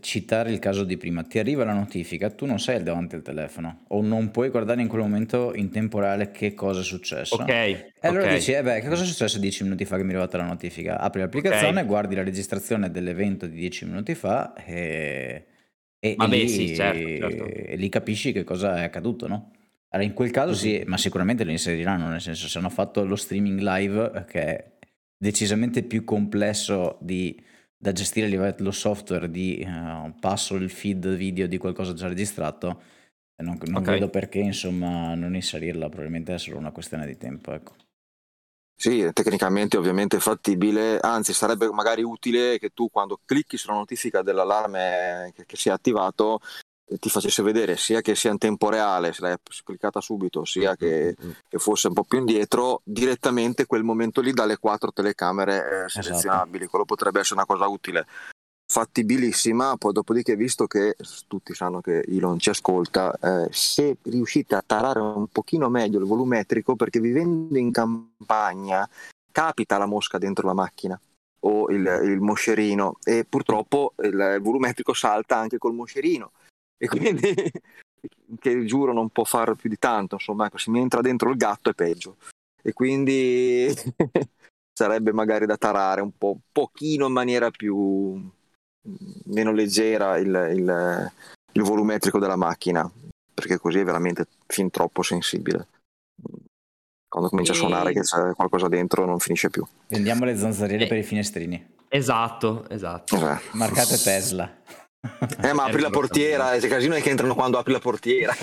citare 0.00 0.52
il 0.52 0.60
caso 0.60 0.84
di 0.84 0.96
prima, 0.96 1.24
ti 1.24 1.40
arriva 1.40 1.64
la 1.64 1.74
notifica, 1.74 2.30
tu 2.30 2.46
non 2.46 2.60
sei 2.60 2.82
davanti 2.82 3.16
al 3.16 3.22
telefono 3.22 3.80
o 3.88 4.00
non 4.00 4.30
puoi 4.30 4.50
guardare 4.50 4.80
in 4.80 4.86
quel 4.88 5.02
momento 5.02 5.54
in 5.54 5.70
tempo 5.70 5.98
reale 5.98 6.30
che 6.30 6.54
cosa 6.54 6.80
è 6.80 6.84
successo. 6.84 7.34
ok, 7.34 7.94
E 8.06 8.08
allora 8.08 8.24
ok. 8.26 8.34
dici, 8.34 8.52
eh 8.52 8.62
beh, 8.62 8.80
che 8.80 8.88
cosa 8.88 9.02
è 9.02 9.06
successo 9.06 9.38
dieci 9.38 9.62
minuti 9.64 9.84
fa 9.84 9.96
che 9.96 10.02
mi 10.02 10.10
è 10.10 10.12
arrivata 10.14 10.36
la 10.38 10.44
notifica? 10.44 10.98
Apri 10.98 11.20
l'applicazione, 11.20 11.84
guardi 11.84 12.14
la 12.14 12.22
registrazione 12.22 12.90
dell'evento 12.90 13.46
di 13.46 13.56
dieci 13.56 13.84
minuti 13.84 14.14
fa 14.14 14.54
e, 14.54 15.46
e, 15.98 16.08
e 16.10 16.16
Vabbè, 16.16 16.36
lì, 16.36 16.48
sì, 16.48 16.74
certo, 16.74 17.08
certo. 17.18 17.44
e 17.44 17.76
lì 17.76 17.88
capisci 17.88 18.32
che 18.32 18.44
cosa 18.44 18.76
è 18.78 18.84
accaduto, 18.84 19.26
no? 19.26 19.50
Allora, 19.90 20.08
in 20.08 20.14
quel 20.14 20.30
caso 20.30 20.54
sì, 20.54 20.78
Mhm. 20.82 20.88
ma 20.88 20.96
sicuramente 20.98 21.44
lo 21.44 21.50
inseriranno, 21.50 22.08
nel 22.08 22.20
senso 22.20 22.48
se 22.48 22.58
hanno 22.58 22.68
fatto 22.70 23.04
lo 23.04 23.16
streaming 23.16 23.60
live, 23.60 24.12
eh, 24.14 24.24
che 24.24 24.40
è 24.42 24.72
decisamente 25.16 25.82
più 25.82 26.04
complesso 26.04 26.98
di- 27.00 27.40
da 27.78 27.92
gestire 27.92 28.26
a 28.26 28.28
livello 28.28 28.70
software 28.70 29.30
di 29.30 29.58
eh, 29.58 30.12
passo 30.20 30.54
il 30.56 30.70
feed 30.70 31.14
video 31.16 31.46
di 31.46 31.56
qualcosa 31.58 31.92
già 31.94 32.08
registrato, 32.08 32.82
non, 33.42 33.58
non 33.66 33.82
Ok. 33.82 33.88
vedo 33.88 34.08
perché 34.08 34.38
insomma 34.38 35.14
non 35.14 35.34
inserirla, 35.34 35.88
probabilmente 35.88 36.34
è 36.34 36.38
solo 36.38 36.58
una 36.58 36.70
questione 36.72 37.06
di 37.06 37.16
tempo, 37.16 37.52
ecco. 37.52 37.74
Sì, 38.78 39.08
tecnicamente 39.14 39.78
ovviamente 39.78 40.20
fattibile, 40.20 40.98
anzi 41.00 41.32
sarebbe 41.32 41.70
magari 41.70 42.02
utile 42.02 42.58
che 42.58 42.70
tu 42.74 42.90
quando 42.90 43.18
clicchi 43.24 43.56
sulla 43.56 43.74
notifica 43.74 44.20
dell'allarme 44.20 45.32
che, 45.34 45.46
che 45.46 45.56
si 45.56 45.70
è 45.70 45.72
attivato 45.72 46.40
eh, 46.88 46.98
ti 46.98 47.08
facesse 47.08 47.42
vedere 47.42 47.76
sia 47.76 48.00
che 48.00 48.14
sia 48.14 48.30
in 48.30 48.38
tempo 48.38 48.68
reale, 48.68 49.12
se 49.12 49.22
l'hai 49.22 49.36
cliccata 49.64 50.00
subito, 50.00 50.44
sia 50.44 50.76
che, 50.76 51.16
Mm, 51.20 51.30
che 51.48 51.58
fosse 51.58 51.88
un 51.88 51.94
po' 51.94 52.04
più 52.04 52.18
indietro, 52.18 52.82
direttamente 52.84 53.66
quel 53.66 53.82
momento 53.82 54.20
lì 54.20 54.32
dalle 54.32 54.58
quattro 54.58 54.92
telecamere 54.92 55.56
eh, 55.56 55.84
Esatto. 55.86 56.02
selezionabili. 56.02 56.66
Quello 56.66 56.84
potrebbe 56.84 57.20
essere 57.20 57.36
una 57.36 57.46
cosa 57.46 57.66
utile. 57.66 58.06
Fattibilissima, 58.68 59.76
poi 59.76 59.92
dopodiché, 59.92 60.34
visto 60.34 60.66
che 60.66 60.96
tutti 61.28 61.54
sanno 61.54 61.80
che 61.80 62.00
Elon 62.00 62.38
ci 62.40 62.50
ascolta, 62.50 63.16
eh, 63.22 63.48
se 63.52 63.98
riuscite 64.02 64.56
a 64.56 64.64
tarare 64.66 64.98
un 64.98 65.28
pochino 65.28 65.68
meglio 65.68 66.00
il 66.00 66.04
volumetrico, 66.04 66.74
perché 66.74 66.98
vivendo 66.98 67.56
in 67.58 67.70
campagna 67.70 68.88
capita 69.30 69.78
la 69.78 69.86
mosca 69.86 70.18
dentro 70.18 70.46
la 70.46 70.54
macchina 70.54 71.00
o 71.40 71.70
il, 71.70 72.00
il 72.04 72.20
moscerino 72.20 72.96
e 73.04 73.24
purtroppo 73.28 73.92
il 74.02 74.38
volumetrico 74.40 74.92
salta 74.92 75.36
anche 75.36 75.58
col 75.58 75.74
moscerino. 75.74 76.32
E 76.76 76.88
quindi 76.88 77.34
che 78.38 78.64
giuro 78.64 78.92
non 78.92 79.10
può 79.10 79.24
fare 79.24 79.54
più 79.54 79.68
di 79.68 79.78
tanto 79.78 80.14
insomma 80.16 80.46
ecco, 80.46 80.58
se 80.58 80.70
mi 80.70 80.80
entra 80.80 81.00
dentro 81.00 81.30
il 81.30 81.36
gatto 81.36 81.70
è 81.70 81.74
peggio. 81.74 82.16
E 82.60 82.72
quindi 82.72 83.68
sarebbe 84.72 85.12
magari 85.12 85.46
da 85.46 85.56
tarare 85.56 86.00
un 86.00 86.16
po' 86.16 86.38
pochino 86.50 87.06
in 87.06 87.12
maniera 87.12 87.50
più 87.50 88.28
meno 89.26 89.52
leggera 89.52 90.16
il, 90.18 90.50
il, 90.54 91.12
il 91.52 91.62
volumetrico 91.62 92.18
della 92.18 92.36
macchina 92.36 92.90
perché 93.34 93.58
così 93.58 93.80
è 93.80 93.84
veramente 93.84 94.26
fin 94.46 94.70
troppo 94.70 95.02
sensibile. 95.02 95.66
Quando 97.08 97.30
comincia 97.30 97.52
a 97.52 97.56
suonare 97.56 97.92
che 97.92 98.00
c'è 98.00 98.32
qualcosa 98.34 98.68
dentro 98.68 99.04
non 99.06 99.18
finisce 99.20 99.48
più. 99.50 99.64
Vendiamo 99.88 100.24
le 100.24 100.36
zanzariere 100.36 100.84
Eh. 100.84 100.88
per 100.88 100.98
i 100.98 101.02
finestrini, 101.02 101.74
Esatto, 101.88 102.68
esatto. 102.68 103.14
Eh, 103.16 103.38
marcate 103.52 103.96
Tesla. 103.96 104.54
eh, 105.40 105.52
ma 105.52 105.64
apri 105.64 105.80
la 105.80 105.90
portiera 105.90 106.56
c'è 106.58 106.68
casino 106.68 106.94
è 106.94 107.00
che 107.00 107.10
entrano 107.10 107.34
quando 107.34 107.58
apri 107.58 107.72
la 107.72 107.78
portiera. 107.78 108.34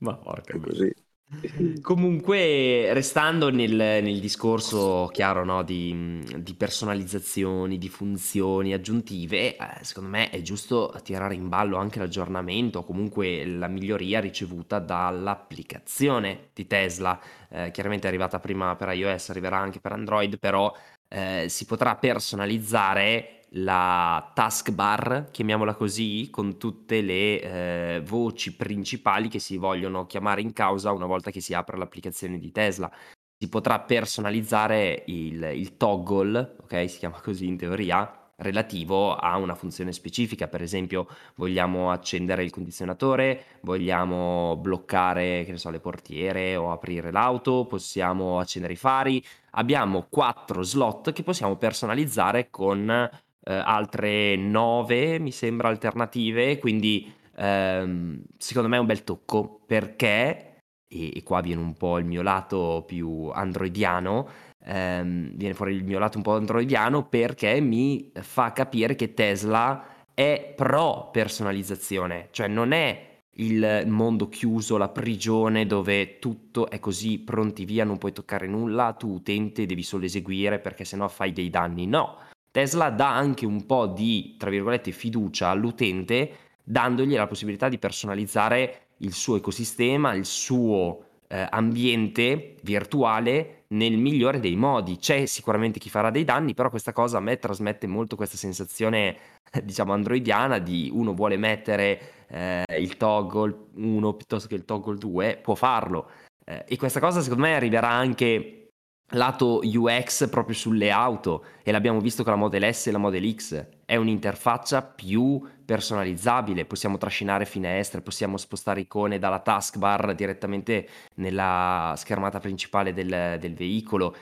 Ma 0.00 0.14
porca 0.14 0.58
così 0.58 0.92
Comunque, 1.82 2.92
restando 2.94 3.50
nel, 3.50 3.74
nel 3.74 4.18
discorso 4.18 5.10
chiaro 5.12 5.44
no, 5.44 5.62
di, 5.62 6.24
di 6.38 6.54
personalizzazioni, 6.54 7.76
di 7.76 7.88
funzioni 7.90 8.72
aggiuntive, 8.72 9.56
eh, 9.56 9.84
secondo 9.84 10.08
me 10.08 10.30
è 10.30 10.40
giusto 10.40 10.94
tirare 11.02 11.34
in 11.34 11.48
ballo 11.48 11.76
anche 11.76 11.98
l'aggiornamento 11.98 12.78
o 12.78 12.84
comunque 12.84 13.44
la 13.44 13.68
miglioria 13.68 14.20
ricevuta 14.20 14.78
dall'applicazione 14.78 16.48
di 16.54 16.66
Tesla. 16.66 17.20
Eh, 17.50 17.70
chiaramente 17.72 18.06
è 18.06 18.08
arrivata 18.08 18.40
prima 18.40 18.74
per 18.76 18.88
iOS, 18.92 19.28
arriverà 19.28 19.58
anche 19.58 19.80
per 19.80 19.92
Android, 19.92 20.38
però 20.38 20.74
eh, 21.08 21.46
si 21.48 21.66
potrà 21.66 21.96
personalizzare 21.96 23.37
la 23.52 24.30
taskbar, 24.34 25.28
chiamiamola 25.30 25.74
così, 25.74 26.28
con 26.30 26.58
tutte 26.58 27.00
le 27.00 27.40
eh, 27.40 28.02
voci 28.04 28.54
principali 28.54 29.28
che 29.28 29.38
si 29.38 29.56
vogliono 29.56 30.06
chiamare 30.06 30.40
in 30.40 30.52
causa 30.52 30.92
una 30.92 31.06
volta 31.06 31.30
che 31.30 31.40
si 31.40 31.54
apre 31.54 31.76
l'applicazione 31.78 32.38
di 32.38 32.50
Tesla. 32.52 32.90
Si 33.36 33.48
potrà 33.48 33.80
personalizzare 33.80 35.04
il, 35.06 35.42
il 35.54 35.76
toggle, 35.76 36.56
ok? 36.62 36.90
Si 36.90 36.98
chiama 36.98 37.20
così 37.20 37.46
in 37.46 37.56
teoria, 37.56 38.18
relativo 38.38 39.14
a 39.14 39.36
una 39.36 39.54
funzione 39.54 39.92
specifica. 39.92 40.48
Per 40.48 40.62
esempio, 40.62 41.06
vogliamo 41.36 41.90
accendere 41.90 42.44
il 42.44 42.50
condizionatore, 42.50 43.58
vogliamo 43.62 44.56
bloccare, 44.56 45.44
che 45.44 45.52
ne 45.52 45.58
so, 45.58 45.70
le 45.70 45.80
portiere 45.80 46.56
o 46.56 46.70
aprire 46.72 47.10
l'auto, 47.10 47.66
possiamo 47.66 48.38
accendere 48.38 48.74
i 48.74 48.76
fari. 48.76 49.24
Abbiamo 49.52 50.06
quattro 50.08 50.62
slot 50.62 51.12
che 51.12 51.22
possiamo 51.22 51.56
personalizzare 51.56 52.50
con 52.50 53.08
altre 53.52 54.36
nove, 54.36 55.18
mi 55.18 55.32
sembra, 55.32 55.68
alternative. 55.68 56.58
Quindi 56.58 57.12
ehm, 57.36 58.22
secondo 58.36 58.68
me 58.68 58.76
è 58.76 58.80
un 58.80 58.86
bel 58.86 59.04
tocco 59.04 59.60
perché 59.66 60.48
e, 60.88 61.12
e 61.14 61.22
qua 61.22 61.40
viene 61.40 61.60
un 61.60 61.74
po' 61.74 61.98
il 61.98 62.06
mio 62.06 62.22
lato 62.22 62.84
più 62.86 63.30
androidiano, 63.32 64.28
ehm, 64.64 65.32
viene 65.34 65.54
fuori 65.54 65.74
il 65.74 65.84
mio 65.84 65.98
lato 65.98 66.16
un 66.16 66.22
po' 66.22 66.34
androidiano 66.34 67.06
perché 67.06 67.60
mi 67.60 68.10
fa 68.14 68.52
capire 68.52 68.94
che 68.94 69.14
Tesla 69.14 69.84
è 70.14 70.52
pro 70.56 71.10
personalizzazione, 71.12 72.28
cioè 72.32 72.48
non 72.48 72.72
è 72.72 73.06
il 73.38 73.84
mondo 73.86 74.28
chiuso, 74.28 74.76
la 74.78 74.88
prigione 74.88 75.64
dove 75.64 76.18
tutto 76.18 76.68
è 76.68 76.80
così 76.80 77.20
pronti 77.20 77.64
via, 77.64 77.84
non 77.84 77.98
puoi 77.98 78.12
toccare 78.12 78.48
nulla, 78.48 78.94
tu 78.94 79.12
utente 79.12 79.64
devi 79.64 79.84
solo 79.84 80.06
eseguire 80.06 80.58
perché 80.58 80.84
sennò 80.84 81.06
fai 81.06 81.32
dei 81.32 81.48
danni. 81.48 81.86
No, 81.86 82.18
Tesla 82.58 82.90
dà 82.90 83.14
anche 83.14 83.46
un 83.46 83.66
po' 83.66 83.86
di, 83.86 84.34
tra 84.36 84.50
virgolette, 84.50 84.90
fiducia 84.90 85.50
all'utente 85.50 86.30
dandogli 86.64 87.14
la 87.14 87.28
possibilità 87.28 87.68
di 87.68 87.78
personalizzare 87.78 88.86
il 88.96 89.12
suo 89.12 89.36
ecosistema, 89.36 90.12
il 90.14 90.24
suo 90.24 91.04
eh, 91.28 91.46
ambiente 91.48 92.56
virtuale 92.62 93.62
nel 93.68 93.96
migliore 93.96 94.40
dei 94.40 94.56
modi. 94.56 94.96
C'è 94.96 95.24
sicuramente 95.26 95.78
chi 95.78 95.88
farà 95.88 96.10
dei 96.10 96.24
danni, 96.24 96.54
però 96.54 96.68
questa 96.68 96.92
cosa 96.92 97.18
a 97.18 97.20
me 97.20 97.38
trasmette 97.38 97.86
molto 97.86 98.16
questa 98.16 98.36
sensazione, 98.36 99.16
diciamo, 99.62 99.92
androidiana 99.92 100.58
di 100.58 100.90
uno 100.92 101.14
vuole 101.14 101.36
mettere 101.36 102.26
eh, 102.26 102.64
il 102.76 102.96
toggle 102.96 103.66
1 103.76 104.14
piuttosto 104.14 104.48
che 104.48 104.56
il 104.56 104.64
toggle 104.64 104.96
2, 104.96 105.38
può 105.40 105.54
farlo. 105.54 106.10
Eh, 106.44 106.64
e 106.66 106.76
questa 106.76 106.98
cosa 106.98 107.20
secondo 107.20 107.44
me 107.44 107.54
arriverà 107.54 107.88
anche 107.88 108.67
lato 109.12 109.60
UX 109.62 110.28
proprio 110.28 110.54
sulle 110.54 110.90
auto 110.90 111.44
e 111.62 111.72
l'abbiamo 111.72 112.00
visto 112.00 112.22
con 112.22 112.32
la 112.32 112.38
Model 112.38 112.74
S 112.74 112.88
e 112.88 112.90
la 112.90 112.98
Model 112.98 113.34
X. 113.34 113.66
È 113.84 113.96
un'interfaccia 113.96 114.82
più 114.82 115.42
personalizzabile, 115.64 116.66
possiamo 116.66 116.98
trascinare 116.98 117.46
finestre, 117.46 118.02
possiamo 118.02 118.36
spostare 118.36 118.80
icone 118.80 119.18
dalla 119.18 119.40
taskbar 119.40 120.14
direttamente 120.14 120.88
nella 121.14 121.94
schermata 121.96 122.38
principale 122.40 122.92
del, 122.92 123.36
del 123.38 123.54
veicolo. 123.54 124.14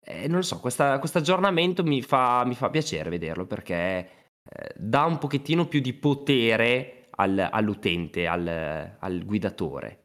Eh, 0.00 0.28
non 0.28 0.36
lo 0.36 0.42
so, 0.42 0.60
questo 0.60 0.84
aggiornamento 0.84 1.82
mi 1.82 2.02
fa, 2.02 2.44
mi 2.44 2.54
fa, 2.54 2.70
piacere 2.70 3.10
vederlo 3.10 3.44
perché 3.44 3.74
eh, 3.74 4.72
dà 4.76 5.04
un 5.04 5.18
pochettino 5.18 5.66
più 5.66 5.80
di 5.80 5.94
potere 5.94 7.08
al, 7.16 7.48
all'utente, 7.50 8.26
al, 8.26 8.96
al 8.98 9.24
guidatore. 9.24 10.04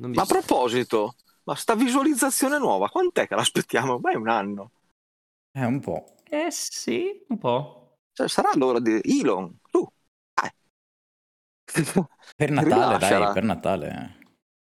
Ma 0.00 0.22
a 0.22 0.26
proposito, 0.26 1.14
ma 1.50 1.56
sta 1.56 1.74
visualizzazione 1.74 2.58
nuova, 2.58 2.88
quant'è 2.88 3.26
che 3.26 3.34
l'aspettiamo? 3.34 3.98
Beh, 3.98 4.14
un 4.14 4.28
anno. 4.28 4.70
È 5.50 5.64
un 5.64 5.80
po'. 5.80 6.14
Eh 6.22 6.46
sì, 6.50 7.24
un 7.26 7.38
po'. 7.38 7.96
Cioè, 8.12 8.28
sarà 8.28 8.50
l'ora 8.54 8.78
di 8.78 9.00
Elon, 9.02 9.58
tu. 9.68 9.84
Dai. 10.32 10.50
Per 12.36 12.50
Natale, 12.54 12.98
dai, 12.98 13.32
per 13.32 13.42
Natale. 13.42 14.18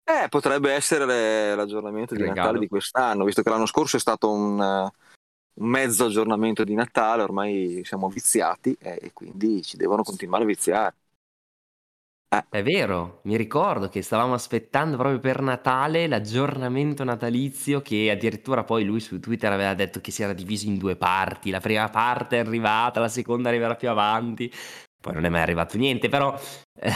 Eh, 0.03 0.29
potrebbe 0.29 0.73
essere 0.73 1.55
l'aggiornamento 1.55 2.13
di 2.13 2.21
Regalo. 2.21 2.39
Natale 2.39 2.59
di 2.59 2.67
quest'anno, 2.67 3.25
visto 3.25 3.41
che 3.41 3.49
l'anno 3.49 3.65
scorso 3.65 3.95
è 3.95 3.99
stato 3.99 4.31
un, 4.31 4.59
un 4.59 5.67
mezzo 5.67 6.05
aggiornamento 6.05 6.63
di 6.63 6.75
Natale, 6.75 7.23
ormai 7.23 7.81
siamo 7.83 8.09
viziati 8.09 8.77
eh, 8.79 8.99
e 9.01 9.11
quindi 9.11 9.63
ci 9.63 9.75
devono 9.75 10.03
continuare 10.03 10.43
a 10.43 10.47
viziare. 10.47 10.95
Eh. 12.35 12.45
È 12.49 12.63
vero, 12.63 13.21
mi 13.23 13.37
ricordo 13.37 13.87
che 13.87 14.01
stavamo 14.01 14.33
aspettando 14.33 14.97
proprio 14.97 15.19
per 15.19 15.41
Natale 15.41 16.07
l'aggiornamento 16.07 17.03
natalizio 17.03 17.81
che 17.81 18.09
addirittura 18.11 18.63
poi 18.63 18.83
lui 18.83 18.99
su 18.99 19.19
Twitter 19.19 19.51
aveva 19.51 19.73
detto 19.73 20.01
che 20.01 20.11
si 20.11 20.23
era 20.23 20.33
diviso 20.33 20.67
in 20.67 20.77
due 20.77 20.95
parti, 20.95 21.49
la 21.49 21.59
prima 21.59 21.89
parte 21.89 22.37
è 22.37 22.39
arrivata, 22.39 22.99
la 22.99 23.07
seconda 23.07 23.49
arriverà 23.49 23.75
più 23.75 23.89
avanti, 23.89 24.51
poi 24.99 25.13
non 25.13 25.25
è 25.25 25.29
mai 25.29 25.41
arrivato 25.41 25.77
niente, 25.77 26.09
però 26.09 26.37
eh, 26.79 26.91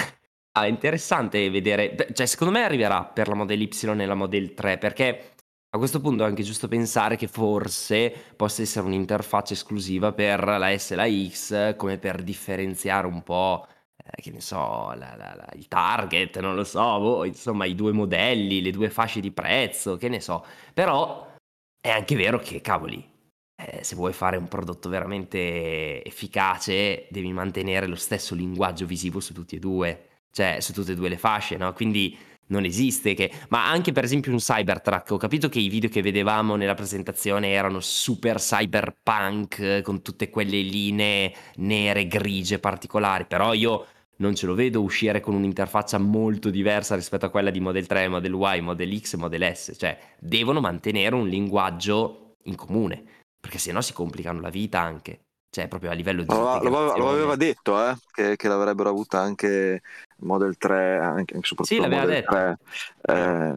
è 0.51 0.65
interessante 0.65 1.49
vedere, 1.49 1.95
cioè 2.13 2.25
secondo 2.25 2.53
me 2.53 2.63
arriverà 2.63 3.03
per 3.05 3.27
la 3.27 3.35
Model 3.35 3.61
Y 3.61 3.69
e 3.83 4.05
la 4.05 4.15
Model 4.15 4.53
3 4.53 4.77
perché 4.77 5.33
a 5.71 5.77
questo 5.77 6.01
punto 6.01 6.23
è 6.23 6.27
anche 6.27 6.41
giusto 6.43 6.67
pensare 6.67 7.15
che 7.15 7.27
forse 7.27 8.11
possa 8.35 8.63
essere 8.63 8.87
un'interfaccia 8.87 9.53
esclusiva 9.53 10.11
per 10.11 10.43
la 10.43 10.75
S 10.75 10.91
e 10.91 10.95
la 10.95 11.07
X 11.07 11.75
come 11.75 11.99
per 11.99 12.23
differenziare 12.23 13.05
un 13.05 13.21
po' 13.21 13.67
Eh, 14.11 14.21
che 14.21 14.31
ne 14.31 14.41
so, 14.41 14.93
la, 14.95 15.15
la, 15.15 15.35
la, 15.35 15.47
il 15.53 15.67
target, 15.67 16.39
non 16.39 16.55
lo 16.55 16.63
so, 16.63 16.99
boh, 16.99 17.25
insomma 17.25 17.65
i 17.65 17.75
due 17.75 17.91
modelli, 17.91 18.61
le 18.61 18.71
due 18.71 18.89
fasce 18.89 19.19
di 19.19 19.31
prezzo, 19.31 19.97
che 19.97 20.09
ne 20.09 20.19
so. 20.19 20.43
Però 20.73 21.35
è 21.79 21.89
anche 21.89 22.15
vero 22.15 22.39
che, 22.39 22.61
cavoli, 22.61 23.07
eh, 23.55 23.83
se 23.83 23.95
vuoi 23.95 24.13
fare 24.13 24.37
un 24.37 24.47
prodotto 24.47 24.89
veramente 24.89 26.03
efficace, 26.03 27.07
devi 27.09 27.31
mantenere 27.31 27.87
lo 27.87 27.95
stesso 27.95 28.33
linguaggio 28.35 28.85
visivo 28.85 29.19
su 29.19 29.33
tutti 29.33 29.55
e 29.57 29.59
due, 29.59 30.07
cioè 30.31 30.59
su 30.59 30.73
tutte 30.73 30.93
e 30.93 30.95
due 30.95 31.09
le 31.09 31.17
fasce, 31.17 31.57
no? 31.57 31.73
Quindi 31.73 32.17
non 32.47 32.63
esiste 32.65 33.13
che... 33.13 33.31
Ma 33.49 33.69
anche 33.69 33.91
per 33.91 34.03
esempio 34.03 34.31
un 34.31 34.39
Cybertruck, 34.39 35.11
ho 35.11 35.17
capito 35.17 35.49
che 35.49 35.59
i 35.59 35.69
video 35.69 35.89
che 35.89 36.01
vedevamo 36.01 36.55
nella 36.55 36.73
presentazione 36.73 37.49
erano 37.51 37.79
super 37.79 38.37
cyberpunk, 38.37 39.81
con 39.83 40.01
tutte 40.01 40.29
quelle 40.29 40.61
linee 40.61 41.31
nere, 41.57 42.07
grigie, 42.07 42.57
particolari, 42.57 43.25
però 43.25 43.53
io 43.53 43.85
non 44.19 44.35
ce 44.35 44.45
lo 44.45 44.53
vedo 44.53 44.81
uscire 44.81 45.19
con 45.19 45.35
un'interfaccia 45.35 45.97
molto 45.97 46.49
diversa 46.49 46.95
rispetto 46.95 47.25
a 47.25 47.29
quella 47.29 47.49
di 47.49 47.59
Model 47.59 47.87
3, 47.87 48.07
Model 48.07 48.33
Y, 48.33 48.61
Model 48.61 48.99
X 48.99 49.13
e 49.13 49.17
Model 49.17 49.55
S, 49.55 49.75
cioè 49.77 49.97
devono 50.19 50.59
mantenere 50.59 51.15
un 51.15 51.27
linguaggio 51.27 52.35
in 52.43 52.55
comune, 52.55 53.03
perché 53.39 53.57
sennò 53.57 53.81
si 53.81 53.93
complicano 53.93 54.39
la 54.39 54.49
vita 54.49 54.79
anche 54.79 55.21
cioè 55.51 55.67
proprio 55.67 55.89
a 55.89 55.93
livello 55.93 56.21
di... 56.21 56.27
Lo, 56.27 56.61
lo, 56.61 56.95
lo 56.95 57.09
aveva 57.09 57.35
detto, 57.35 57.83
eh, 57.83 57.95
che, 58.11 58.35
che, 58.35 58.47
l'avrebbero 58.47 58.89
avuta 58.89 59.19
anche 59.19 59.81
Model 60.17 60.57
3, 60.57 60.97
anche, 60.99 61.33
soprattutto 61.41 61.65
sì, 61.65 61.79
l'aveva 61.79 62.01
Model 62.01 62.15
detto. 62.15 62.31
3. 62.31 62.57
Eh, 63.01 63.55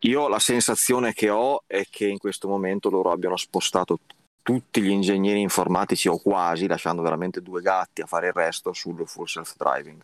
io 0.00 0.28
la 0.28 0.38
sensazione 0.38 1.14
che 1.14 1.30
ho 1.30 1.62
è 1.66 1.84
che 1.88 2.06
in 2.06 2.18
questo 2.18 2.48
momento 2.48 2.90
loro 2.90 3.10
abbiano 3.10 3.36
spostato 3.36 4.00
tutti 4.42 4.80
gli 4.80 4.90
ingegneri 4.90 5.40
informatici 5.40 6.08
o 6.08 6.18
quasi, 6.18 6.66
lasciando 6.66 7.02
veramente 7.02 7.42
due 7.42 7.62
gatti 7.62 8.02
a 8.02 8.06
fare 8.06 8.28
il 8.28 8.32
resto 8.32 8.72
sul 8.72 9.06
full 9.06 9.26
self-driving. 9.26 10.00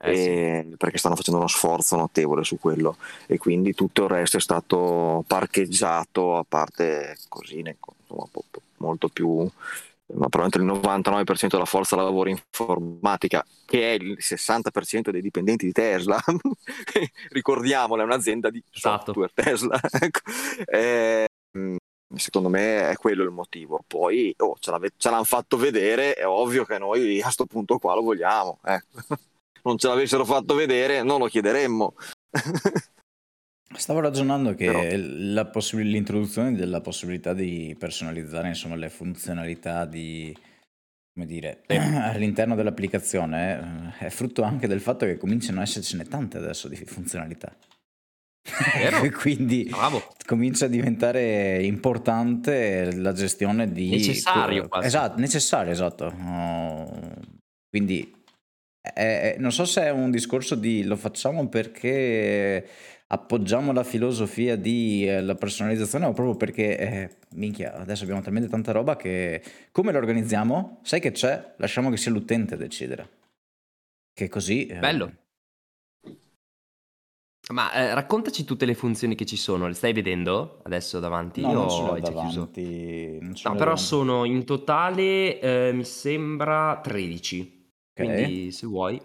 Eh, 0.00 0.64
sì. 0.70 0.76
perché 0.76 0.96
stanno 0.96 1.16
facendo 1.16 1.40
uno 1.40 1.48
sforzo 1.48 1.96
notevole 1.96 2.44
su 2.44 2.56
quello 2.60 2.98
e 3.26 3.36
quindi 3.36 3.74
tutto 3.74 4.04
il 4.04 4.10
resto 4.10 4.36
è 4.36 4.40
stato 4.40 5.24
parcheggiato 5.26 6.36
a 6.36 6.44
parte 6.46 7.16
cosine 7.28 7.76
insomma, 8.00 8.28
molto 8.76 9.08
più 9.08 9.50
ma 10.14 10.28
probabilmente 10.28 10.58
il 10.58 10.64
99% 10.64 11.48
della 11.48 11.64
forza 11.64 11.96
lavoro 11.96 12.30
informatica, 12.30 13.44
che 13.66 13.94
è 13.94 14.02
il 14.02 14.16
60% 14.18 15.10
dei 15.10 15.20
dipendenti 15.20 15.66
di 15.66 15.72
Tesla, 15.72 16.18
ricordiamolo, 17.30 18.02
è 18.02 18.04
un'azienda 18.04 18.48
di 18.50 18.62
esatto. 18.72 19.12
software 19.12 19.32
Tesla. 19.34 19.78
ecco. 20.00 20.20
eh, 20.66 21.26
secondo 22.14 22.48
me 22.48 22.90
è 22.90 22.96
quello 22.96 23.22
il 23.22 23.30
motivo. 23.30 23.84
Poi 23.86 24.34
oh, 24.38 24.56
ce, 24.58 24.72
ce, 24.96 25.10
l'hanno 25.10 25.24
fatto 25.24 25.56
vedere, 25.56 26.14
è 26.14 26.26
ovvio 26.26 26.64
che 26.64 26.78
noi 26.78 27.20
a 27.20 27.24
questo 27.24 27.46
punto 27.46 27.78
qua 27.78 27.94
lo 27.94 28.02
vogliamo. 28.02 28.60
Eh. 28.64 28.82
Non 29.60 29.76
ce 29.76 29.88
l'avessero 29.88 30.24
fatto 30.24 30.54
vedere, 30.54 31.02
non 31.02 31.18
lo 31.18 31.26
chiederemmo. 31.26 31.94
Stavo 33.74 34.00
ragionando 34.00 34.54
che 34.54 34.66
Però... 34.66 35.50
poss- 35.50 35.74
l'introduzione 35.74 36.54
della 36.54 36.80
possibilità 36.80 37.34
di 37.34 37.76
personalizzare 37.78 38.48
insomma, 38.48 38.76
le 38.76 38.88
funzionalità 38.88 39.84
di, 39.84 40.34
come 41.12 41.26
dire, 41.26 41.64
all'interno 41.68 42.54
dell'applicazione 42.54 43.92
eh, 44.00 44.06
è 44.06 44.08
frutto 44.08 44.42
anche 44.42 44.68
del 44.68 44.80
fatto 44.80 45.04
che 45.04 45.18
cominciano 45.18 45.58
a 45.60 45.64
essercene 45.64 46.04
tante 46.04 46.38
adesso 46.38 46.68
di 46.68 46.76
funzionalità. 46.76 47.54
Quindi 49.18 49.66
Bravo. 49.70 50.02
comincia 50.24 50.66
a 50.66 50.68
diventare 50.68 51.62
importante 51.62 52.94
la 52.94 53.12
gestione 53.12 53.70
di... 53.70 53.90
Necessario 53.90 54.68
quasi. 54.68 54.86
Esatto, 54.86 55.20
necessario, 55.20 55.72
esatto. 55.72 56.06
Uh, 56.06 57.10
quindi 57.70 58.14
eh, 58.94 59.36
non 59.38 59.52
so 59.52 59.64
se 59.64 59.82
è 59.82 59.90
un 59.90 60.10
discorso 60.10 60.54
di 60.54 60.84
lo 60.84 60.96
facciamo 60.96 61.48
perché 61.48 62.66
appoggiamo 63.08 63.72
la 63.72 63.84
filosofia 63.84 64.56
della 64.56 65.32
eh, 65.32 65.36
personalizzazione 65.36 66.06
o 66.06 66.12
proprio 66.12 66.36
perché, 66.36 66.78
eh, 66.78 67.10
minchia, 67.34 67.74
adesso 67.74 68.02
abbiamo 68.02 68.20
talmente 68.20 68.48
tanta 68.48 68.72
roba 68.72 68.96
che 68.96 69.42
come 69.72 69.92
lo 69.92 69.98
organizziamo? 69.98 70.80
Sai 70.82 71.00
che 71.00 71.12
c'è? 71.12 71.54
Lasciamo 71.56 71.90
che 71.90 71.96
sia 71.96 72.10
l'utente 72.10 72.54
a 72.54 72.58
decidere. 72.58 73.08
Che 74.12 74.28
così... 74.28 74.66
Eh... 74.66 74.78
Bello. 74.78 75.12
Ma 77.52 77.72
eh, 77.72 77.94
raccontaci 77.94 78.44
tutte 78.44 78.66
le 78.66 78.74
funzioni 78.74 79.14
che 79.14 79.24
ci 79.24 79.36
sono, 79.36 79.66
le 79.66 79.74
stai 79.74 79.92
vedendo 79.92 80.60
adesso 80.64 81.00
davanti? 81.00 81.40
No, 81.40 81.52
non 81.52 81.70
ce 81.70 81.82
l'ho 81.82 81.98
davanti. 81.98 83.18
Non 83.20 83.34
ce 83.34 83.48
no, 83.48 83.54
però 83.54 83.70
davanti. 83.70 83.82
sono 83.82 84.24
in 84.24 84.44
totale, 84.44 85.40
eh, 85.40 85.72
mi 85.72 85.84
sembra, 85.84 86.78
13. 86.82 87.72
Okay. 87.94 88.06
Quindi 88.06 88.52
se 88.52 88.66
vuoi. 88.66 89.00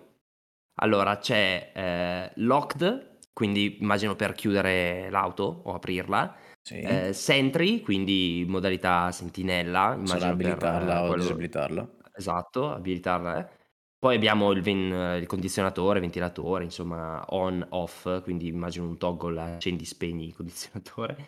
Allora 0.82 1.18
c'è 1.18 1.72
eh, 1.74 2.32
Locked, 2.42 3.20
quindi 3.32 3.78
immagino 3.80 4.16
per 4.16 4.34
chiudere 4.34 5.10
l'auto 5.10 5.62
o 5.66 5.74
aprirla. 5.74 6.36
Sì. 6.62 6.80
Eh, 6.80 7.14
Sentry, 7.14 7.82
quindi 7.82 8.46
modalità 8.48 9.12
sentinella, 9.12 9.94
immagino 9.94 10.20
Sarà 10.20 10.32
abilitarla 10.32 10.94
per, 10.94 11.04
o 11.04 11.08
quello... 11.08 11.22
disabilitarla. 11.22 11.90
Esatto, 12.16 12.72
abilitarla. 12.72 13.40
Eh. 13.40 13.62
Poi 14.04 14.16
abbiamo 14.16 14.52
il, 14.52 14.62
ven- 14.62 15.18
il 15.22 15.28
condizionatore, 15.28 16.02
ventilatore, 16.02 16.66
insomma, 16.66 17.24
on, 17.30 17.66
off, 17.70 18.22
quindi 18.24 18.48
immagino 18.48 18.86
un 18.86 18.98
toggle 18.98 19.40
accendi, 19.40 19.86
spegni 19.86 20.26
il 20.26 20.36
condizionatore. 20.36 21.28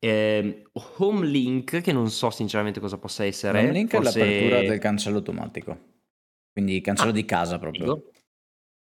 Eh, 0.00 0.64
Home 0.96 1.24
Link, 1.24 1.80
che 1.80 1.92
non 1.92 2.10
so 2.10 2.30
sinceramente 2.30 2.80
cosa 2.80 2.98
possa 2.98 3.24
essere. 3.24 3.60
Home 3.60 3.70
Link 3.70 3.90
forse... 3.92 4.20
è 4.20 4.24
l'apertura 4.24 4.68
del 4.68 4.80
cancello 4.80 5.18
automatico, 5.18 5.78
quindi 6.52 6.80
cancello 6.80 7.10
ah, 7.10 7.14
di 7.14 7.24
casa 7.24 7.56
proprio. 7.60 7.84
Figo. 7.84 8.10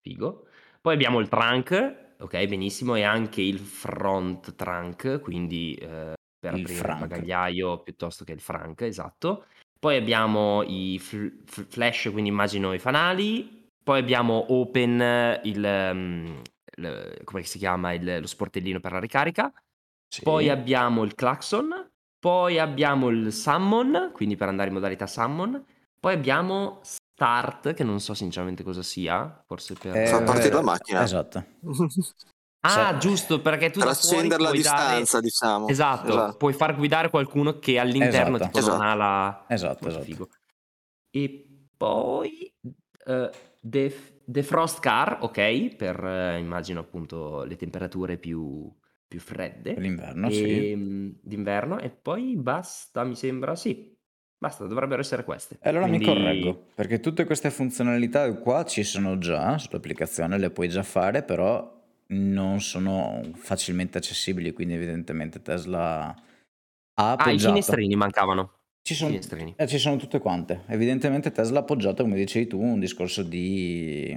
figo. 0.01 0.47
Poi 0.81 0.93
abbiamo 0.93 1.21
il 1.21 1.29
trunk, 1.29 2.15
ok, 2.19 2.45
benissimo, 2.45 2.95
e 2.95 3.03
anche 3.03 3.41
il 3.41 3.59
front 3.59 4.53
trunk, 4.53 5.21
quindi 5.21 5.75
eh, 5.75 6.13
per 6.37 6.55
il 6.55 6.59
aprire 6.59 6.73
frank. 6.73 7.01
il 7.01 7.07
bagagliaio 7.07 7.83
piuttosto 7.83 8.25
che 8.25 8.33
il 8.33 8.41
frank, 8.41 8.81
esatto. 8.81 9.45
Poi 9.83 9.97
abbiamo 9.97 10.63
i 10.63 10.97
fl- 10.97 11.43
flash, 11.43 12.07
quindi 12.09 12.29
immagino 12.29 12.71
i 12.71 12.79
fanali. 12.79 13.67
Poi 13.83 13.99
abbiamo 13.99 14.45
open 14.53 15.41
il, 15.43 15.89
um, 15.91 16.41
il 16.77 17.19
come 17.25 17.43
si 17.43 17.57
chiama 17.57 17.91
il, 17.91 18.19
lo 18.21 18.25
sportellino 18.25 18.79
per 18.79 18.93
la 18.93 18.99
ricarica. 18.99 19.51
Sì. 20.07 20.21
Poi 20.21 20.47
abbiamo 20.47 21.03
il 21.03 21.15
clacson, 21.15 21.91
poi 22.17 22.59
abbiamo 22.59 23.09
il 23.09 23.33
summon, 23.33 24.11
quindi 24.13 24.37
per 24.37 24.47
andare 24.47 24.69
in 24.69 24.75
modalità 24.75 25.05
summon. 25.05 25.61
Poi 25.99 26.13
abbiamo 26.13 26.79
start, 26.81 27.73
che 27.73 27.83
non 27.83 27.99
so 27.99 28.13
sinceramente 28.13 28.63
cosa 28.63 28.83
sia, 28.83 29.43
forse 29.45 29.73
per... 29.73 29.97
Eh, 29.97 30.07
Fa 30.07 30.23
partire 30.23 30.53
la 30.53 30.61
macchina. 30.61 31.03
Esatto. 31.03 31.43
ah, 32.63 32.89
cioè, 32.91 32.97
giusto, 32.97 33.41
perché 33.41 33.69
tu 33.69 33.79
per 33.79 33.89
accenderla 33.89 34.49
a 34.49 34.51
distanza, 34.51 35.17
dare... 35.17 35.23
diciamo. 35.23 35.67
Esatto, 35.67 36.09
esatto, 36.09 36.37
puoi 36.37 36.53
far 36.53 36.75
guidare 36.75 37.09
qualcuno 37.09 37.59
che 37.59 37.79
all'interno 37.79 38.35
esatto. 38.35 38.45
tipo 38.45 38.57
esatto. 38.59 38.77
non 38.77 38.85
ha 38.85 38.93
la... 38.95 39.45
Esatto, 39.47 39.87
esatto. 39.87 40.03
Figo. 40.03 40.29
E 41.09 41.47
poi... 41.77 42.53
Uh, 43.05 43.29
def- 43.59 44.13
defrost 44.23 44.79
car, 44.79 45.17
ok, 45.21 45.75
per 45.75 46.01
uh, 46.01 46.37
immagino 46.37 46.79
appunto 46.79 47.43
le 47.43 47.57
temperature 47.57 48.17
più 48.17 48.71
più 49.13 49.19
fredde. 49.19 49.75
L'inverno, 49.77 50.27
e, 50.27 50.31
sì. 50.31 50.71
Ehm, 50.71 51.13
d'inverno 51.21 51.77
e 51.77 51.91
poi 51.91 52.35
basta, 52.35 53.03
mi 53.03 53.15
sembra, 53.15 53.55
sì. 53.55 53.95
Basta, 54.39 54.65
dovrebbero 54.65 55.01
essere 55.01 55.23
queste. 55.23 55.59
E 55.61 55.69
allora 55.69 55.85
Quindi... 55.85 56.05
mi 56.07 56.13
correggo, 56.13 56.65
perché 56.73 56.99
tutte 56.99 57.23
queste 57.23 57.51
funzionalità 57.51 58.33
qua 58.33 58.65
ci 58.65 58.83
sono 58.83 59.19
già 59.19 59.59
sull'applicazione, 59.59 60.39
le 60.39 60.49
puoi 60.49 60.67
già 60.67 60.81
fare, 60.81 61.21
però 61.21 61.82
non 62.13 62.61
sono 62.61 63.21
facilmente 63.35 63.97
accessibili, 63.97 64.53
quindi 64.53 64.75
evidentemente 64.75 65.41
Tesla 65.41 66.15
ha 66.95 67.11
appoggiato. 67.11 67.29
Ah, 67.29 67.33
i 67.33 67.39
finestrini 67.39 67.95
mancavano. 67.95 68.59
Ci 68.81 68.95
sono, 68.95 69.17
eh, 69.55 69.67
ci 69.67 69.77
sono 69.77 69.95
tutte 69.95 70.19
quante. 70.19 70.63
Evidentemente 70.67 71.31
Tesla 71.31 71.59
ha 71.59 71.61
appoggiato, 71.61 72.03
come 72.03 72.15
dicevi 72.15 72.47
tu, 72.47 72.59
un 72.61 72.79
discorso 72.79 73.23
di... 73.23 74.13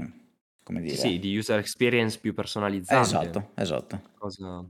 come 0.64 0.80
dire... 0.80 0.96
Sì, 0.96 1.20
di 1.20 1.36
user 1.36 1.58
experience 1.58 2.18
più 2.18 2.34
personalizzata. 2.34 3.00
Esatto, 3.00 3.50
esatto. 3.54 4.00
Cosa... 4.18 4.68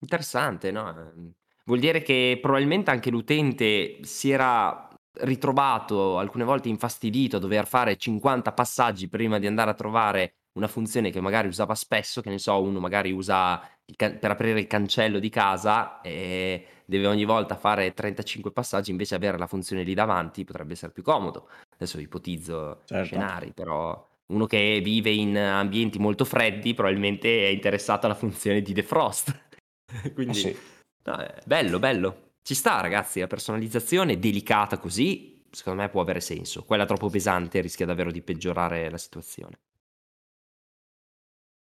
Interessante, 0.00 0.70
no, 0.70 0.88
ehm, 0.88 1.32
vuol 1.64 1.78
dire 1.78 2.02
che 2.02 2.38
probabilmente 2.40 2.90
anche 2.90 3.10
l'utente 3.10 3.98
si 4.02 4.30
era 4.30 4.86
ritrovato 5.22 6.18
alcune 6.18 6.44
volte 6.44 6.68
infastidito 6.68 7.36
a 7.36 7.40
dover 7.40 7.66
fare 7.66 7.96
50 7.96 8.52
passaggi 8.52 9.08
prima 9.08 9.38
di 9.38 9.46
andare 9.46 9.70
a 9.70 9.74
trovare 9.74 10.39
una 10.52 10.68
funzione 10.68 11.10
che 11.10 11.20
magari 11.20 11.48
usava 11.48 11.74
spesso, 11.74 12.20
che 12.20 12.30
ne 12.30 12.38
so, 12.38 12.60
uno 12.60 12.80
magari 12.80 13.12
usa 13.12 13.60
can 13.96 14.18
per 14.18 14.30
aprire 14.30 14.60
il 14.60 14.66
cancello 14.66 15.18
di 15.18 15.28
casa 15.28 16.00
e 16.00 16.66
deve 16.84 17.06
ogni 17.06 17.24
volta 17.24 17.56
fare 17.56 17.92
35 17.94 18.52
passaggi, 18.52 18.90
invece 18.90 19.14
avere 19.14 19.38
la 19.38 19.46
funzione 19.46 19.82
lì 19.82 19.94
davanti 19.94 20.44
potrebbe 20.44 20.72
essere 20.72 20.92
più 20.92 21.02
comodo. 21.02 21.48
Adesso 21.74 21.98
ipotizzo 22.00 22.82
Certo. 22.84 23.04
scenari, 23.04 23.52
però 23.52 24.08
uno 24.26 24.46
che 24.46 24.80
vive 24.82 25.10
in 25.10 25.36
ambienti 25.36 25.98
molto 25.98 26.24
freddi 26.24 26.74
probabilmente 26.74 27.46
è 27.46 27.48
interessato 27.48 28.06
alla 28.06 28.14
funzione 28.14 28.62
di 28.62 28.72
defrost. 28.72 29.48
Quindi, 30.14 30.38
Eh 30.38 30.54
sì. 30.54 30.56
no, 31.04 31.26
bello, 31.44 31.78
bello. 31.78 32.28
Ci 32.42 32.54
sta, 32.54 32.80
ragazzi, 32.80 33.20
la 33.20 33.26
personalizzazione 33.26 34.18
delicata 34.18 34.78
così, 34.78 35.42
secondo 35.50 35.82
me 35.82 35.88
può 35.88 36.00
avere 36.00 36.20
senso. 36.20 36.64
Quella 36.64 36.86
troppo 36.86 37.08
pesante 37.08 37.60
rischia 37.60 37.86
davvero 37.86 38.10
di 38.10 38.22
peggiorare 38.22 38.88
la 38.90 38.98
situazione. 38.98 39.58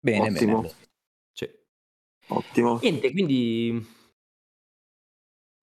Bene, 0.04 0.30
Ottimo. 0.32 0.62
bene. 0.62 0.74
Sì. 1.32 1.50
Ottimo. 2.28 2.80
Niente, 2.82 3.12
quindi 3.12 3.86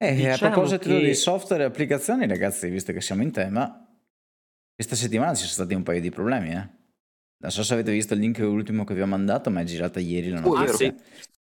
Eh, 0.02 0.08
a 0.08 0.32
diciamo 0.32 0.52
proposito 0.54 0.88
di 0.88 1.00
che... 1.04 1.14
software 1.14 1.64
e 1.64 1.66
applicazioni, 1.66 2.26
ragazzi, 2.26 2.70
visto 2.70 2.92
che 2.94 3.02
siamo 3.02 3.22
in 3.22 3.32
tema, 3.32 3.86
questa 4.74 4.96
settimana 4.96 5.34
ci 5.34 5.42
sono 5.42 5.52
stati 5.52 5.74
un 5.74 5.82
paio 5.82 6.00
di 6.00 6.08
problemi, 6.10 6.52
eh. 6.52 6.78
Non 7.42 7.50
so 7.50 7.62
se 7.62 7.74
avete 7.74 7.92
visto 7.92 8.14
il 8.14 8.20
link 8.20 8.38
ultimo 8.38 8.84
che 8.84 8.94
vi 8.94 9.02
ho 9.02 9.06
mandato, 9.06 9.50
ma 9.50 9.60
è 9.60 9.64
girata 9.64 10.00
ieri 10.00 10.30
la 10.30 10.38
Ah 10.38 10.40
notizia. 10.40 10.74
sì, 10.76 10.94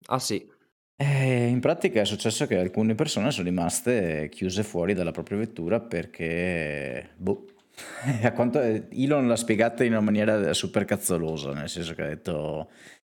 ah 0.06 0.18
sì. 0.18 0.50
Eh, 0.98 1.46
in 1.48 1.60
pratica 1.60 2.00
è 2.00 2.06
successo 2.06 2.46
che 2.46 2.56
alcune 2.56 2.94
persone 2.94 3.30
sono 3.30 3.44
rimaste 3.46 4.30
chiuse 4.30 4.62
fuori 4.62 4.94
dalla 4.94 5.10
propria 5.10 5.36
vettura 5.36 5.80
perché, 5.80 7.10
boh, 7.18 7.44
a 7.55 7.55
quanto 8.34 8.60
Elon 8.60 9.26
l'ha 9.26 9.36
spiegata 9.36 9.84
in 9.84 9.92
una 9.92 10.00
maniera 10.00 10.52
super 10.54 10.84
cazzolosa, 10.84 11.52
nel 11.52 11.68
senso 11.68 11.94
che 11.94 12.02
ha 12.02 12.06
detto, 12.06 12.70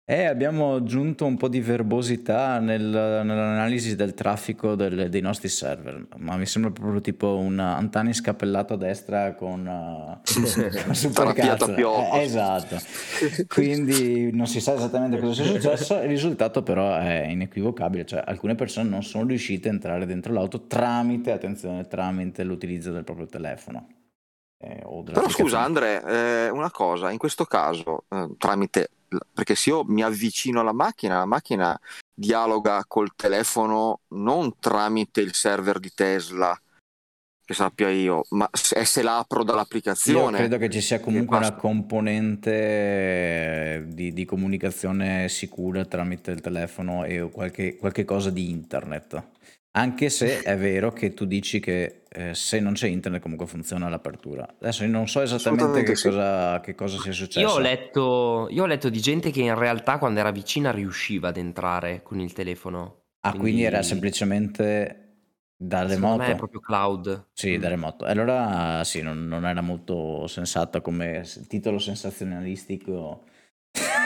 eh, 0.05 0.26
abbiamo 0.26 0.74
aggiunto 0.74 1.26
un 1.28 1.38
po' 1.38 1.47
di 1.47 1.62
verbosità 1.62 2.57
nel- 2.60 2.82
nell'analisi 2.82 3.95
del 3.95 4.16
traffico 4.16 4.74
del- 4.74 5.07
dei 5.07 5.22
nostri 5.22 5.49
server, 5.49 6.07
ma 6.18 6.36
mi 6.36 6.47
sembra 6.47 6.72
proprio 6.72 6.99
tipo 6.99 7.38
un 7.38 7.60
Antani 7.60 8.12
scappellato 8.12 8.74
a 8.74 8.78
destra 8.78 9.36
con 9.36 9.68
uh, 9.68 10.20
super 10.93 11.34
cazzo. 11.34 11.76
Eh, 12.16 12.24
esatto. 12.24 12.78
Quindi 13.47 14.32
non 14.34 14.47
si 14.47 14.60
sa 14.60 14.74
esattamente 14.74 15.20
cosa 15.20 15.43
sia 15.43 15.51
successo, 15.53 15.95
il 16.01 16.07
risultato 16.07 16.64
però 16.64 16.97
è 16.97 17.28
inequivocabile, 17.28 18.05
cioè 18.05 18.24
alcune 18.26 18.55
persone 18.55 18.89
non 18.89 19.03
sono 19.03 19.28
riuscite 19.28 19.70
a 19.70 19.74
entrare 19.74 20.07
dentro 20.07 20.34
l'auto 20.34 20.66
tramite, 20.66 21.32
attenzione, 21.32 21.86
tramite 21.88 22.43
l'utilizzo 22.43 22.91
del 22.91 23.03
proprio 23.03 23.28
telefono. 23.28 23.88
Eh, 24.62 24.86
Però 25.05 25.30
scusa. 25.30 25.62
Andre, 25.62 26.03
eh, 26.03 26.49
una 26.49 26.70
cosa, 26.70 27.12
in 27.12 27.18
questo 27.18 27.45
caso, 27.45 28.03
eh, 28.10 28.28
tramite, 28.38 28.89
perché 29.34 29.55
se 29.55 29.70
io 29.70 29.84
mi 29.86 30.03
avvicino 30.03 30.60
alla 30.60 30.74
macchina, 30.74 31.20
la 31.20 31.26
macchina 31.26 31.80
dialoga 32.14 32.84
col 32.86 33.14
telefono 33.16 34.01
non 34.10 34.60
tramite 34.60 35.22
il 35.22 35.34
server 35.34 35.80
di 35.80 35.91
Tesla, 35.93 36.60
che 37.49 37.55
sappia 37.55 37.89
io, 37.89 38.26
ma 38.30 38.47
se, 38.51 38.86
se 38.86 39.01
l'apro 39.01 39.39
Io 39.39 39.45
dall'applicazione. 39.45 40.38
credo 40.38 40.57
che 40.57 40.70
ci 40.70 40.82
sia 40.82 40.97
che 40.97 41.03
comunque 41.03 41.38
una 41.38 41.55
componente 41.55 42.51
eh, 42.51 43.84
di, 43.88 44.14
di 44.14 44.26
comunicazione 44.26 45.28
sicura 45.30 45.84
tramite 45.86 46.30
il 46.30 46.41
telefono 46.41 47.05
e 47.05 47.28
qualche, 47.32 47.78
qualche 47.78 48.05
cosa 48.05 48.30
di 48.30 48.51
internet. 48.51 49.24
Anche 49.72 50.09
se 50.09 50.41
è 50.41 50.57
vero 50.57 50.91
che 50.91 51.13
tu 51.13 51.26
dici 51.26 51.59
che 51.59 52.03
eh, 52.09 52.34
se 52.34 52.59
non 52.59 52.74
c'è 52.74 52.88
internet 52.88 53.22
comunque 53.22 53.45
funziona 53.45 53.88
l'apertura. 53.88 54.55
Adesso 54.59 54.84
io 54.84 54.89
non 54.89 55.07
so 55.07 55.22
esattamente 55.22 55.84
che 55.84 55.95
sì. 55.95 56.07
cosa, 56.09 56.59
che 56.59 56.74
cosa 56.74 56.97
sia 56.97 57.11
Io 57.11 57.13
ho 57.13 57.15
successo. 57.26 57.59
letto, 57.59 58.47
io 58.49 58.63
ho 58.63 58.65
letto 58.65 58.89
di 58.89 58.99
gente 58.99 59.30
che 59.30 59.41
in 59.41 59.55
realtà 59.57 59.99
quando 59.99 60.20
era 60.20 60.32
vicina 60.32 60.72
riusciva 60.72 61.28
ad 61.30 61.38
entrare 61.38 62.01
con 62.01 62.20
il 62.20 62.34
telefono. 62.34 63.03
Ah, 63.22 63.34
quindi 63.34 63.61
era 63.61 63.78
Quindi 63.78 63.88
semplicemente 63.88 65.05
da 65.55 65.80
me 65.84 65.84
è 65.86 65.88
remoto? 65.89 66.36
proprio 66.36 66.59
cloud. 66.61 67.28
Sì, 67.34 67.57
da 67.59 67.67
Mm. 67.67 67.72
remoto. 67.72 68.05
E 68.07 68.09
Allora 68.11 68.84
sì, 68.84 69.01
non, 69.01 69.28
non 69.28 69.45
era 69.45 69.61
molto 69.61 70.26
sensato 70.28 70.82
come 70.82 71.24
titolo 71.47 71.78
sensazionalistico, 71.78 73.26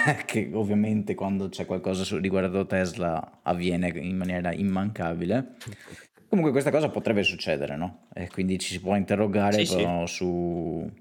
che 0.26 0.50
ovviamente 0.54 1.16
quando 1.16 1.50
c'è 1.50 1.66
qualcosa 1.66 2.18
riguardo 2.18 2.66
Tesla 2.66 3.40
avviene 3.44 3.90
in 3.90 4.18
maniera 4.18 4.54
immancabile. 4.54 5.56
Comunque 6.28 6.52
questa 6.52 6.72
cosa 6.72 6.90
potrebbe 6.90 7.22
succedere, 7.22 7.76
no? 7.76 8.08
E 8.14 8.28
quindi 8.28 8.58
ci 8.58 8.74
si 8.74 8.82
può 8.82 8.96
interrogare 8.96 9.60
Sì, 9.60 9.66
sì. 9.66 9.76
però 9.76 10.08
su, 10.08 10.92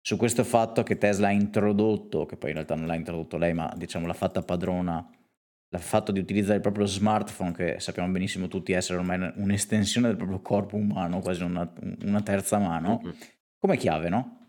su 0.00 0.16
questo 0.16 0.44
fatto 0.44 0.82
che 0.82 0.96
Tesla 0.96 1.28
ha 1.28 1.32
introdotto, 1.32 2.24
che 2.24 2.36
poi 2.36 2.50
in 2.50 2.56
realtà 2.56 2.74
non 2.74 2.86
l'ha 2.86 2.94
introdotto 2.94 3.36
lei, 3.36 3.52
ma 3.52 3.70
diciamo 3.76 4.06
l'ha 4.06 4.14
fatta 4.14 4.42
padrona, 4.42 5.06
l'ha 5.68 5.78
fatto 5.78 6.10
di 6.10 6.20
utilizzare 6.20 6.56
il 6.56 6.62
proprio 6.62 6.86
smartphone, 6.86 7.52
che 7.52 7.80
sappiamo 7.80 8.10
benissimo 8.10 8.48
tutti 8.48 8.72
essere 8.72 8.98
ormai 8.98 9.30
un'estensione 9.36 10.08
del 10.08 10.16
proprio 10.16 10.40
corpo 10.40 10.76
umano, 10.76 11.20
quasi 11.20 11.42
una, 11.42 11.70
una 12.04 12.22
terza 12.22 12.56
mano, 12.56 13.02
come 13.58 13.76
chiave, 13.76 14.08
no? 14.08 14.39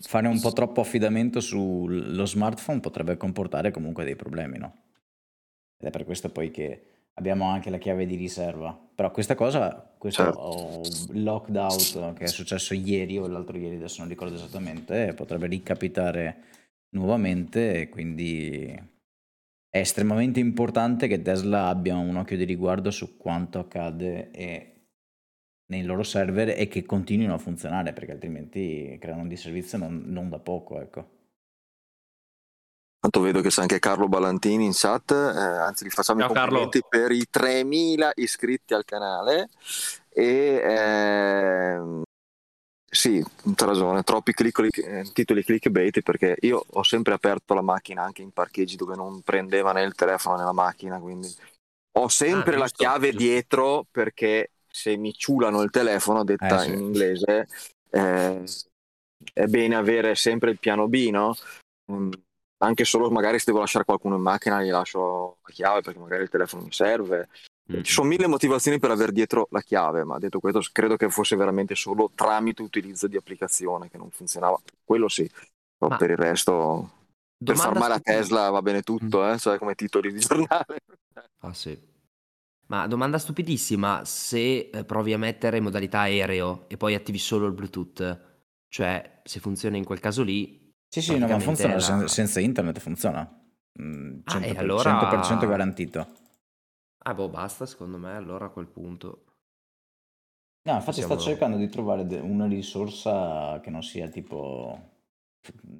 Fare 0.00 0.26
un 0.26 0.40
po' 0.40 0.52
troppo 0.52 0.80
affidamento 0.80 1.40
sullo 1.40 2.26
smartphone 2.26 2.80
potrebbe 2.80 3.16
comportare 3.16 3.70
comunque 3.70 4.04
dei 4.04 4.16
problemi, 4.16 4.58
no? 4.58 4.82
Ed 5.78 5.88
è 5.88 5.90
per 5.90 6.04
questo 6.04 6.30
poi 6.30 6.50
che 6.50 6.86
abbiamo 7.14 7.48
anche 7.48 7.70
la 7.70 7.78
chiave 7.78 8.06
di 8.06 8.16
riserva. 8.16 8.78
Però 8.94 9.10
questa 9.10 9.34
cosa, 9.34 9.94
questo 9.98 10.22
Certo. 10.22 10.82
lockdown 11.12 12.14
che 12.14 12.24
è 12.24 12.28
successo 12.28 12.74
ieri 12.74 13.18
o 13.18 13.26
l'altro 13.26 13.56
ieri, 13.56 13.76
adesso 13.76 14.00
non 14.00 14.08
ricordo 14.08 14.34
esattamente, 14.34 15.12
potrebbe 15.14 15.46
ricapitare 15.46 16.42
nuovamente 16.90 17.80
e 17.80 17.88
quindi 17.88 18.66
è 19.68 19.78
estremamente 19.78 20.40
importante 20.40 21.06
che 21.06 21.20
Tesla 21.20 21.68
abbia 21.68 21.96
un 21.96 22.16
occhio 22.16 22.36
di 22.36 22.44
riguardo 22.44 22.90
su 22.90 23.16
quanto 23.16 23.58
accade 23.58 24.30
e 24.30 24.75
nei 25.66 25.82
loro 25.84 26.02
server 26.02 26.50
e 26.56 26.68
che 26.68 26.84
continuino 26.84 27.34
a 27.34 27.38
funzionare 27.38 27.92
perché 27.92 28.12
altrimenti 28.12 28.96
creano 29.00 29.22
un 29.22 29.28
disservizio 29.28 29.78
non, 29.78 30.04
non 30.06 30.28
da 30.28 30.38
poco, 30.38 30.80
ecco. 30.80 31.14
Tanto 32.98 33.20
vedo 33.20 33.40
che 33.40 33.50
c'è 33.50 33.60
anche 33.60 33.78
Carlo 33.78 34.08
Ballantini 34.08 34.64
in 34.64 34.72
chat, 34.74 35.10
eh, 35.12 35.14
anzi 35.14 35.84
gli 35.84 35.90
facciamo 35.90 36.20
Ciao, 36.20 36.32
i 36.32 36.34
complimenti 36.34 36.80
Carlo. 36.80 37.06
per 37.06 37.16
i 37.16 37.26
3000 37.28 38.12
iscritti 38.16 38.74
al 38.74 38.84
canale 38.84 39.48
e 40.08 40.24
eh, 40.64 42.02
sì, 42.88 43.22
c'ha 43.54 43.66
ragione, 43.66 44.02
troppi 44.02 44.32
click, 44.32 44.78
eh, 44.78 45.10
titoli 45.12 45.44
clickbait 45.44 46.00
perché 46.00 46.36
io 46.40 46.64
ho 46.66 46.82
sempre 46.82 47.12
aperto 47.14 47.52
la 47.54 47.60
macchina 47.60 48.02
anche 48.02 48.22
in 48.22 48.32
parcheggi 48.32 48.76
dove 48.76 48.96
non 48.96 49.20
prendeva 49.20 49.72
né 49.72 49.82
il 49.82 49.94
telefono 49.94 50.36
né 50.36 50.44
la 50.44 50.52
macchina, 50.52 50.98
quindi 50.98 51.28
ho 51.98 52.08
sempre 52.08 52.56
ah, 52.56 52.58
la 52.58 52.68
chiave 52.68 53.10
giusto. 53.10 53.22
dietro 53.22 53.86
perché 53.90 54.50
se 54.76 54.94
mi 54.98 55.14
ciulano 55.14 55.62
il 55.62 55.70
telefono, 55.70 56.22
detta 56.22 56.62
eh, 56.62 56.66
sì. 56.66 56.72
in 56.72 56.80
inglese, 56.80 57.48
eh, 57.88 58.44
è 59.32 59.46
bene 59.46 59.74
avere 59.74 60.14
sempre 60.14 60.50
il 60.50 60.58
piano 60.58 60.86
B, 60.86 61.08
no? 61.10 61.34
Mm, 61.90 62.10
anche 62.58 62.84
solo 62.84 63.10
magari 63.10 63.38
se 63.38 63.46
devo 63.46 63.60
lasciare 63.60 63.86
qualcuno 63.86 64.16
in 64.16 64.22
macchina 64.22 64.62
gli 64.62 64.68
lascio 64.68 65.38
la 65.42 65.50
chiave 65.50 65.80
perché 65.80 65.98
magari 65.98 66.24
il 66.24 66.28
telefono 66.28 66.64
mi 66.64 66.72
serve. 66.72 67.30
Mm. 67.72 67.82
Ci 67.82 67.92
sono 67.92 68.08
mille 68.08 68.26
motivazioni 68.26 68.78
per 68.78 68.90
avere 68.90 69.12
dietro 69.12 69.48
la 69.50 69.62
chiave, 69.62 70.04
ma 70.04 70.18
detto 70.18 70.40
questo 70.40 70.60
credo 70.70 70.96
che 70.96 71.08
fosse 71.08 71.36
veramente 71.36 71.74
solo 71.74 72.10
tramite 72.14 72.60
utilizzo 72.60 73.06
di 73.06 73.16
applicazione 73.16 73.88
che 73.88 73.96
non 73.96 74.10
funzionava. 74.10 74.60
Quello 74.84 75.08
sì, 75.08 75.28
ma 75.78 75.96
per 75.96 76.10
il 76.10 76.18
resto... 76.18 76.90
Per 77.42 77.56
far 77.56 77.78
male 77.78 77.94
a 77.94 78.00
Tesla 78.00 78.50
va 78.50 78.60
bene 78.60 78.82
tutto, 78.82 79.22
mm. 79.22 79.32
eh? 79.32 79.38
cioè 79.38 79.58
come 79.58 79.74
titoli 79.74 80.12
di 80.12 80.18
giornale. 80.20 80.80
Ah 81.40 81.54
sì. 81.54 81.94
Ma 82.66 82.86
domanda 82.88 83.18
stupidissima, 83.18 84.04
se 84.04 84.70
eh, 84.70 84.84
provi 84.84 85.12
a 85.12 85.18
mettere 85.18 85.58
in 85.58 85.62
modalità 85.62 86.00
aereo 86.00 86.64
e 86.68 86.76
poi 86.76 86.94
attivi 86.94 87.18
solo 87.18 87.46
il 87.46 87.52
Bluetooth, 87.52 88.20
cioè 88.68 89.20
se 89.22 89.40
funziona 89.40 89.76
in 89.76 89.84
quel 89.84 90.00
caso 90.00 90.22
lì... 90.22 90.74
Sì, 90.88 91.00
sì, 91.00 91.18
no, 91.18 91.28
ma 91.28 91.38
funziona 91.38 91.74
la... 91.74 91.80
sen- 91.80 92.08
senza 92.08 92.40
internet, 92.40 92.80
funziona. 92.80 93.22
100%, 93.78 93.82
mm, 93.82 94.18
ah, 94.24 94.58
allora... 94.58 95.20
100% 95.20 95.46
garantito. 95.46 96.08
Ah, 96.98 97.14
boh, 97.14 97.28
basta 97.28 97.66
secondo 97.66 97.98
me 97.98 98.16
allora 98.16 98.46
a 98.46 98.50
quel 98.50 98.66
punto. 98.66 99.24
No, 100.62 100.74
infatti 100.74 101.00
Possiamo... 101.00 101.20
sto 101.20 101.30
cercando 101.30 101.56
di 101.56 101.68
trovare 101.68 102.02
una 102.18 102.46
risorsa 102.46 103.60
che 103.62 103.70
non 103.70 103.84
sia 103.84 104.08
tipo 104.08 104.95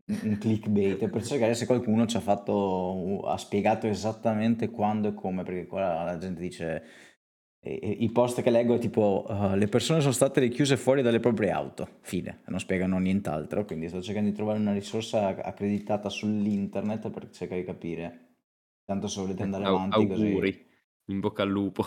un 0.06 0.38
clickbait. 0.38 1.08
Per 1.08 1.24
cercare 1.24 1.54
se 1.54 1.66
qualcuno 1.66 2.06
ci 2.06 2.16
ha 2.16 2.20
fatto 2.20 3.20
ha 3.26 3.36
spiegato 3.36 3.86
esattamente 3.86 4.70
quando 4.70 5.08
e 5.08 5.14
come 5.14 5.42
perché 5.42 5.66
qua 5.66 6.04
la 6.04 6.18
gente 6.18 6.40
dice 6.40 6.82
i 7.68 8.10
post 8.12 8.42
che 8.42 8.50
leggo 8.50 8.76
è 8.76 8.78
tipo 8.78 9.26
uh, 9.28 9.56
le 9.56 9.66
persone 9.66 10.00
sono 10.00 10.12
state 10.12 10.38
richiuse 10.38 10.76
fuori 10.76 11.02
dalle 11.02 11.18
proprie 11.18 11.50
auto. 11.50 11.98
Fine. 12.02 12.42
Non 12.46 12.60
spiegano 12.60 12.98
nient'altro. 12.98 13.64
Quindi 13.64 13.88
sto 13.88 14.00
cercando 14.00 14.30
di 14.30 14.36
trovare 14.36 14.58
una 14.58 14.72
risorsa 14.72 15.42
accreditata 15.42 16.08
sull'internet 16.08 17.10
per 17.10 17.30
cercare 17.30 17.60
di 17.60 17.66
capire. 17.66 18.20
Tanto 18.84 19.08
se 19.08 19.20
volete 19.20 19.42
andare 19.42 19.64
avanti 19.64 19.96
auguri. 19.96 20.52
Così. 20.52 20.66
in 21.06 21.20
bocca 21.20 21.42
al 21.42 21.50
lupo 21.50 21.84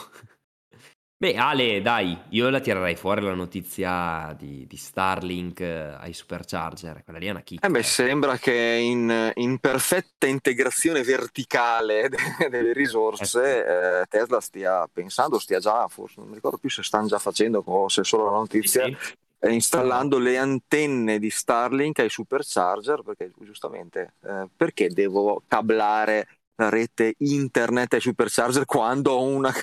Beh, 1.22 1.36
Ale, 1.36 1.82
dai, 1.82 2.18
io 2.30 2.50
la 2.50 2.62
tirerei 2.62 2.96
fuori 2.96 3.20
la 3.22 3.34
notizia 3.34 4.34
di, 4.40 4.66
di 4.66 4.78
Starlink 4.78 5.60
eh, 5.60 5.94
ai 6.00 6.14
supercharger, 6.14 7.04
quella 7.04 7.20
lì 7.20 7.28
è 7.28 7.32
una 7.32 7.42
chicca. 7.42 7.68
Eh 7.68 7.70
beh, 7.70 7.84
sembra 7.84 8.38
che 8.38 8.54
in, 8.54 9.30
in 9.36 9.58
perfetta 9.60 10.28
integrazione 10.28 11.04
verticale 11.04 12.08
de- 12.08 12.48
delle 12.50 12.72
risorse 12.72 13.66
eh, 14.00 14.06
Tesla 14.08 14.40
stia 14.40 14.88
pensando, 14.88 15.40
stia 15.40 15.60
già, 15.60 15.90
forse 15.90 16.22
non 16.22 16.30
mi 16.30 16.36
ricordo 16.36 16.56
più 16.56 16.70
se 16.70 16.84
stanno 16.84 17.08
già 17.08 17.20
facendo 17.20 17.62
o 17.66 17.90
se 17.90 18.00
è 18.00 18.06
solo 18.06 18.24
la 18.24 18.38
notizia, 18.38 18.86
sì. 18.86 18.96
Eh, 19.40 19.52
installando 19.52 20.20
le 20.20 20.38
antenne 20.38 21.20
di 21.20 21.30
Starlink 21.30 22.00
ai 22.00 22.10
supercharger, 22.10 23.02
perché 23.04 23.30
giustamente, 23.42 24.14
eh, 24.24 24.48
perché 24.56 24.88
devo 24.88 25.44
cablare 25.50 26.16
la 26.16 26.39
rete 26.68 27.16
internet 27.20 27.94
ai 27.94 28.02
supercharger 28.02 28.66
quando 28.66 29.12
ho 29.12 29.24
una, 29.24 29.54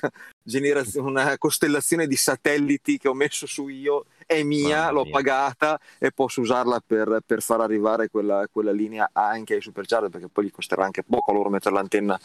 una 0.95 1.37
costellazione 1.37 2.07
di 2.07 2.15
satelliti 2.15 2.97
che 2.97 3.07
ho 3.07 3.13
messo 3.13 3.45
su 3.45 3.67
io 3.67 4.05
è 4.25 4.41
mia, 4.41 4.89
l'ho 4.89 5.07
pagata 5.09 5.79
e 5.99 6.11
posso 6.11 6.41
usarla 6.41 6.81
per, 6.85 7.19
per 7.25 7.41
far 7.41 7.61
arrivare 7.61 8.09
quella, 8.09 8.47
quella, 8.51 8.71
linea 8.71 9.09
anche 9.13 9.55
ai 9.55 9.61
supercharger 9.61 10.09
perché 10.09 10.27
poi 10.27 10.45
gli 10.45 10.51
costerà 10.51 10.83
anche 10.83 11.03
poco 11.03 11.31
a 11.31 11.33
loro 11.35 11.49
mettere 11.49 11.75
l'antenna 11.75 12.19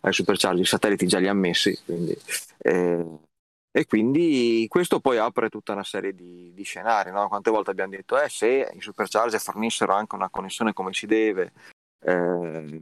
ai 0.00 0.12
supercharger, 0.12 0.62
i 0.62 0.66
satelliti 0.66 1.06
già 1.06 1.18
li 1.18 1.28
ha 1.28 1.34
messi 1.34 1.78
quindi, 1.84 2.16
eh, 2.58 3.18
e 3.70 3.86
quindi 3.86 4.66
questo 4.68 5.00
poi 5.00 5.18
apre 5.18 5.48
tutta 5.50 5.72
una 5.72 5.84
serie 5.84 6.14
di, 6.14 6.52
di 6.54 6.62
scenari 6.62 7.10
no? 7.10 7.28
quante 7.28 7.50
volte 7.50 7.70
abbiamo 7.70 7.90
detto 7.90 8.18
eh, 8.18 8.28
se 8.28 8.70
i 8.72 8.80
supercharger 8.80 9.40
fornissero 9.40 9.92
anche 9.92 10.14
una 10.14 10.30
connessione 10.30 10.72
come 10.72 10.92
si 10.92 11.06
deve 11.06 11.52
eh, 12.00 12.80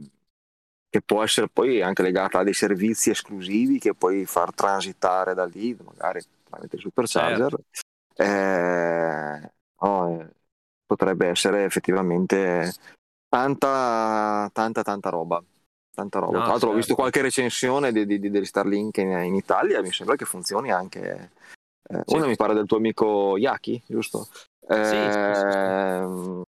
che 0.93 1.01
può 1.01 1.23
essere 1.23 1.49
poi 1.51 1.81
anche 1.81 2.03
legata 2.03 2.37
a 2.37 2.43
dei 2.43 2.53
servizi 2.53 3.09
esclusivi 3.09 3.79
che 3.79 3.95
puoi 3.95 4.27
far 4.27 4.53
transitare 4.53 5.33
da 5.33 5.43
lì, 5.43 5.75
magari 5.83 6.21
tramite 6.47 6.75
il 6.75 6.83
supercharger. 6.83 7.49
Certo. 7.49 8.23
Eh, 8.23 9.51
no, 9.81 10.19
eh, 10.19 10.29
potrebbe 10.85 11.29
essere 11.29 11.63
effettivamente 11.63 12.71
tanta, 13.27 14.47
tanta, 14.53 14.83
tanta 14.83 15.09
roba. 15.09 15.43
Tanta 15.95 16.19
roba. 16.19 16.31
No, 16.31 16.43
Tra 16.43 16.51
l'altro, 16.51 16.59
certo. 16.59 16.67
ho 16.67 16.75
visto 16.75 16.87
certo. 16.89 17.01
qualche 17.01 17.21
recensione 17.23 17.91
di, 17.91 18.05
di, 18.05 18.29
di 18.29 18.45
Starlink 18.45 18.97
in, 18.97 19.09
in, 19.23 19.33
Italia. 19.33 19.81
Mi 19.81 19.91
sembra 19.91 20.15
che 20.15 20.25
funzioni 20.25 20.71
anche. 20.71 21.31
Eh, 21.89 22.03
sì. 22.05 22.15
Una 22.15 22.27
mi 22.27 22.35
pare 22.35 22.53
del 22.53 22.67
tuo 22.67 22.77
amico 22.77 23.35
Yaki, 23.35 23.81
giusto? 23.87 24.27
Eh, 24.67 24.85
sì, 24.85 24.95
sì, 24.95 25.49
sì, 25.49 25.57
ehm, 25.57 26.42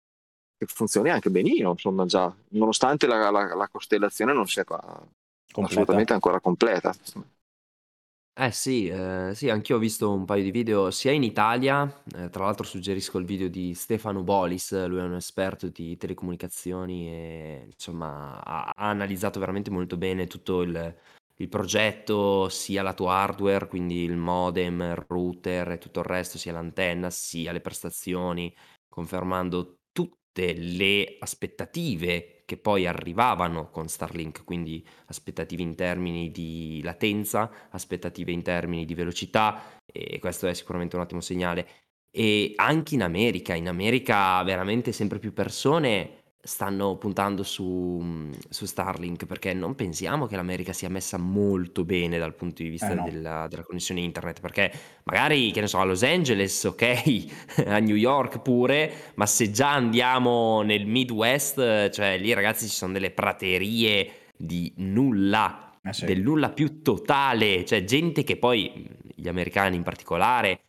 che 0.66 0.74
funzioni 0.74 1.10
anche 1.10 1.30
benino, 1.30 1.72
insomma, 1.72 2.06
già, 2.06 2.34
nonostante 2.50 3.08
la, 3.08 3.30
la, 3.30 3.56
la 3.56 3.68
costellazione 3.68 4.34
non 4.34 4.48
sia 4.48 4.66
assolutamente 5.52 6.14
ancora 6.14 6.40
completa. 6.40 6.94
Eh 8.36 8.52
sì, 8.52 8.88
eh, 8.88 9.34
sì, 9.36 9.52
anch'io 9.52 9.76
ho 9.76 9.80
visto 9.80 10.12
un 10.12 10.26
paio 10.26 10.42
di 10.42 10.50
video 10.50 10.90
sia 10.90 11.12
in 11.12 11.22
Italia, 11.22 11.84
eh, 12.16 12.32
tra 12.32 12.46
l'altro 12.46 12.66
suggerisco 12.66 13.20
il 13.20 13.26
video 13.26 13.48
di 13.48 13.76
Stefano 13.76 14.24
Bolis, 14.24 14.72
lui 14.88 14.98
è 14.98 15.04
un 15.04 15.14
esperto 15.14 15.68
di 15.68 15.96
telecomunicazioni 15.98 17.10
e 17.10 17.68
insomma 17.72 18.44
ha, 18.44 18.72
ha 18.76 18.90
analizzato 18.90 19.40
veramente 19.40 19.70
molto 19.70 19.98
bene 19.98 20.26
tutto 20.26 20.64
il, 20.64 20.98
il 21.36 21.48
progetto, 21.48 22.50
sia 22.50 22.82
lato 22.82 23.08
hardware, 23.08 23.68
quindi 23.68 24.02
il 24.04 24.18
modem, 24.18 24.82
il 24.82 25.06
router 25.08 25.74
e 25.74 25.78
tutto 25.78 26.00
il 26.00 26.06
resto, 26.06 26.40
sia 26.40 26.54
l'antenna, 26.54 27.12
sia 27.12 27.52
le 27.52 27.62
prestazioni, 27.62 28.52
confermando 28.90 29.76
tutte 30.34 30.54
le 30.54 31.18
aspettative 31.20 32.42
che 32.46 32.58
poi 32.58 32.88
arrivavano 32.88 33.70
con 33.70 33.88
Starlink, 33.88 34.44
quindi 34.44 34.86
aspettative 35.06 35.62
in 35.62 35.76
termini 35.76 36.32
di 36.32 36.82
latenza, 36.84 37.50
aspettative 37.70 38.32
in 38.32 38.42
termini 38.42 38.84
di 38.84 38.96
velocità, 38.96 39.80
e 39.86 40.18
questo 40.20 40.48
è 40.48 40.54
sicuramente 40.54 40.96
un 40.96 41.04
ottimo 41.04 41.22
segnale. 41.22 41.68
E 42.12 42.54
anche 42.56 42.96
in 42.96 43.04
America, 43.04 43.54
in 43.54 43.68
America 43.68 44.42
veramente 44.44 44.92
sempre 44.92 45.20
più 45.20 45.34
persone 45.34 46.23
stanno 46.46 46.98
puntando 46.98 47.42
su, 47.44 47.64
mhmm, 48.02 48.34
su 48.50 48.66
Starlink 48.66 49.26
perché 49.26 49.54
non 49.54 49.76
pensiamo 49.76 50.26
che 50.28 50.36
l'America 50.36 50.74
sia 50.74 50.90
messa 50.90 51.18
molto 51.18 51.86
bene 51.86 52.18
dal 52.18 52.36
punto 52.36 52.64
di 52.64 52.70
vista 52.70 52.92
Eh 52.92 52.96
no. 52.96 53.04
della, 53.04 53.48
della 53.48 53.64
connessione 53.64 54.02
internet, 54.02 54.42
perché 54.42 54.72
magari, 55.04 55.52
che 55.52 55.62
ne 55.62 55.68
so, 55.68 55.80
a 55.80 55.84
Los 55.86 56.04
Angeles, 56.04 56.64
ok, 56.66 57.64
a 57.68 57.80
New 57.80 57.96
York 57.96 58.42
pure, 58.42 59.14
ma 59.16 59.26
se 59.26 59.52
già 59.52 59.72
andiamo 59.72 60.62
nel 60.64 60.86
Midwest, 60.86 61.90
cioè 61.92 62.18
lì 62.18 62.34
ragazzi 62.34 62.68
ci 62.68 62.76
sono 62.76 62.92
delle 62.94 63.12
praterie 63.12 64.12
di 64.36 64.74
nulla, 64.78 65.80
Eh 65.84 65.94
sì. 65.94 66.06
del 66.06 66.22
nulla 66.22 66.50
più 66.52 66.82
totale, 66.82 67.64
cioè 67.66 67.84
gente 67.86 68.24
che 68.24 68.38
poi, 68.38 68.90
gli 69.16 69.28
americani 69.30 69.76
in 69.78 69.84
particolare, 69.84 70.60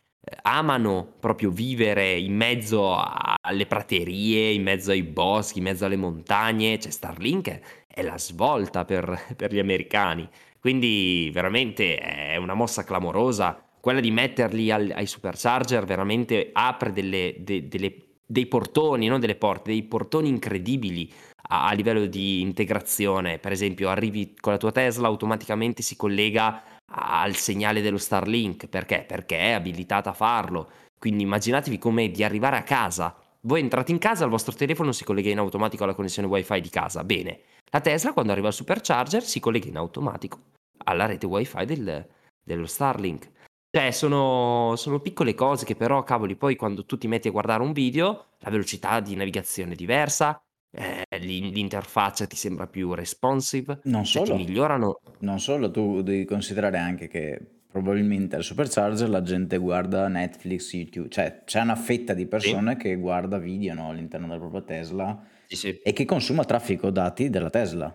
amano 0.43 1.13
proprio 1.19 1.49
vivere 1.49 2.17
in 2.17 2.35
mezzo 2.35 2.95
alle 2.95 3.65
praterie, 3.65 4.51
in 4.51 4.63
mezzo 4.63 4.91
ai 4.91 5.03
boschi, 5.03 5.59
in 5.59 5.65
mezzo 5.65 5.85
alle 5.85 5.95
montagne, 5.95 6.79
cioè 6.79 6.91
Starlink 6.91 7.59
è 7.87 8.01
la 8.01 8.17
svolta 8.17 8.85
per, 8.85 9.19
per 9.35 9.53
gli 9.53 9.59
americani, 9.59 10.27
quindi 10.59 11.29
veramente 11.33 11.97
è 11.97 12.35
una 12.37 12.53
mossa 12.53 12.83
clamorosa, 12.83 13.59
quella 13.79 13.99
di 13.99 14.11
metterli 14.11 14.71
al, 14.71 14.91
ai 14.95 15.05
supercharger 15.05 15.85
veramente 15.85 16.49
apre 16.51 16.91
delle, 16.91 17.35
de, 17.39 17.67
delle, 17.67 17.95
dei 18.25 18.47
portoni, 18.47 19.07
non 19.07 19.19
delle 19.19 19.35
porte, 19.35 19.69
dei 19.71 19.83
portoni 19.83 20.27
incredibili 20.27 21.11
a, 21.49 21.67
a 21.67 21.73
livello 21.73 22.05
di 22.07 22.41
integrazione, 22.41 23.37
per 23.37 23.51
esempio 23.51 23.89
arrivi 23.89 24.33
con 24.39 24.53
la 24.53 24.57
tua 24.57 24.71
Tesla, 24.71 25.07
automaticamente 25.07 25.83
si 25.83 25.95
collega 25.95 26.63
al 26.95 27.35
segnale 27.35 27.81
dello 27.81 27.97
Starlink, 27.97 28.67
perché? 28.67 29.03
Perché 29.07 29.37
è 29.37 29.51
abilitata 29.51 30.11
a 30.11 30.13
farlo. 30.13 30.69
Quindi 30.97 31.23
immaginatevi 31.23 31.77
come 31.77 32.09
di 32.09 32.23
arrivare 32.23 32.57
a 32.57 32.63
casa. 32.63 33.15
Voi 33.41 33.59
entrate 33.59 33.91
in 33.91 33.99
casa, 33.99 34.23
il 34.23 34.31
vostro 34.31 34.55
telefono 34.55 34.91
si 34.91 35.03
collega 35.03 35.29
in 35.29 35.37
automatico 35.37 35.83
alla 35.83 35.93
connessione 35.93 36.27
wifi 36.27 36.61
di 36.61 36.69
casa. 36.69 37.03
Bene, 37.03 37.41
la 37.69 37.81
Tesla 37.81 38.13
quando 38.13 38.31
arriva 38.31 38.47
al 38.47 38.53
supercharger 38.53 39.23
si 39.23 39.39
collega 39.39 39.67
in 39.67 39.77
automatico 39.77 40.39
alla 40.85 41.05
rete 41.05 41.25
wifi 41.25 41.65
del, 41.65 42.07
dello 42.43 42.65
Starlink. 42.65 43.31
Cioè, 43.69 43.91
sono, 43.91 44.75
sono 44.77 44.99
piccole 44.99 45.35
cose 45.35 45.65
che 45.65 45.75
però, 45.75 46.01
cavoli, 46.03 46.35
poi 46.37 46.55
quando 46.55 46.85
tu 46.85 46.97
ti 46.97 47.07
metti 47.07 47.27
a 47.27 47.31
guardare 47.31 47.61
un 47.61 47.73
video, 47.73 48.27
la 48.39 48.49
velocità 48.49 49.01
di 49.01 49.15
navigazione 49.15 49.73
è 49.73 49.75
diversa, 49.75 50.41
eh, 50.75 51.17
l'interfaccia 51.19 52.27
ti 52.27 52.35
sembra 52.35 52.67
più 52.67 52.93
responsive, 52.93 53.79
Non 53.83 54.03
cioè 54.11 54.23
ti 54.23 54.33
solo, 54.33 54.33
migliorano. 54.33 54.99
non 55.19 55.39
solo, 55.39 55.71
tu 55.71 56.01
devi 56.01 56.25
considerare 56.25 56.77
anche 56.77 57.07
che 57.07 57.39
probabilmente 57.71 58.35
al 58.35 58.43
supercharger 58.43 59.09
la 59.09 59.21
gente 59.21 59.57
guarda 59.57 60.07
Netflix, 60.07 60.73
YouTube, 60.73 61.09
cioè 61.09 61.43
c'è 61.45 61.61
una 61.61 61.75
fetta 61.75 62.13
di 62.13 62.27
Sì, 62.37 62.55
persone 62.55 62.75
che 62.77 62.95
guarda 62.95 63.37
video 63.37 63.73
no, 63.73 63.89
all'interno 63.89 64.27
della 64.27 64.39
propria 64.39 64.61
Tesla 64.61 65.23
sì, 65.47 65.55
sì. 65.55 65.81
e 65.81 65.93
che 65.93 66.05
consuma 66.05 66.43
traffico 66.45 66.89
dati 66.89 67.29
della 67.29 67.49
Tesla, 67.49 67.93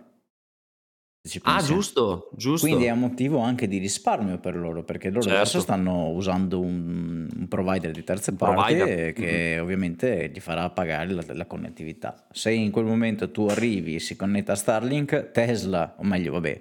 ci 1.23 1.39
Ah, 1.45 1.57
pensi. 1.57 1.67
giusto, 1.75 2.31
Quindi 2.61 2.85
è 2.87 2.91
un 2.91 2.99
giusto. 3.01 3.09
motivo 3.09 3.39
anche 3.41 3.69
di 3.69 3.77
risparmio 3.79 4.39
per 4.39 4.57
loro, 4.57 4.83
perché 4.85 5.11
loro 5.11 5.29
adesso 5.29 5.45
Certo, 5.45 5.61
stanno 5.61 6.09
usando 6.09 6.61
un, 6.61 7.29
un 7.37 7.49
provider 7.49 7.91
di 7.91 8.03
terze 8.05 8.31
un 8.31 8.37
parti 8.37 8.73
eh, 8.75 9.15
Mhm. 9.17 9.23
che 9.23 9.59
ovviamente 9.61 10.31
gli 10.33 10.41
farà 10.41 10.71
pagare 10.71 11.13
la, 11.13 11.23
la 11.35 11.45
connettività. 11.47 12.27
Se 12.33 12.51
in 12.51 12.71
quel 12.71 12.87
momento 12.87 13.31
tu 13.31 13.47
arrivi, 13.49 14.01
si 14.01 14.17
connetta 14.17 14.53
a 14.53 14.57
Starlink, 14.57 15.31
Tesla, 15.31 15.95
o 15.99 16.05
meglio, 16.05 16.33
vabbè, 16.33 16.61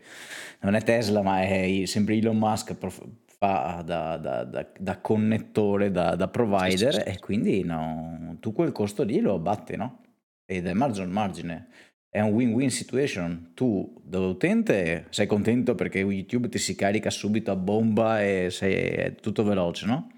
non 0.62 0.76
è 0.76 0.84
Tesla, 0.84 1.22
ma 1.22 1.41
è 1.41 1.53
i- 1.62 1.88
sempre 1.88 2.16
Elon 2.16 2.38
Musk 2.38 2.74
prof- 2.76 3.07
fa 3.38 3.82
da, 3.86 4.18
da- 4.18 4.43
da- 4.43 4.68
da 4.78 4.99
connettore, 4.99 5.89
da, 5.91 6.16
da 6.16 6.26
Sì, 6.26 6.32
sì, 6.32 6.32
provider, 6.32 6.93
sì. 6.95 6.99
e 6.99 7.20
quindi 7.20 7.64
no, 7.64 8.36
tu 8.41 8.51
quel 8.51 8.74
costo 8.74 9.03
lì 9.03 9.22
lo 9.22 9.36
abbatti, 9.36 9.78
no? 9.78 10.01
Ed 10.45 10.66
è 10.68 10.74
margine 10.74 11.05
margine. 11.05 11.68
È 12.12 12.20
un 12.22 12.34
win-win 12.34 12.72
situation. 12.72 13.51
Tu, 13.53 14.01
da 14.03 14.20
utente, 14.20 15.05
sei 15.12 15.28
contento 15.28 15.76
perché 15.76 15.99
YouTube 15.99 16.49
ti 16.49 16.57
si 16.57 16.76
carica 16.76 17.10
subito 17.12 17.51
a 17.51 17.55
bomba 17.55 18.24
e 18.24 18.49
sei, 18.49 18.74
è 18.74 19.16
tutto 19.16 19.43
veloce, 19.43 19.86
no? 19.86 20.12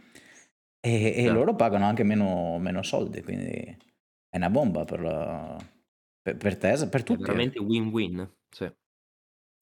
E, 0.80 1.06
e 1.10 1.14
Certo. 1.16 1.34
loro 1.34 1.56
pagano 1.56 1.86
anche 1.86 2.04
meno, 2.04 2.58
meno 2.60 2.82
soldi, 2.82 3.22
quindi 3.22 3.50
è 4.30 4.38
una 4.38 4.50
bomba 4.50 4.86
per, 4.86 5.02
la- 5.02 5.58
per, 6.22 6.38
per 6.38 6.58
Tesla, 6.58 6.88
per 6.88 7.02
È 7.02 7.04
tutti. 7.04 7.22
eh. 7.22 7.26
veramente 7.26 7.60
win-win. 7.60 8.30
Sì. 8.50 8.72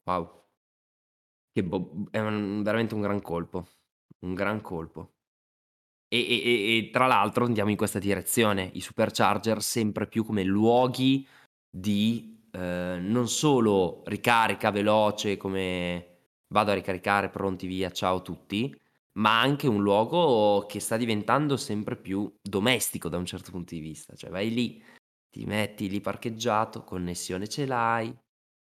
Wow. 0.06 0.44
Che 1.52 1.64
bo- 1.64 2.06
è 2.12 2.20
un- 2.20 2.62
veramente 2.64 2.94
un 2.94 3.02
gran 3.02 3.22
colpo. 3.22 3.68
Un 4.20 4.34
gran 4.36 4.62
colpo. 4.62 5.14
E- 6.12 6.18
e- 6.28 6.78
e 6.78 6.90
tra 6.92 7.06
l'altro 7.08 7.46
andiamo 7.46 7.70
in 7.70 7.76
questa 7.78 8.00
direzione, 8.00 8.70
i 8.74 8.82
supercharger 8.82 9.62
sempre 9.62 10.08
più 10.08 10.24
come 10.24 10.44
luoghi 10.44 11.28
di 11.70 12.48
eh, 12.52 12.98
non 13.00 13.28
solo 13.28 14.02
ricarica 14.06 14.72
veloce 14.72 15.38
come 15.38 16.06
vado 16.48 16.72
a 16.72 16.74
ricaricare 16.74 17.30
pronti 17.30 17.68
via, 17.68 17.92
ciao 17.92 18.18
a 18.18 18.22
tutti, 18.22 18.76
ma 19.14 19.40
anche 19.40 19.68
un 19.68 19.82
luogo 19.82 20.66
che 20.66 20.80
sta 20.80 20.98
diventando 20.98 21.58
sempre 21.58 21.96
più 21.96 22.32
domestico 22.42 23.10
da 23.10 23.18
un 23.18 23.26
certo 23.26 23.52
punto 23.52 23.76
di 23.76 23.82
vista. 23.82 24.16
Cioè 24.16 24.30
vai 24.30 24.52
lì, 24.52 24.84
ti 25.30 25.46
metti 25.46 25.90
lì 25.90 26.02
parcheggiato, 26.02 26.84
connessione 26.84 27.48
ce 27.48 27.66
l'hai 27.66 28.08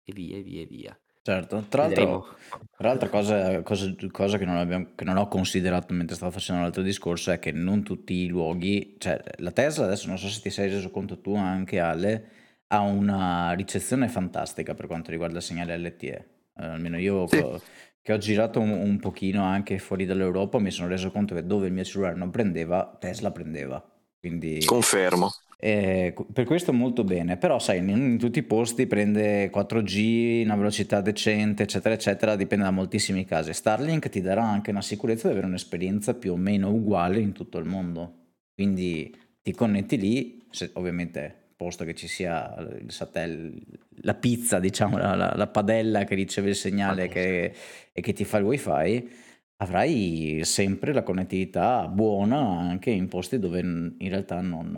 e 0.03 0.13
via 0.13 0.37
e 0.37 0.41
via 0.41 0.61
e 0.61 0.65
via. 0.65 0.99
Certo, 1.21 1.65
tra 1.67 1.83
l'altro, 1.87 2.37
tra 2.77 2.87
l'altra 2.87 3.09
cosa, 3.09 3.61
cosa- 3.61 3.93
cosa 4.11 4.37
che, 4.37 4.45
non 4.45 4.55
abbiamo- 4.55 4.91
che 4.95 5.03
non 5.03 5.17
ho 5.17 5.27
considerato 5.27 5.93
mentre 5.93 6.15
stavo 6.15 6.31
facendo 6.31 6.61
l'altro 6.61 6.81
discorso 6.83 7.31
è 7.31 7.39
che 7.39 7.51
non 7.51 7.83
tutti 7.83 8.13
i 8.13 8.27
luoghi, 8.27 8.95
cioè 8.97 9.21
la 9.39 9.51
Tesla 9.51 9.85
adesso 9.85 10.07
non 10.07 10.17
so 10.17 10.29
se 10.29 10.39
ti 10.39 10.49
sei 10.49 10.69
reso 10.69 10.89
conto 10.89 11.19
tu 11.19 11.35
anche 11.35 11.79
Ale, 11.81 12.31
ha 12.67 12.81
una 12.81 13.51
ricezione 13.53 14.07
fantastica 14.09 14.73
per 14.73 14.87
quanto 14.87 15.11
riguarda 15.11 15.37
il 15.37 15.43
segnale 15.43 15.77
LTE. 15.77 16.15
Eh, 16.59 16.65
almeno 16.65 16.97
io 16.97 17.27
Sì. 17.27 17.37
co- 17.39 17.61
che 18.01 18.13
ho 18.13 18.17
girato 18.17 18.59
un, 18.59 18.69
un 18.71 18.99
pochino 18.99 19.43
anche 19.43 19.79
fuori 19.79 20.05
dall'Europa 20.05 20.59
mi 20.59 20.71
sono 20.71 20.87
reso 20.87 21.11
conto 21.11 21.35
che 21.35 21.45
dove 21.45 21.67
il 21.67 21.73
mio 21.73 21.83
cellulare 21.83 22.15
non 22.15 22.31
prendeva, 22.31 22.95
Tesla 22.99 23.31
prendeva. 23.31 23.83
Quindi 24.19 24.59
Confermo. 24.65 25.29
eh, 25.59 26.13
per 26.33 26.45
questo 26.45 26.71
molto 26.73 27.03
bene, 27.03 27.37
però 27.37 27.57
sai, 27.59 27.79
in, 27.79 27.89
in 27.89 28.17
tutti 28.17 28.39
i 28.39 28.43
posti 28.43 28.85
prende 28.87 29.49
4G, 29.49 30.43
una 30.43 30.55
velocità 30.55 31.01
decente, 31.01 31.63
eccetera, 31.63 31.95
eccetera, 31.95 32.35
dipende 32.35 32.63
da 32.65 32.71
moltissimi 32.71 33.25
casi. 33.25 33.53
Starlink 33.53 34.09
ti 34.09 34.21
darà 34.21 34.43
anche 34.43 34.69
una 34.71 34.81
sicurezza 34.81 35.27
di 35.27 35.33
avere 35.33 35.47
un'esperienza 35.47 36.13
più 36.15 36.33
o 36.33 36.37
meno 36.37 36.69
uguale 36.71 37.19
in 37.19 37.31
tutto 37.33 37.57
il 37.57 37.65
mondo. 37.65 38.25
Quindi 38.53 39.15
ti 39.41 39.51
connetti 39.53 39.97
lì, 39.97 40.45
se- 40.51 40.71
ovviamente 40.73 41.45
posto 41.57 41.83
che 41.83 41.95
ci 41.95 42.07
sia 42.07 42.55
il 42.79 42.91
satellite, 42.91 43.79
la 44.03 44.13
pizza, 44.13 44.59
diciamo, 44.59 44.97
la, 44.97 45.15
la- 45.15 45.33
la 45.35 45.47
padella 45.47 46.03
che 46.05 46.15
riceve 46.15 46.49
il 46.49 46.55
segnale 46.55 47.07
che- 47.09 47.53
e 47.91 48.01
che 48.01 48.13
ti 48.13 48.23
fa 48.23 48.37
il 48.37 48.45
wifi, 48.45 49.09
avrai 49.57 50.41
sempre 50.43 50.93
la 50.93 51.01
connettività 51.03 51.87
buona 51.87 52.37
anche 52.37 52.91
in 52.91 53.07
posti 53.07 53.39
dove 53.39 53.59
in 53.59 53.95
realtà 53.97 54.39
non, 54.39 54.77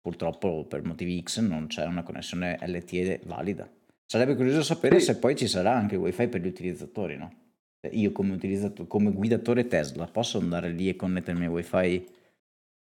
purtroppo 0.00 0.64
per 0.66 0.84
motivi 0.84 1.20
X 1.22 1.40
non 1.40 1.68
c'è 1.68 1.86
una 1.86 2.02
connessione 2.02 2.58
LTE 2.60 3.22
valida. 3.24 3.68
Sarebbe 4.04 4.36
curioso 4.36 4.62
sapere 4.62 4.98
Sì. 4.98 5.06
se 5.06 5.16
poi 5.18 5.34
ci 5.34 5.48
sarà 5.48 5.72
anche 5.74 5.96
wifi 5.96 6.28
per 6.28 6.42
gli 6.42 6.46
utilizzatori, 6.48 7.16
no? 7.16 7.32
Cioè, 7.80 7.94
Io 7.94 8.12
come 8.12 8.38
come 8.86 9.10
guidatore 9.10 9.66
Tesla 9.68 10.06
posso 10.06 10.38
andare 10.38 10.70
lì 10.70 10.88
e 10.90 10.96
connettermi 10.96 11.46
al 11.46 11.50
wifi? 11.50 12.06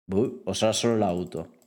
Boh, 0.05 0.41
o 0.45 0.53
sarà 0.53 0.71
solo 0.71 0.95
l'auto? 0.97 1.57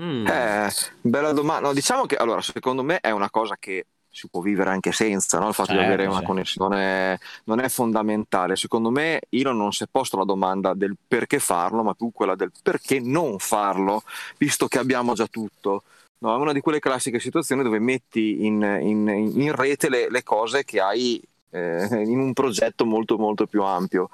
Mm. 0.00 0.26
Eh, 0.26 0.68
bella 1.00 1.32
domanda. 1.32 1.68
No, 1.68 1.74
diciamo 1.74 2.06
che 2.06 2.16
allora, 2.16 2.40
secondo 2.40 2.82
me 2.82 2.98
è 3.00 3.10
una 3.10 3.30
cosa 3.30 3.56
che 3.58 3.86
si 4.08 4.28
può 4.28 4.40
vivere 4.40 4.70
anche 4.70 4.92
senza, 4.92 5.38
no? 5.38 5.48
Il 5.48 5.54
fatto 5.54 5.72
di 5.72 5.78
Certo, 5.78 5.92
avere 5.92 6.08
una 6.08 6.20
sì. 6.20 6.24
connessione 6.24 7.18
non 7.44 7.60
è 7.60 7.68
fondamentale. 7.68 8.56
Secondo 8.56 8.90
me 8.90 9.20
Elon 9.28 9.56
non 9.56 9.72
si 9.72 9.84
è 9.84 9.86
posto 9.90 10.16
la 10.16 10.24
domanda 10.24 10.72
del 10.74 10.96
perché 11.06 11.38
farlo, 11.38 11.82
ma 11.82 11.94
più 11.94 12.10
quella 12.12 12.34
del 12.36 12.52
perché 12.62 13.00
non 13.00 13.38
farlo, 13.38 14.02
visto 14.38 14.68
che 14.68 14.78
abbiamo 14.78 15.14
già 15.14 15.26
tutto. 15.26 15.82
No, 16.18 16.32
è 16.34 16.38
una 16.38 16.52
di 16.52 16.60
quelle 16.60 16.78
classiche 16.78 17.18
situazioni 17.18 17.62
dove 17.62 17.78
metti 17.80 18.46
in, 18.46 18.62
in- 18.80 19.08
in 19.08 19.52
rete 19.54 19.88
le, 19.88 20.08
le 20.10 20.22
cose 20.22 20.64
che 20.64 20.80
hai 20.80 21.20
eh, 21.50 21.86
in 21.90 22.18
un 22.18 22.32
progetto 22.32 22.84
molto 22.86 23.18
molto 23.18 23.46
più 23.46 23.62
ampio. 23.62 24.08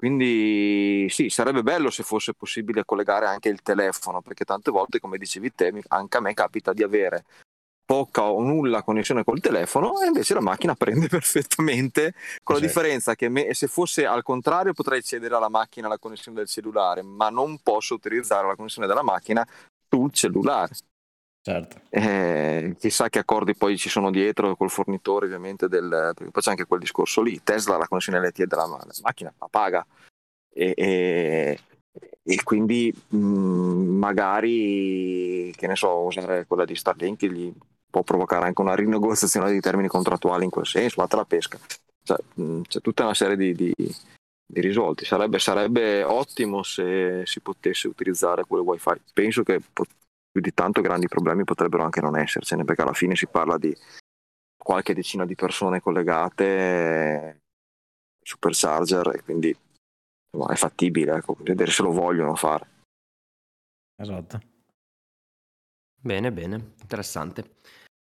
Quindi 0.00 1.08
sì, 1.10 1.28
sarebbe 1.28 1.62
bello 1.62 1.90
se 1.90 2.02
fosse 2.02 2.32
possibile 2.32 2.86
collegare 2.86 3.26
anche 3.26 3.50
il 3.50 3.60
telefono, 3.60 4.22
perché 4.22 4.46
tante 4.46 4.70
volte, 4.70 4.98
come 4.98 5.18
dicevi 5.18 5.52
te, 5.54 5.74
anche 5.88 6.16
a 6.16 6.20
me 6.22 6.32
capita 6.32 6.72
di 6.72 6.82
avere 6.82 7.24
poca 7.84 8.22
o 8.30 8.40
nulla 8.40 8.82
connessione 8.82 9.24
col 9.24 9.40
telefono 9.40 10.00
e 10.00 10.06
invece 10.06 10.32
la 10.32 10.40
macchina 10.40 10.72
prende 10.78 11.06
perfettamente, 11.08 12.14
con 12.42 12.54
la 12.54 12.62
Sì. 12.62 12.66
differenza 12.68 13.14
che 13.14 13.28
me- 13.28 13.52
se 13.52 13.66
fosse 13.66 14.06
al 14.06 14.22
contrario 14.22 14.72
potrei 14.72 15.02
cedere 15.02 15.34
alla 15.34 15.50
macchina 15.50 15.86
la 15.86 15.98
connessione 15.98 16.38
del 16.38 16.46
cellulare, 16.48 17.02
ma 17.02 17.28
non 17.28 17.58
posso 17.62 17.92
utilizzare 17.92 18.46
la 18.46 18.56
connessione 18.56 18.86
della 18.86 19.02
macchina 19.02 19.46
sul 19.86 20.10
cellulare. 20.12 20.72
Certo. 21.42 21.80
Eh, 21.88 22.76
chissà 22.78 23.08
che 23.08 23.18
accordi 23.18 23.54
poi 23.54 23.78
ci 23.78 23.88
sono 23.88 24.10
dietro 24.10 24.54
col 24.56 24.68
fornitore 24.68 25.24
ovviamente 25.26 25.68
del, 25.68 25.88
perché 26.14 26.30
poi 26.30 26.42
c'è 26.42 26.50
anche 26.50 26.66
quel 26.66 26.80
discorso 26.80 27.22
lì 27.22 27.40
Tesla 27.42 27.78
la 27.78 27.88
connessione 27.88 28.20
LTE 28.20 28.46
della 28.46 28.66
la 28.66 28.86
macchina 29.02 29.32
la 29.38 29.48
paga. 29.50 29.86
E, 30.52 30.74
e- 30.76 31.58
e 32.22 32.42
quindi 32.44 32.92
mh, 33.08 33.16
magari 33.18 35.52
che 35.56 35.66
ne 35.66 35.76
so 35.76 35.98
usare 36.00 36.46
quella 36.46 36.64
di 36.64 36.76
Starlink 36.76 37.24
gli 37.26 37.52
può 37.88 38.02
provocare 38.02 38.46
anche 38.46 38.60
una 38.60 38.74
rinegoziazione 38.74 39.50
di 39.50 39.60
termini 39.60 39.88
contrattuali 39.88 40.44
in 40.44 40.50
quel 40.50 40.66
senso 40.66 41.00
fatta 41.00 41.16
la 41.16 41.24
pesca. 41.24 41.58
Cioè, 42.02 42.18
mh, 42.34 42.60
c'è 42.62 42.80
tutta 42.80 43.04
una 43.04 43.14
serie 43.14 43.36
di, 43.36 43.54
di- 43.54 43.74
di 44.52 44.60
risvolti 44.60 45.04
sarebbe, 45.04 45.38
sarebbe 45.38 46.02
ottimo 46.02 46.62
se 46.64 47.22
si 47.24 47.40
potesse 47.40 47.86
utilizzare 47.88 48.44
quel 48.44 48.62
wifi. 48.62 48.90
Penso 49.12 49.42
che 49.42 49.60
pot- 49.72 49.88
più 50.30 50.40
di 50.40 50.54
tanto 50.54 50.80
grandi 50.80 51.08
problemi 51.08 51.44
potrebbero 51.44 51.82
anche 51.82 52.00
non 52.00 52.16
essercene, 52.16 52.64
perché 52.64 52.82
alla 52.82 52.92
fine 52.92 53.16
si 53.16 53.26
parla 53.26 53.58
di 53.58 53.76
qualche 54.56 54.94
decina 54.94 55.26
di 55.26 55.34
persone 55.34 55.80
collegate, 55.80 56.44
eh, 56.44 57.40
supercharger, 58.22 59.16
e 59.16 59.22
quindi 59.22 59.56
insomma, 60.32 60.52
è 60.52 60.56
fattibile, 60.56 61.16
ecco, 61.16 61.36
vedere 61.40 61.70
se 61.70 61.82
lo 61.82 61.90
vogliono 61.90 62.34
fare. 62.36 62.68
Esatto. 63.96 64.40
Bene, 66.02 66.32
bene, 66.32 66.74
interessante. 66.80 67.56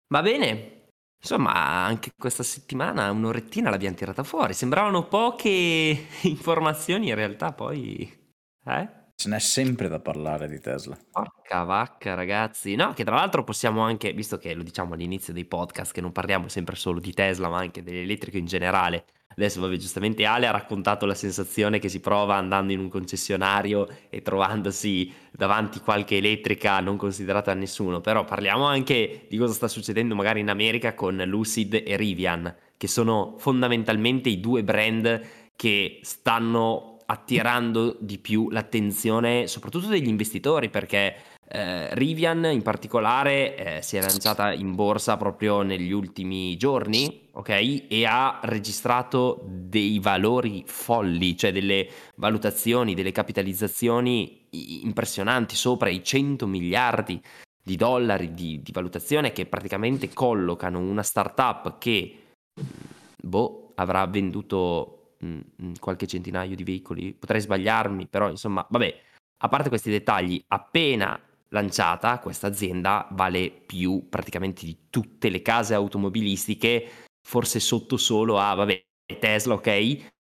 Va 0.07 0.21
bene. 0.21 0.83
Insomma, 1.21 1.53
anche 1.53 2.11
questa 2.15 2.43
settimana 2.43 3.09
un'orettina 3.11 3.69
l'abbiamo 3.69 3.95
tirata 3.95 4.23
fuori. 4.23 4.53
Sembravano 4.53 5.07
poche 5.07 5.49
informazioni, 6.23 7.09
in 7.09 7.15
realtà 7.15 7.51
poi... 7.51 8.33
Eh? 8.65 9.03
Ce 9.17 9.29
n'è 9.29 9.39
sempre 9.39 9.87
da 9.87 9.99
parlare 9.99 10.47
di 10.49 10.59
Tesla. 10.59 10.97
Porca 11.09 11.63
vacca, 11.63 12.15
ragazzi. 12.15 12.75
No, 12.75 12.93
che 12.93 13.05
tra 13.05 13.15
l'altro 13.15 13.45
possiamo 13.45 13.81
anche, 13.81 14.11
visto 14.11 14.37
che 14.37 14.53
lo 14.53 14.61
diciamo 14.61 14.93
all'inizio 14.93 15.31
dei 15.31 15.45
podcast, 15.45 15.93
che 15.93 16.01
non 16.01 16.11
parliamo 16.11 16.49
sempre 16.49 16.75
solo 16.75 16.99
di 16.99 17.13
Tesla, 17.13 17.47
ma 17.47 17.57
anche 17.57 17.81
dell'elettrico 17.81 18.37
in 18.37 18.45
generale. 18.45 19.05
Adesso, 19.37 19.59
vabbè, 19.61 19.75
giustamente 19.77 20.25
Ale 20.25 20.47
ha 20.47 20.51
raccontato 20.51 21.05
la 21.05 21.13
sensazione 21.13 21.79
che 21.79 21.89
si 21.89 21.99
prova 21.99 22.35
andando 22.35 22.71
in 22.73 22.79
un 22.79 22.89
concessionario 22.89 23.87
e 24.09 24.21
trovandosi 24.21 25.11
davanti 25.31 25.79
qualche 25.79 26.17
elettrica 26.17 26.79
non 26.79 26.95
considerata 26.97 27.53
da 27.53 27.59
nessuno. 27.59 28.01
Però 28.01 28.23
parliamo 28.25 28.65
anche 28.65 29.27
di 29.29 29.37
cosa 29.37 29.53
sta 29.53 29.67
succedendo 29.67 30.15
magari 30.15 30.41
in 30.41 30.49
America 30.49 30.93
con 30.93 31.21
Lucid 31.25 31.73
e 31.73 31.95
Rivian, 31.97 32.53
che 32.77 32.87
sono 32.87 33.35
fondamentalmente 33.37 34.29
i 34.29 34.39
due 34.39 34.63
brand 34.63 35.21
che 35.55 35.99
stanno 36.03 36.94
attirando 37.05 37.97
di 37.99 38.17
più 38.17 38.49
l'attenzione 38.49 39.47
soprattutto 39.47 39.87
degli 39.87 40.07
investitori 40.07 40.69
perché 40.69 41.15
eh, 41.47 41.93
Rivian 41.93 42.45
in 42.45 42.63
particolare 42.63 43.55
eh, 43.55 43.81
si 43.83 43.97
è 43.97 44.01
lanciata 44.01 44.51
in 44.51 44.73
borsa 44.73 45.15
proprio 45.15 45.61
negli 45.61 45.91
ultimi 45.91 46.57
giorni, 46.57 47.27
ok? 47.33 47.85
E 47.87 48.05
ha 48.05 48.39
registrato 48.43 49.43
dei 49.45 49.99
valori 49.99 50.63
folli, 50.65 51.37
cioè 51.37 51.51
delle 51.51 51.87
valutazioni, 52.15 52.95
delle 52.95 53.11
capitalizzazioni 53.11 54.47
impressionanti, 54.83 55.55
sopra 55.55 55.89
i 55.89 56.03
100 56.03 56.47
miliardi 56.47 57.21
di 57.61 57.75
dollari 57.75 58.33
di, 58.33 58.61
di 58.61 58.71
valutazione 58.71 59.31
che 59.31 59.45
praticamente 59.45 60.13
collocano 60.13 60.79
una 60.79 61.03
startup 61.03 61.77
che, 61.77 62.33
boh, 63.21 63.71
avrà 63.75 64.05
venduto 64.07 64.94
mh, 65.25 65.41
mh, 65.55 65.71
qualche 65.79 66.07
centinaio 66.07 66.55
di 66.55 66.63
veicoli. 66.63 67.13
Potrei 67.13 67.41
sbagliarmi, 67.41 68.07
però 68.07 68.29
insomma, 68.29 68.65
vabbè. 68.69 69.01
A 69.43 69.49
parte 69.49 69.69
questi 69.69 69.89
dettagli, 69.89 70.41
appena 70.47 71.19
lanciata, 71.49 72.19
questa 72.19 72.47
azienda 72.47 73.07
vale 73.11 73.51
più 73.51 74.07
praticamente 74.09 74.65
di 74.65 74.87
tutte 74.89 75.29
le 75.29 75.41
case 75.41 75.73
automobilistiche, 75.73 76.89
forse 77.27 77.59
sotto 77.59 77.97
solo 77.97 78.39
a, 78.39 78.53
vabbè, 78.53 78.83
Tesla, 79.19 79.55
ok? 79.55 80.11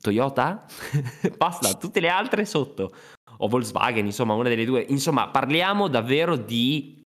Toyota? 0.00 0.64
Basta, 1.36 1.74
tutte 1.74 2.00
le 2.00 2.08
altre 2.08 2.44
sotto. 2.44 2.94
O 3.38 3.48
Volkswagen, 3.48 4.06
insomma, 4.06 4.34
una 4.34 4.48
delle 4.48 4.64
due. 4.64 4.80
Insomma, 4.88 5.28
parliamo 5.28 5.88
davvero 5.88 6.36
di 6.36 7.02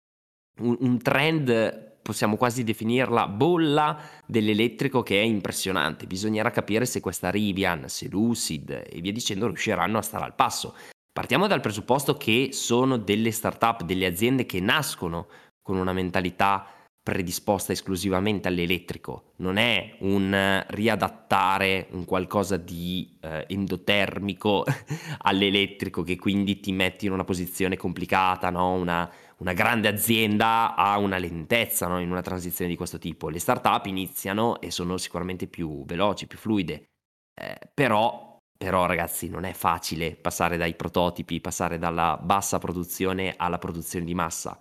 un, 0.60 0.76
un 0.80 0.98
trend 0.98 1.87
possiamo 2.08 2.38
quasi 2.38 2.64
definirla 2.64 3.28
bolla 3.28 4.00
dell'elettrico 4.24 5.02
che 5.02 5.20
è 5.20 5.24
impressionante. 5.24 6.06
Bisognerà 6.06 6.50
capire 6.50 6.86
se 6.86 7.00
questa 7.00 7.28
Rivian, 7.28 7.86
se 7.90 8.08
Lucid 8.08 8.70
e 8.70 9.00
via 9.02 9.12
dicendo 9.12 9.46
riusciranno 9.46 9.98
a 9.98 10.02
stare 10.02 10.24
al 10.24 10.34
passo. 10.34 10.74
Partiamo 11.12 11.46
dal 11.46 11.60
presupposto 11.60 12.14
che 12.14 12.48
sono 12.52 12.96
delle 12.96 13.30
start-up, 13.30 13.82
delle 13.82 14.06
aziende 14.06 14.46
che 14.46 14.58
nascono 14.58 15.26
con 15.60 15.76
una 15.76 15.92
mentalità 15.92 16.66
predisposta 17.02 17.72
esclusivamente 17.72 18.48
all'elettrico, 18.48 19.32
non 19.36 19.56
è 19.56 19.96
un 20.00 20.64
riadattare 20.68 21.88
un 21.92 22.04
qualcosa 22.04 22.58
di 22.58 23.18
eh, 23.22 23.46
endotermico 23.48 24.64
all'elettrico 25.24 26.02
che 26.02 26.16
quindi 26.16 26.60
ti 26.60 26.70
metti 26.72 27.06
in 27.06 27.12
una 27.12 27.24
posizione 27.24 27.78
complicata, 27.78 28.50
no? 28.50 28.72
una, 28.72 29.10
una, 29.38 29.52
grande 29.52 29.88
azienda 29.88 30.74
ha 30.74 30.98
una 30.98 31.18
lentezza 31.18 31.86
no? 31.86 32.00
in 32.00 32.10
una 32.10 32.22
transizione 32.22 32.70
di 32.70 32.76
questo 32.76 32.98
tipo. 32.98 33.28
Le 33.28 33.38
start-up 33.38 33.86
iniziano 33.86 34.60
e 34.60 34.70
sono 34.70 34.96
sicuramente 34.96 35.46
più 35.46 35.84
veloci, 35.84 36.26
più 36.26 36.38
fluide, 36.38 36.90
eh, 37.34 37.58
però 37.72 38.26
però 38.58 38.86
ragazzi 38.86 39.28
non 39.28 39.44
è 39.44 39.52
facile 39.52 40.16
passare 40.16 40.56
dai 40.56 40.74
prototipi, 40.74 41.40
passare 41.40 41.78
dalla 41.78 42.18
bassa 42.20 42.58
produzione 42.58 43.34
alla 43.36 43.58
produzione 43.58 44.04
di 44.04 44.14
massa. 44.14 44.58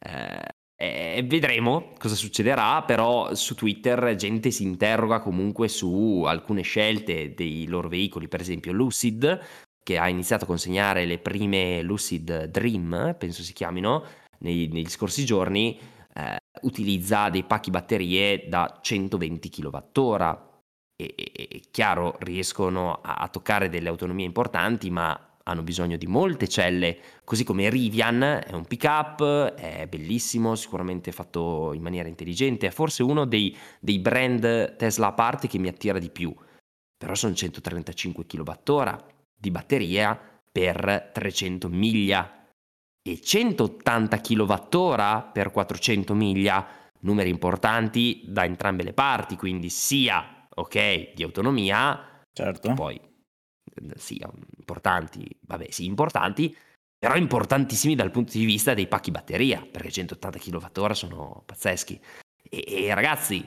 Eh, 0.00 0.48
e 0.78 1.24
vedremo 1.24 1.92
cosa 1.96 2.14
succederà, 2.14 2.82
però 2.82 3.34
su 3.34 3.54
Twitter 3.54 4.14
gente 4.16 4.50
si 4.50 4.64
interroga 4.64 5.20
comunque 5.20 5.68
su 5.68 6.24
alcune 6.26 6.60
scelte 6.62 7.32
dei 7.34 7.66
loro 7.66 7.88
veicoli, 7.88 8.28
per 8.28 8.40
esempio 8.40 8.72
Lucid, 8.72 9.40
che 9.86 9.98
ha 9.98 10.08
iniziato 10.08 10.42
a 10.42 10.48
consegnare 10.48 11.04
le 11.04 11.18
prime 11.18 11.80
Lucid 11.80 12.46
Dream, 12.46 13.14
penso 13.16 13.44
si 13.44 13.52
chiamino, 13.52 14.02
nei, 14.38 14.66
negli 14.66 14.88
scorsi 14.88 15.24
giorni, 15.24 15.78
eh, 16.12 16.38
utilizza 16.62 17.30
dei 17.30 17.44
pacchi 17.44 17.70
batterie 17.70 18.48
da 18.48 18.80
120 18.82 19.48
kWh 19.48 20.38
e, 20.96 21.14
e, 21.14 21.62
chiaro 21.70 22.16
riescono 22.18 22.94
a, 22.94 23.14
a 23.14 23.28
toccare 23.28 23.68
delle 23.68 23.88
autonomie 23.88 24.26
importanti, 24.26 24.90
ma 24.90 25.36
hanno 25.44 25.62
bisogno 25.62 25.96
di 25.96 26.08
molte 26.08 26.48
celle, 26.48 26.98
così 27.22 27.44
come 27.44 27.70
Rivian 27.70 28.40
è 28.44 28.54
un 28.54 28.64
pick 28.64 28.82
up, 28.88 29.22
è 29.54 29.86
bellissimo, 29.86 30.56
sicuramente 30.56 31.12
fatto 31.12 31.72
in 31.74 31.82
maniera 31.82 32.08
intelligente, 32.08 32.66
è 32.66 32.70
forse 32.70 33.04
uno 33.04 33.24
dei, 33.24 33.56
dei 33.78 34.00
brand 34.00 34.74
Tesla 34.74 35.06
a 35.06 35.12
parte 35.12 35.46
che 35.46 35.58
mi 35.58 35.68
attira 35.68 36.00
di 36.00 36.10
più, 36.10 36.34
però 36.98 37.14
sono 37.14 37.34
135 37.34 38.26
kWh 38.26 39.14
di 39.36 39.50
batteria 39.50 40.18
per 40.50 41.10
300 41.12 41.68
miglia 41.68 42.48
e 43.06 43.20
180 43.20 44.20
kWh 44.20 45.30
per 45.32 45.50
400 45.52 46.14
miglia, 46.14 46.66
numeri 47.00 47.28
importanti 47.28 48.24
da 48.26 48.44
entrambe 48.44 48.82
le 48.82 48.92
parti, 48.92 49.36
quindi 49.36 49.68
sia 49.68 50.48
ok, 50.54 51.12
di 51.14 51.22
autonomia, 51.22 52.22
certo. 52.32 52.72
poi 52.72 53.00
sì, 53.96 54.20
importanti, 54.56 55.28
vabbè, 55.42 55.70
sì, 55.70 55.84
importanti, 55.84 56.56
però 56.98 57.14
importantissimi 57.14 57.94
dal 57.94 58.10
punto 58.10 58.32
di 58.38 58.44
vista 58.44 58.74
dei 58.74 58.88
pacchi 58.88 59.10
batteria, 59.10 59.66
perché 59.70 59.90
180 59.90 60.38
kWh 60.38 60.92
sono 60.92 61.42
pazzeschi. 61.44 62.00
E, 62.48 62.64
e 62.66 62.94
ragazzi, 62.94 63.46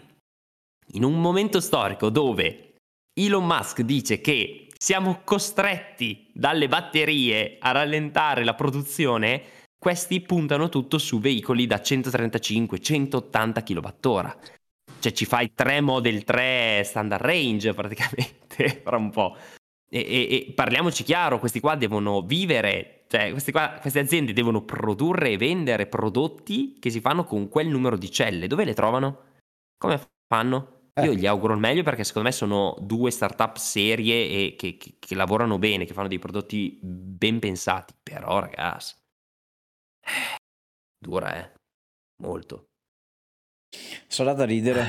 in 0.93 1.03
un 1.03 1.19
momento 1.19 1.59
storico 1.59 2.09
dove 2.09 2.75
Elon 3.13 3.45
Musk 3.45 3.81
dice 3.81 4.21
che 4.21 4.68
siamo 4.81 5.19
costretti 5.25 6.31
dalle 6.33 6.69
batterie 6.69 7.57
a 7.59 7.71
rallentare 7.71 8.45
la 8.45 8.55
produzione, 8.55 9.43
questi 9.77 10.21
puntano 10.21 10.69
tutto 10.69 10.97
su 10.97 11.19
veicoli 11.19 11.67
da 11.67 11.81
135-180 11.83 13.63
kWh. 13.63 14.37
Cioè 14.99 15.11
ci 15.11 15.25
fai 15.25 15.51
tre 15.53 15.81
Model 15.81 16.23
3 16.23 16.83
standard 16.85 17.21
range 17.23 17.73
praticamente 17.75 18.81
fra 18.81 18.95
un 18.95 19.09
po'. 19.09 19.35
E, 19.91 19.99
e, 19.99 20.47
e, 20.47 20.53
parliamoci 20.53 21.03
chiaro, 21.03 21.39
questi 21.39 21.59
qua 21.59 21.75
devono 21.75 22.21
vivere, 22.21 23.03
cioè 23.09 23.33
qua, 23.51 23.77
queste 23.81 23.99
aziende 23.99 24.31
devono 24.31 24.61
produrre 24.63 25.31
e 25.31 25.37
vendere 25.37 25.87
prodotti 25.87 26.77
che 26.79 26.89
si 26.89 27.01
fanno 27.01 27.25
con 27.25 27.49
quel 27.49 27.67
numero 27.67 27.97
di 27.97 28.09
celle. 28.09 28.47
Dove 28.47 28.63
le 28.63 28.73
trovano? 28.73 29.23
Come 29.77 29.99
fanno? 30.27 30.78
Eh. 31.01 31.05
Io 31.05 31.13
gli 31.13 31.25
auguro 31.25 31.53
il 31.53 31.59
meglio 31.59 31.83
perché 31.83 32.03
secondo 32.03 32.27
me 32.27 32.33
sono 32.33 32.75
due 32.79 33.11
startup 33.11 33.57
serie 33.57 34.27
e 34.27 34.55
che, 34.57 34.77
che, 34.77 34.95
che 34.99 35.15
lavorano 35.15 35.57
bene, 35.57 35.85
che 35.85 35.93
fanno 35.93 36.07
dei 36.07 36.19
prodotti 36.19 36.79
ben 36.81 37.39
pensati. 37.39 37.93
Però 38.01 38.39
ragazzi, 38.39 38.95
dura 40.97 41.35
eh, 41.35 41.51
molto. 42.21 42.69
Sarà 44.07 44.33
da 44.33 44.45
ridere. 44.45 44.87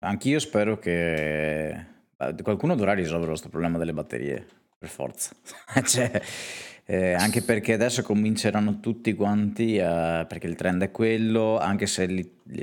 Anch'io 0.00 0.38
spero 0.38 0.78
che 0.78 1.86
qualcuno 2.42 2.74
dovrà 2.74 2.94
risolvere 2.94 3.28
questo 3.28 3.48
problema 3.48 3.78
delle 3.78 3.92
batterie, 3.92 4.46
per 4.76 4.88
forza. 4.88 5.34
Cioè, 5.84 6.22
eh, 6.90 7.12
anche 7.12 7.42
perché 7.42 7.74
adesso 7.74 8.02
cominceranno 8.02 8.80
tutti 8.80 9.12
quanti 9.12 9.78
a 9.78 10.24
perché 10.24 10.46
il 10.46 10.54
trend 10.54 10.84
è 10.84 10.90
quello, 10.90 11.58
anche 11.58 11.86
se 11.86 12.06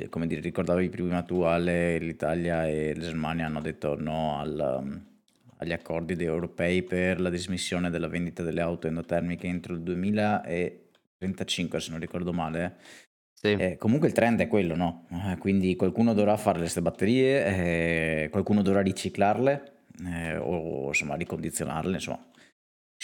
come 0.09 0.25
dire, 0.25 0.41
ricordavi 0.41 0.89
prima 0.89 1.21
tu 1.21 1.41
Ale, 1.41 1.99
l'Italia 1.99 2.67
e 2.67 2.95
la 2.95 3.03
Germania 3.03 3.45
hanno 3.45 3.61
detto 3.61 3.95
no 3.95 4.39
al, 4.39 4.99
agli 5.57 5.71
accordi 5.71 6.15
europei 6.23 6.81
per 6.81 7.21
la 7.21 7.29
dismissione 7.29 7.91
della 7.91 8.07
vendita 8.07 8.41
delle 8.41 8.61
auto 8.61 8.87
endotermiche 8.87 9.45
entro 9.45 9.75
il 9.75 9.81
2035, 9.81 11.79
se 11.79 11.91
non 11.91 11.99
ricordo 11.99 12.33
male. 12.33 12.77
Sì. 13.31 13.51
Eh, 13.51 13.77
comunque 13.77 14.07
il 14.07 14.15
trend 14.15 14.39
è 14.39 14.47
quello, 14.47 14.75
no? 14.75 15.05
Eh, 15.11 15.37
quindi 15.37 15.75
qualcuno 15.75 16.15
dovrà 16.15 16.35
fare 16.35 16.57
queste 16.57 16.81
batterie, 16.81 17.45
eh, 18.23 18.29
qualcuno 18.31 18.63
dovrà 18.63 18.81
riciclarle 18.81 19.73
eh, 20.03 20.35
o 20.37 20.87
insomma 20.87 21.13
ricondizionarle, 21.13 21.93
insomma. 21.93 22.25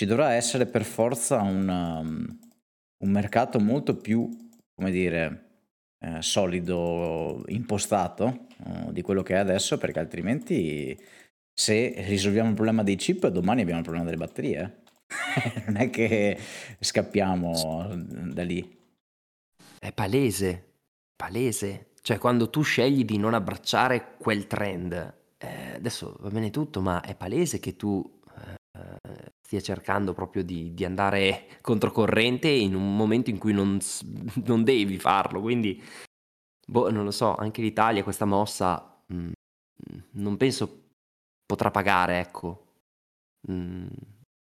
Ci 0.02 0.08
dovrà 0.08 0.34
essere 0.34 0.66
per 0.66 0.84
forza 0.84 1.42
un, 1.42 1.70
um, 1.70 2.40
un 3.04 3.12
mercato 3.12 3.60
molto 3.60 3.96
più, 3.98 4.28
come 4.74 4.90
dire, 4.90 5.50
eh, 6.00 6.24
solido, 6.24 7.44
impostato 7.50 8.48
uh, 8.64 8.92
di 8.92 9.04
quello 9.04 9.22
che 9.22 9.36
è 9.36 9.38
adesso, 9.38 9.78
perché 9.78 10.00
altrimenti 10.00 11.00
se 11.54 11.94
risolviamo 12.08 12.50
il 12.50 12.56
problema 12.56 12.82
dei 12.82 12.96
chip, 12.96 13.28
domani 13.28 13.62
abbiamo 13.62 13.78
il 13.78 13.86
problema 13.86 14.10
delle 14.10 14.18
batterie. 14.18 14.82
non 15.68 15.78
è 15.78 15.92
che 15.92 16.36
scappiamo 16.80 17.92
da 18.34 18.44
lì. 18.44 18.76
È 19.78 19.92
palese, 19.94 20.78
palese. 21.16 21.92
Cioè, 22.02 22.18
quando 22.18 22.50
tu 22.50 22.64
scegli 22.64 23.06
di 23.06 23.20
non 23.20 23.36
abbracciare 23.36 24.16
quel 24.18 24.48
trend, 24.48 24.94
eh, 25.38 25.76
adesso 25.76 26.18
va 26.22 26.30
bene 26.30 26.50
tutto, 26.50 26.82
ma 26.82 27.02
è 27.02 27.14
palese 27.14 27.60
che 27.60 27.76
tu 27.76 28.02
eh, 28.04 28.21
stia 29.42 29.60
cercando 29.62 30.14
proprio 30.14 30.44
di, 30.44 30.74
di, 30.74 30.86
andare 30.86 31.48
controcorrente 31.62 32.48
in 32.48 32.76
un 32.76 32.96
momento 32.96 33.30
in 33.30 33.38
cui 33.38 33.54
non, 33.54 33.80
non, 34.46 34.64
devi 34.64 34.98
farlo. 34.98 35.42
Quindi, 35.42 35.82
boh, 36.66 36.90
non 36.90 37.04
lo 37.04 37.12
so, 37.12 37.36
anche 37.36 37.62
l'Italia 37.62 38.04
questa 38.04 38.26
mossa 38.26 39.04
mh, 39.08 39.16
mm, 39.16 40.00
non 40.12 40.38
penso 40.38 40.90
potrà 41.46 41.72
pagare, 41.72 42.20
ecco. 42.20 42.66
Mm, 43.52 43.88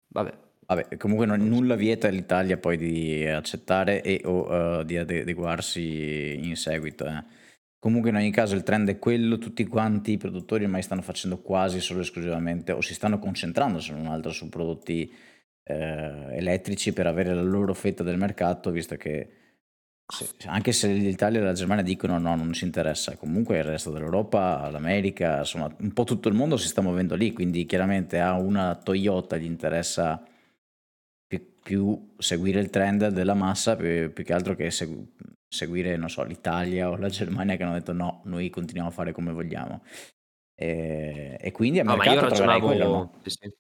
vabbè. 0.09 0.49
Vabbè, 0.67 0.97
comunque 0.99 1.27
non, 1.27 1.41
nulla 1.41 1.75
vieta 1.75 2.07
all'Italia 2.07 2.57
poi 2.57 2.77
di 2.77 3.27
accettare 3.27 4.03
e 4.03 4.21
o 4.25 4.79
uh, 4.79 4.85
di 4.85 4.97
adeguarsi 4.97 6.39
in 6.47 6.55
seguito. 6.55 7.07
Eh. 7.07 7.40
Comunque 7.81 8.11
in 8.11 8.17
ogni 8.17 8.31
caso 8.31 8.55
il 8.55 8.63
trend 8.63 8.91
è 8.91 8.99
quello, 8.99 9.39
tutti 9.39 9.67
quanti 9.67 10.13
i 10.13 10.17
produttori 10.19 10.65
ormai 10.65 10.83
stanno 10.83 11.01
facendo 11.01 11.41
quasi 11.41 11.81
solo 11.81 12.01
esclusivamente 12.01 12.73
o 12.73 12.83
si 12.83 12.93
stanno 12.93 13.19
concentrando 13.19 13.81
se 13.81 13.95
non 13.95 14.07
altro 14.07 14.33
su 14.33 14.51
prodotti 14.51 15.11
eh, 15.65 16.37
elettrici 16.37 16.93
per 16.93 17.07
avere 17.07 17.35
la 17.35 17.41
loro 17.41 17.73
fetta 17.73 18.03
del 18.03 18.19
mercato, 18.19 18.71
visto 18.71 18.97
che 18.97 19.31
se, 20.07 20.29
anche 20.47 20.73
se 20.73 20.89
l'Italia 20.89 21.41
e 21.41 21.45
la 21.45 21.55
Germania 21.55 21.83
dicono 21.83 22.19
no, 22.19 22.35
non 22.37 22.53
ci 22.53 22.65
interessa, 22.65 23.17
comunque 23.17 23.57
il 23.57 23.65
resto 23.65 23.91
dell'Europa, 23.91 24.69
l'America, 24.71 25.39
insomma 25.39 25.75
un 25.79 25.93
po' 25.95 26.05
tutto 26.05 26.29
il 26.29 26.35
mondo 26.35 26.59
si 26.59 26.69
sta 26.69 26.83
muovendo 26.83 27.15
lì, 27.15 27.33
quindi 27.33 27.65
chiaramente 27.65 28.21
a 28.21 28.35
una 28.35 28.75
Toyota 28.75 29.39
gli 29.39 29.45
interessa 29.45 30.23
più, 31.63 32.15
seguire 32.19 32.61
il 32.61 32.71
trend 32.71 33.09
della 33.09 33.35
massa 33.35 33.77
più, 33.77 34.13
più 34.13 34.25
che 34.25 34.33
altro 34.33 34.55
che 34.55 34.71
segu- 34.71 35.09
seguire, 35.49 35.97
non 35.97 36.09
so, 36.09 36.23
l'Italia 36.25 36.89
o 36.91 36.97
la 36.97 37.09
Germania 37.09 37.57
che 37.57 37.63
hanno 37.63 37.75
detto 37.75 37.93
no, 37.93 38.23
noi 38.25 38.51
continuiamo 38.51 38.89
a 38.89 38.93
fare 38.93 39.13
come 39.13 39.33
vogliamo. 39.33 39.83
E, 40.55 41.37
e 41.41 41.53
quindi 41.53 41.81
a 41.81 41.85
no, 41.85 41.97
mercato 41.97 42.17
ma 42.17 42.23
io 42.23 42.29
ragionavo... 42.29 42.67
quello, 42.67 42.89
no? 42.89 43.13
sì, 43.23 43.31
sì. 43.31 43.55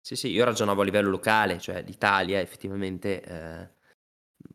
sì, 0.00 0.16
sì, 0.16 0.28
io 0.30 0.44
ragionavo 0.44 0.80
a 0.80 0.84
livello 0.84 1.10
locale, 1.10 1.58
cioè 1.58 1.82
l'Italia 1.82 2.40
effettivamente 2.40 3.22
eh, 3.22 3.68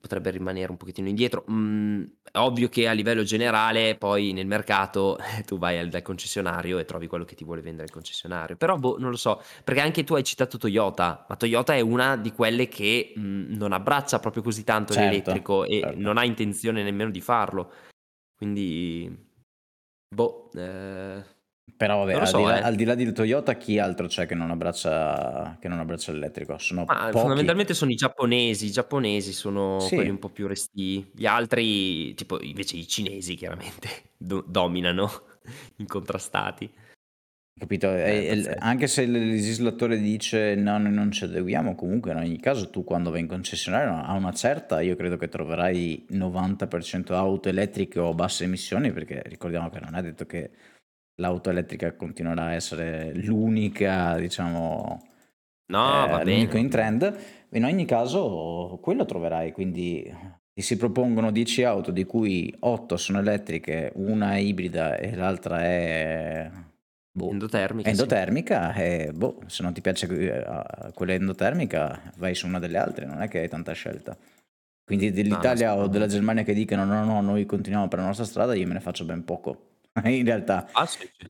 potrebbe 0.01 0.31
rimanere 0.31 0.71
un 0.71 0.77
pochettino 0.77 1.07
indietro. 1.07 1.45
Mm, 1.49 2.03
è 2.31 2.37
ovvio 2.39 2.67
che 2.67 2.87
a 2.87 2.91
livello 2.91 3.23
generale 3.23 3.95
poi 3.95 4.33
nel 4.33 4.47
mercato 4.47 5.17
tu 5.45 5.57
vai 5.57 5.77
al, 5.77 5.87
dal 5.87 6.01
concessionario 6.01 6.79
e 6.79 6.85
trovi 6.85 7.07
quello 7.07 7.23
che 7.23 7.35
ti 7.35 7.45
vuole 7.45 7.61
vendere 7.61 7.85
il 7.85 7.91
concessionario. 7.91 8.57
Però 8.57 8.75
boh, 8.77 8.97
non 8.99 9.11
lo 9.11 9.15
so, 9.15 9.41
perché 9.63 9.79
anche 9.79 10.03
tu 10.03 10.15
hai 10.15 10.23
citato 10.23 10.57
Toyota, 10.57 11.25
ma 11.29 11.35
Toyota 11.35 11.73
è 11.75 11.79
una 11.79 12.17
di 12.17 12.31
quelle 12.31 12.67
che 12.67 13.13
mm, 13.17 13.53
non 13.53 13.71
abbraccia 13.71 14.19
proprio 14.19 14.43
così 14.43 14.63
tanto 14.63 14.93
certo, 14.93 15.09
l'elettrico 15.09 15.63
e 15.65 15.79
certo. 15.79 15.99
non 15.99 16.17
ha 16.17 16.25
intenzione 16.25 16.83
nemmeno 16.83 17.11
di 17.11 17.21
farlo. 17.21 17.71
Quindi, 18.35 19.15
boh, 20.15 20.49
eh, 20.55 21.23
però 21.75 21.99
vabbè, 21.99 22.13
al, 22.13 22.27
so, 22.27 22.37
di 22.37 22.43
là, 22.43 22.59
eh. 22.59 22.63
al, 22.63 22.75
di 22.75 22.83
là, 22.83 22.95
di 22.95 23.11
Toyota, 23.11 23.55
chi 23.55 23.79
altro 23.79 24.07
c'è 24.07 24.25
che 24.25 24.35
non 24.35 24.51
abbraccia, 24.51 25.57
che 25.59 25.67
non 25.67 25.79
abbraccia 25.79 26.11
l'elettrico? 26.11 26.57
Sono 26.57 26.85
fondamentalmente 26.85 27.73
sono 27.73 27.91
i 27.91 27.95
giapponesi, 27.95 28.65
i 28.67 28.71
giapponesi 28.71 29.33
sono 29.33 29.79
sì. 29.79 29.95
quelli 29.95 30.09
un 30.09 30.19
po' 30.19 30.29
più 30.29 30.47
resti. 30.47 31.09
Gli 31.11 31.25
altri, 31.25 32.13
tipo 32.13 32.41
invece 32.41 32.77
i 32.77 32.87
cinesi 32.87 33.35
chiaramente, 33.35 33.89
do- 34.17 34.43
dominano, 34.47 35.09
incontrastati. 35.77 36.69
Capito? 37.61 37.93
Eh, 37.93 38.55
anche 38.57 38.87
se 38.87 39.03
il 39.03 39.11
legislatore 39.11 39.99
dice 39.99 40.55
no, 40.55 40.79
noi 40.79 40.91
non 40.91 41.11
ci 41.11 41.25
adeguiamo, 41.25 41.75
comunque 41.75 42.11
in 42.11 42.17
ogni 42.17 42.39
caso 42.39 42.71
tu 42.71 42.83
quando 42.83 43.11
vai 43.11 43.19
in 43.19 43.27
concessionario 43.27 44.03
a 44.03 44.13
una 44.13 44.31
certa, 44.31 44.81
io 44.81 44.95
credo 44.95 45.17
che 45.17 45.27
troverai 45.27 46.07
90% 46.09 47.13
auto 47.13 47.49
elettriche 47.49 47.99
o 47.99 48.15
basse 48.15 48.45
emissioni, 48.45 48.91
perché 48.91 49.21
ricordiamo 49.25 49.69
che 49.69 49.79
non 49.79 49.93
è 49.93 50.01
detto 50.01 50.25
che 50.25 50.49
l'auto 51.21 51.51
elettrica 51.51 51.93
continuerà 51.93 52.45
a 52.45 52.53
essere 52.53 53.13
l'unica, 53.13 54.17
diciamo, 54.17 55.01
no, 55.67 56.19
eh, 56.19 56.25
l'unico 56.25 56.57
in 56.57 56.69
trend. 56.69 57.15
In 57.51 57.63
ogni 57.63 57.85
caso, 57.85 58.79
quello 58.81 59.05
troverai, 59.05 59.51
quindi 59.51 60.11
ti 60.53 60.61
si 60.61 60.75
propongono 60.75 61.31
10 61.31 61.63
auto, 61.63 61.91
di 61.91 62.03
cui 62.03 62.53
8 62.59 62.97
sono 62.97 63.19
elettriche, 63.19 63.91
una 63.95 64.33
è 64.33 64.39
ibrida 64.39 64.97
e 64.97 65.15
l'altra 65.15 65.63
è... 65.63 66.49
Boh, 67.13 67.29
endotermica. 67.29 67.89
Endotermica, 67.89 68.73
sì. 68.73 68.79
e 68.79 69.11
boh, 69.13 69.41
se 69.45 69.63
non 69.63 69.73
ti 69.73 69.81
piace 69.81 70.07
eh, 70.07 70.91
quella 70.93 71.13
endotermica, 71.13 72.13
vai 72.17 72.33
su 72.33 72.47
una 72.47 72.59
delle 72.59 72.77
altre, 72.77 73.05
non 73.05 73.21
è 73.21 73.27
che 73.27 73.39
hai 73.39 73.49
tanta 73.49 73.73
scelta. 73.73 74.17
Quindi 74.83 75.11
dell'Italia 75.11 75.73
no, 75.73 75.83
o 75.83 75.87
della 75.87 76.07
Germania 76.07 76.43
che 76.43 76.53
dicano 76.53 76.85
no, 76.85 77.03
no, 77.03 77.21
noi 77.21 77.45
continuiamo 77.45 77.87
per 77.87 77.99
la 77.99 78.05
nostra 78.05 78.25
strada, 78.25 78.55
io 78.55 78.67
me 78.67 78.73
ne 78.73 78.79
faccio 78.79 79.05
ben 79.05 79.23
poco. 79.23 79.70
in 80.05 80.25
realtà. 80.25 80.69
Ah, 80.71 80.85
sì, 80.85 81.09
sì. 81.17 81.29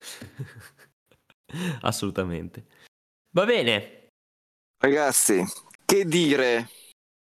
Assolutamente. 1.82 2.66
Va 3.30 3.44
bene. 3.44 4.08
Ragazzi, 4.78 5.42
che 5.84 6.04
dire? 6.04 6.68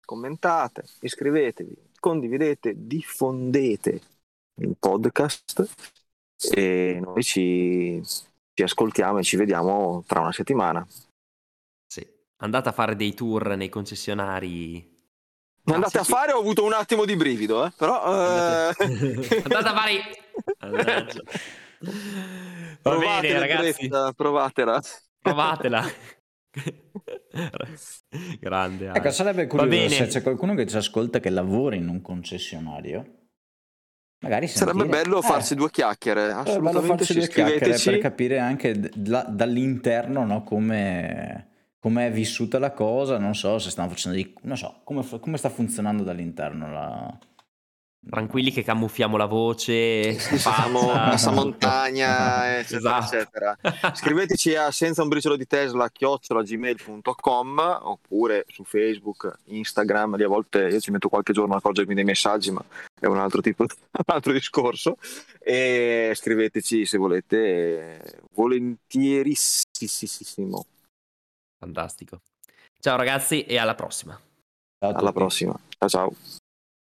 Commentate, 0.04 0.84
iscrivetevi, 1.00 1.90
condividete, 1.98 2.74
diffondete 2.76 4.00
il 4.60 4.76
podcast 4.78 5.68
e 6.52 7.00
noi 7.02 7.22
ci, 7.22 8.00
ci 8.02 8.62
ascoltiamo 8.62 9.18
e 9.18 9.22
ci 9.22 9.36
vediamo 9.36 10.04
tra 10.06 10.20
una 10.20 10.32
settimana. 10.32 10.86
Sì, 11.86 12.06
andate 12.36 12.68
a 12.68 12.72
fare 12.72 12.94
dei 12.94 13.14
tour 13.14 13.56
nei 13.56 13.68
concessionari 13.68 14.95
andate 15.74 15.98
ah, 15.98 16.04
sì, 16.04 16.12
a 16.12 16.16
fare, 16.16 16.32
ho 16.32 16.38
avuto 16.38 16.64
un 16.64 16.72
attimo 16.72 17.04
di 17.04 17.16
brivido, 17.16 17.66
eh? 17.66 17.72
però... 17.76 18.02
Andate, 18.02 18.84
eh... 18.84 19.42
andate 19.44 19.68
a 19.68 19.74
fare... 19.74 20.00
Va 21.78 22.90
provatela, 22.90 23.20
bene, 23.20 23.38
ragazzi. 23.38 23.88
provatela. 24.14 24.80
Provatela. 25.20 25.84
Grande. 28.40 28.92
Ecco, 28.94 29.10
sarebbe 29.10 29.46
curioso 29.46 29.88
se 29.94 30.06
c'è 30.06 30.22
qualcuno 30.22 30.54
che 30.54 30.66
ci 30.66 30.76
ascolta 30.76 31.20
che 31.20 31.30
lavora 31.30 31.76
in 31.76 31.88
un 31.88 32.00
concessionario. 32.00 33.24
Magari 34.20 34.46
sentire... 34.46 34.72
Sarebbe 34.72 34.88
bello 34.88 35.18
eh, 35.18 35.22
farci 35.22 35.54
due 35.54 35.70
chiacchiere. 35.70 36.32
Assolutamente 36.32 36.86
farci 36.86 37.14
due 37.14 37.28
chiacchiere 37.28 37.78
per 37.78 37.98
capire 37.98 38.38
anche 38.38 38.78
d- 38.78 39.28
dall'interno 39.28 40.24
no, 40.24 40.42
come 40.42 41.48
come 41.86 42.08
è 42.08 42.10
vissuta 42.10 42.58
la 42.58 42.72
cosa, 42.72 43.16
non 43.16 43.36
so 43.36 43.60
se 43.60 43.70
stanno 43.70 43.90
facendo 43.90 44.18
di... 44.18 44.34
non 44.42 44.56
so, 44.56 44.80
come, 44.82 45.06
come 45.20 45.36
sta 45.36 45.48
funzionando 45.48 46.02
dall'interno 46.02 46.72
la... 46.72 47.16
Tranquilli 48.10 48.50
che 48.50 48.64
camuffiamo 48.64 49.16
la 49.16 49.26
voce, 49.26 50.18
siamo 50.18 50.92
bassa 50.92 51.30
montagna, 51.30 52.58
eccetera, 52.58 52.98
esatto. 52.98 53.14
eccetera. 53.14 53.56
Scriveteci 53.94 54.56
a 54.56 54.72
senza 54.72 55.02
un 55.02 55.08
briciolo 55.08 55.36
di 55.36 55.46
Tesla 55.46 55.88
chiocciolagmail.com 55.88 57.78
oppure 57.82 58.46
su 58.48 58.64
Facebook, 58.64 59.38
Instagram, 59.44 60.16
lì 60.16 60.24
a 60.24 60.28
volte 60.28 60.66
io 60.66 60.80
ci 60.80 60.90
metto 60.90 61.08
qualche 61.08 61.32
giorno 61.32 61.54
a 61.54 61.58
accorgermi 61.58 61.94
dei 61.94 62.02
messaggi, 62.02 62.50
ma 62.50 62.64
è 63.00 63.06
un 63.06 63.18
altro 63.18 63.40
tipo, 63.40 63.62
un 63.62 63.68
altro 64.06 64.32
discorso. 64.32 64.96
E 65.38 66.10
scriveteci 66.16 66.84
se 66.84 66.98
volete, 66.98 68.22
volentierissimo. 68.34 70.66
Fantastico. 71.58 72.20
Ciao 72.78 72.96
ragazzi 72.96 73.44
e 73.44 73.58
alla 73.58 73.74
prossima. 73.74 74.18
Alla 74.78 75.12
prossima. 75.12 75.58
Ciao 75.78 75.88
ciao. 75.88 76.12